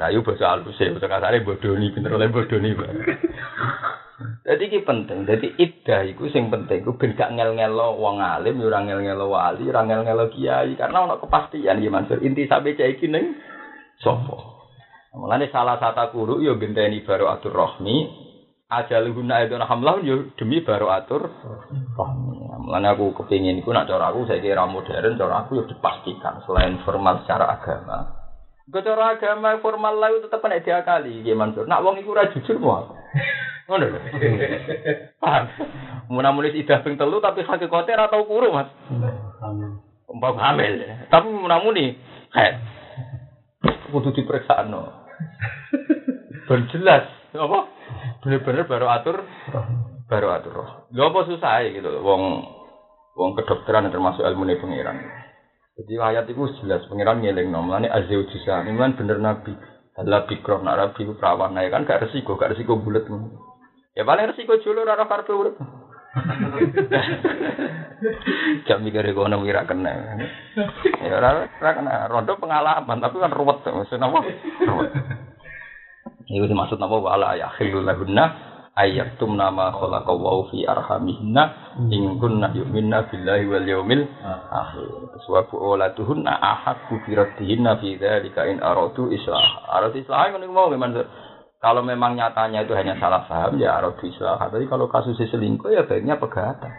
[0.00, 2.72] Rayu bahasa halus ya, bahasa kasarnya bodoni, pinter oleh bodoni.
[4.40, 5.28] Jadi ini penting.
[5.28, 6.88] Jadi iddah itu sing penting.
[6.88, 10.72] Itu ben gak ngel-ngelo wong alim, ya ora ngel-ngelo wali, ora ngel-ngelo kiai.
[10.72, 12.24] Karena ono kepastian ya Mansur.
[12.24, 13.36] Inti sampai cek iki ning
[14.00, 14.59] sapa?
[15.10, 18.06] Mulane salah satu guru yo genteni baru atur rohmi,
[18.70, 21.26] ajaluhunna itu hamlah yo demi baru atur
[21.98, 22.46] rohmi.
[22.62, 26.78] Mulane aku kepingin iku nak cara aku saya kira modern, cara aku yo dipastikan selain
[26.86, 28.22] formal secara agama.
[28.70, 31.66] Cara agama formal lah itu tetap nek diakali, nggih Mansur.
[31.66, 32.94] Nak wong iku ora jujur mau.
[33.66, 33.98] Ngono lho.
[35.18, 35.44] Paham?
[36.06, 38.70] Mun nulis idah ping telu tapi hakikate ora tau kuru, Mas.
[40.06, 40.86] Umpam hamil.
[41.10, 41.98] Tapi mun muni
[42.30, 42.54] haid.
[43.90, 44.99] Kudu diperiksa no.
[46.50, 47.06] Ben jelas
[47.36, 47.58] apa?
[48.26, 49.16] Bener-bener baru atur
[50.10, 50.70] baru atur roh.
[50.90, 52.22] Lho apa susah gitu loh, wong
[53.14, 54.98] wong kedokteran termasuk ilmu pengiran.
[55.78, 59.54] Jadi ayat itu jelas pengiran ngeling nomor ini azeu jisa ini kan bener nabi.
[60.00, 63.04] Adalah bikro nak itu perawan nah, kan gak resiko gak resiko bulat.
[63.92, 65.58] Ya paling resiko julur arah karpe urip.
[68.66, 70.18] Jam mikir kono wira kena.
[71.04, 74.18] Ya ora kena rondo pengalaman tapi kan ruwet maksudnya apa?
[74.66, 74.90] Ruwet.
[76.30, 77.86] Iku dimaksud napa wala ya khilul
[78.80, 81.42] ayyatum nama khalaqa wa fi arhamihinna
[81.90, 84.06] in kunna yu'minna billahi wal yaumil
[84.48, 84.86] akhir
[85.26, 90.96] wa bu'ulatuhunna ahqqu bi raddihinna fi dzalika in aradu islah aradu islah ngono mau memang
[91.60, 95.84] kalau memang nyatanya itu hanya salah paham ya aradu islah tapi kalau kasusnya selingkuh ya
[95.84, 96.72] baiknya pegatan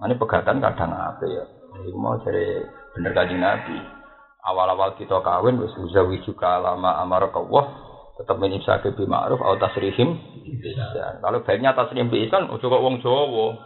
[0.00, 1.44] ini pegatan kadang apa ya
[1.86, 2.66] itu mau cari
[2.98, 3.78] bener kaji nabi
[4.42, 7.90] awal-awal kita kawin wis uzawi juga lama amarakallah
[8.20, 10.12] tetap menyiksa ke ma'ruf atau tasrihim
[10.60, 11.16] bisa.
[11.24, 13.56] Kalau baiknya tasrihim bi ihsan ojo kok wong Jawa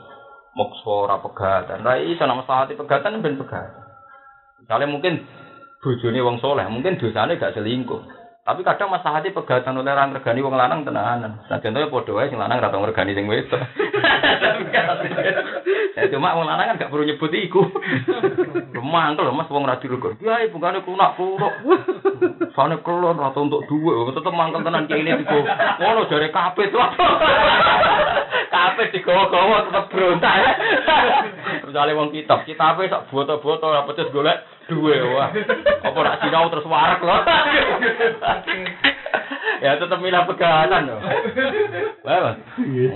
[0.54, 1.82] mokso ora pegatan.
[1.82, 3.82] Lah iso nama sahati pegatan ben pegatan.
[4.62, 5.14] Misalnya mungkin
[5.82, 8.00] bojone wong soleh, mungkin dosanya gak selingkuh.
[8.44, 11.40] Tapi kadang masalah hati pegatan oleh orang regani wong lanang tenanan.
[11.48, 13.56] Nah contohnya podo aja sing lanang rata regani sing wedok.
[15.96, 17.62] ya cuma wong lanang kan gak perlu nyebut iku.
[18.84, 20.14] Mantel Mas wong ra dirukur.
[20.22, 21.52] Ya bungane kunak kunak.
[22.54, 25.38] Sane kelon rata untuk dua, tetep mangkel tenan kene digo.
[25.82, 26.70] Ngono jare kapit.
[28.54, 30.36] Kapit digowo-gowo tetep berontak.
[31.66, 35.34] Misalnya wong kitab, kitabe sak boto-boto ora pedes golek duwe wah.
[35.82, 37.20] Apa nak sinau terus warak loh.
[39.64, 41.00] Ya tetap milah pegangan loh.
[42.04, 42.36] Wah,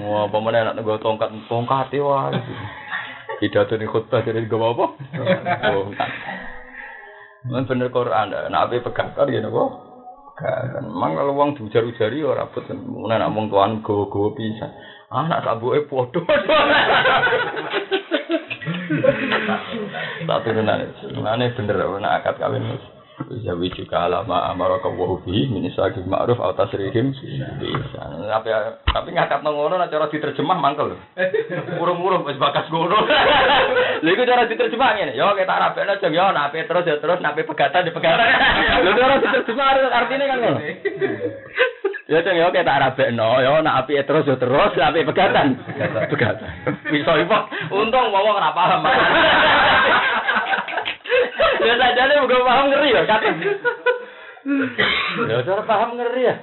[0.04, 2.30] wah pemenang nak nego tongkat tongkat ya wah.
[3.38, 4.86] Pidato nih khutbah jadi gue apa?
[5.62, 6.10] Tongkat.
[7.46, 9.88] Man bener Quran, nak apa pegang kan ya nopo.
[10.38, 14.70] Kan, mang kalau uang diujar-ujari ora rabut, mana nak mong tuan go-go bisa.
[15.10, 16.22] Ah, nak sabuke podo.
[20.28, 20.94] Tak turunan.
[21.16, 22.76] Mulane bener ana akad kawin
[23.18, 27.10] Bisa juga alama amara kawu bi min isaqi ma'ruf atau tasrihim
[27.58, 28.00] bisa.
[28.30, 28.48] Tapi
[28.86, 30.94] tapi ngakak nang ngono cara diterjemah mangkel.
[31.82, 32.94] Urung-urung wis bakas ngono.
[34.06, 35.18] Lha iku cara diterjemah ngene.
[35.18, 38.28] Yo kita arabekno jeng yo nape terus ya terus nape pegatan di pegatan.
[38.86, 40.58] Lha cara diterjemah artinya kan ngono.
[42.08, 45.60] Ya ceng ya kita arabekno ya nak api terus ya terus api pegatan.
[46.08, 46.48] Pegatan.
[46.88, 47.38] Bisa ipo.
[47.68, 48.80] Untung wong ora paham.
[51.58, 53.28] Ya sajane bukan paham ngeri ya kate.
[55.28, 56.34] Ya cara paham ngeri ya.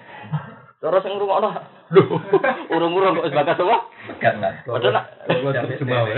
[0.84, 1.49] Cara sing ngrungokno
[1.93, 2.18] lho
[2.73, 3.77] urung-urung kok sebatas apa?
[4.10, 4.65] Pegat nak.
[4.65, 6.10] Padahal nak terjemah.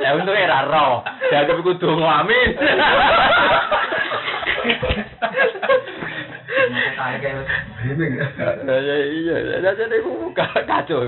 [0.00, 1.00] Ya untung ora ro.
[1.32, 2.48] Dianggap iku donga amin.
[8.64, 9.96] Ya iya, ya jadi
[10.64, 11.00] kacau.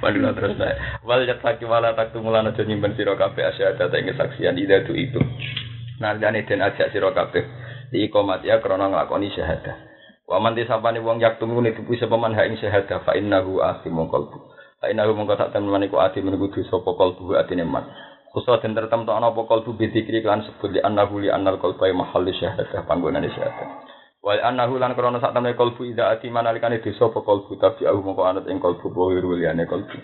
[0.00, 3.96] Padahal terus saya, wal yak saki wala tak tumulana aja nyimpen sira kabeh asyhadu ta
[3.96, 5.20] ing saksian ida tu itu.
[6.00, 7.44] Nardane den ajak sira kabeh
[7.92, 9.76] di ikomat ya krana nglakoni syahadah.
[10.26, 14.10] Wa man disapane wong yak tumune tuku sapa man ha ing syahadah fa innahu asimu
[14.10, 14.38] qalbu.
[14.82, 17.88] Fa innahu mongko tak temen maniku ati menunggu dosa apa qalbu atine man.
[18.36, 22.36] Khusus den tertem ana apa qalbu bidzikri kan sebut li annahu li annal qalba mahalli
[22.36, 23.95] syahadah panggonane syahadah.
[24.26, 28.02] Wa annahu lan krana sak temne kalbu ida ati manalikane desa apa kalbu tapi aku
[28.02, 29.94] mongko anut ing kalbu bohir wiliane kalbu.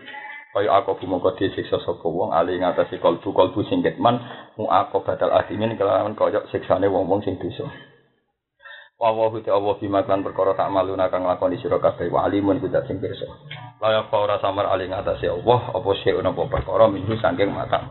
[0.54, 4.22] Kaya aku bu mongko disiksa sapa wong ali ngatasi kalbu kalbu sing ketman
[4.54, 7.66] mu aku batal asimin kelawan kaya siksane wong-wong sing dosa.
[8.94, 12.62] Wa wa hu Allah bima kan perkara tak maluna kang lakoni sira kabeh wa alimun
[12.62, 13.26] kudat sing pirsa.
[13.82, 17.90] Laya ora samar ali ngatasi Allah apa ana apa perkara minggu saking mata.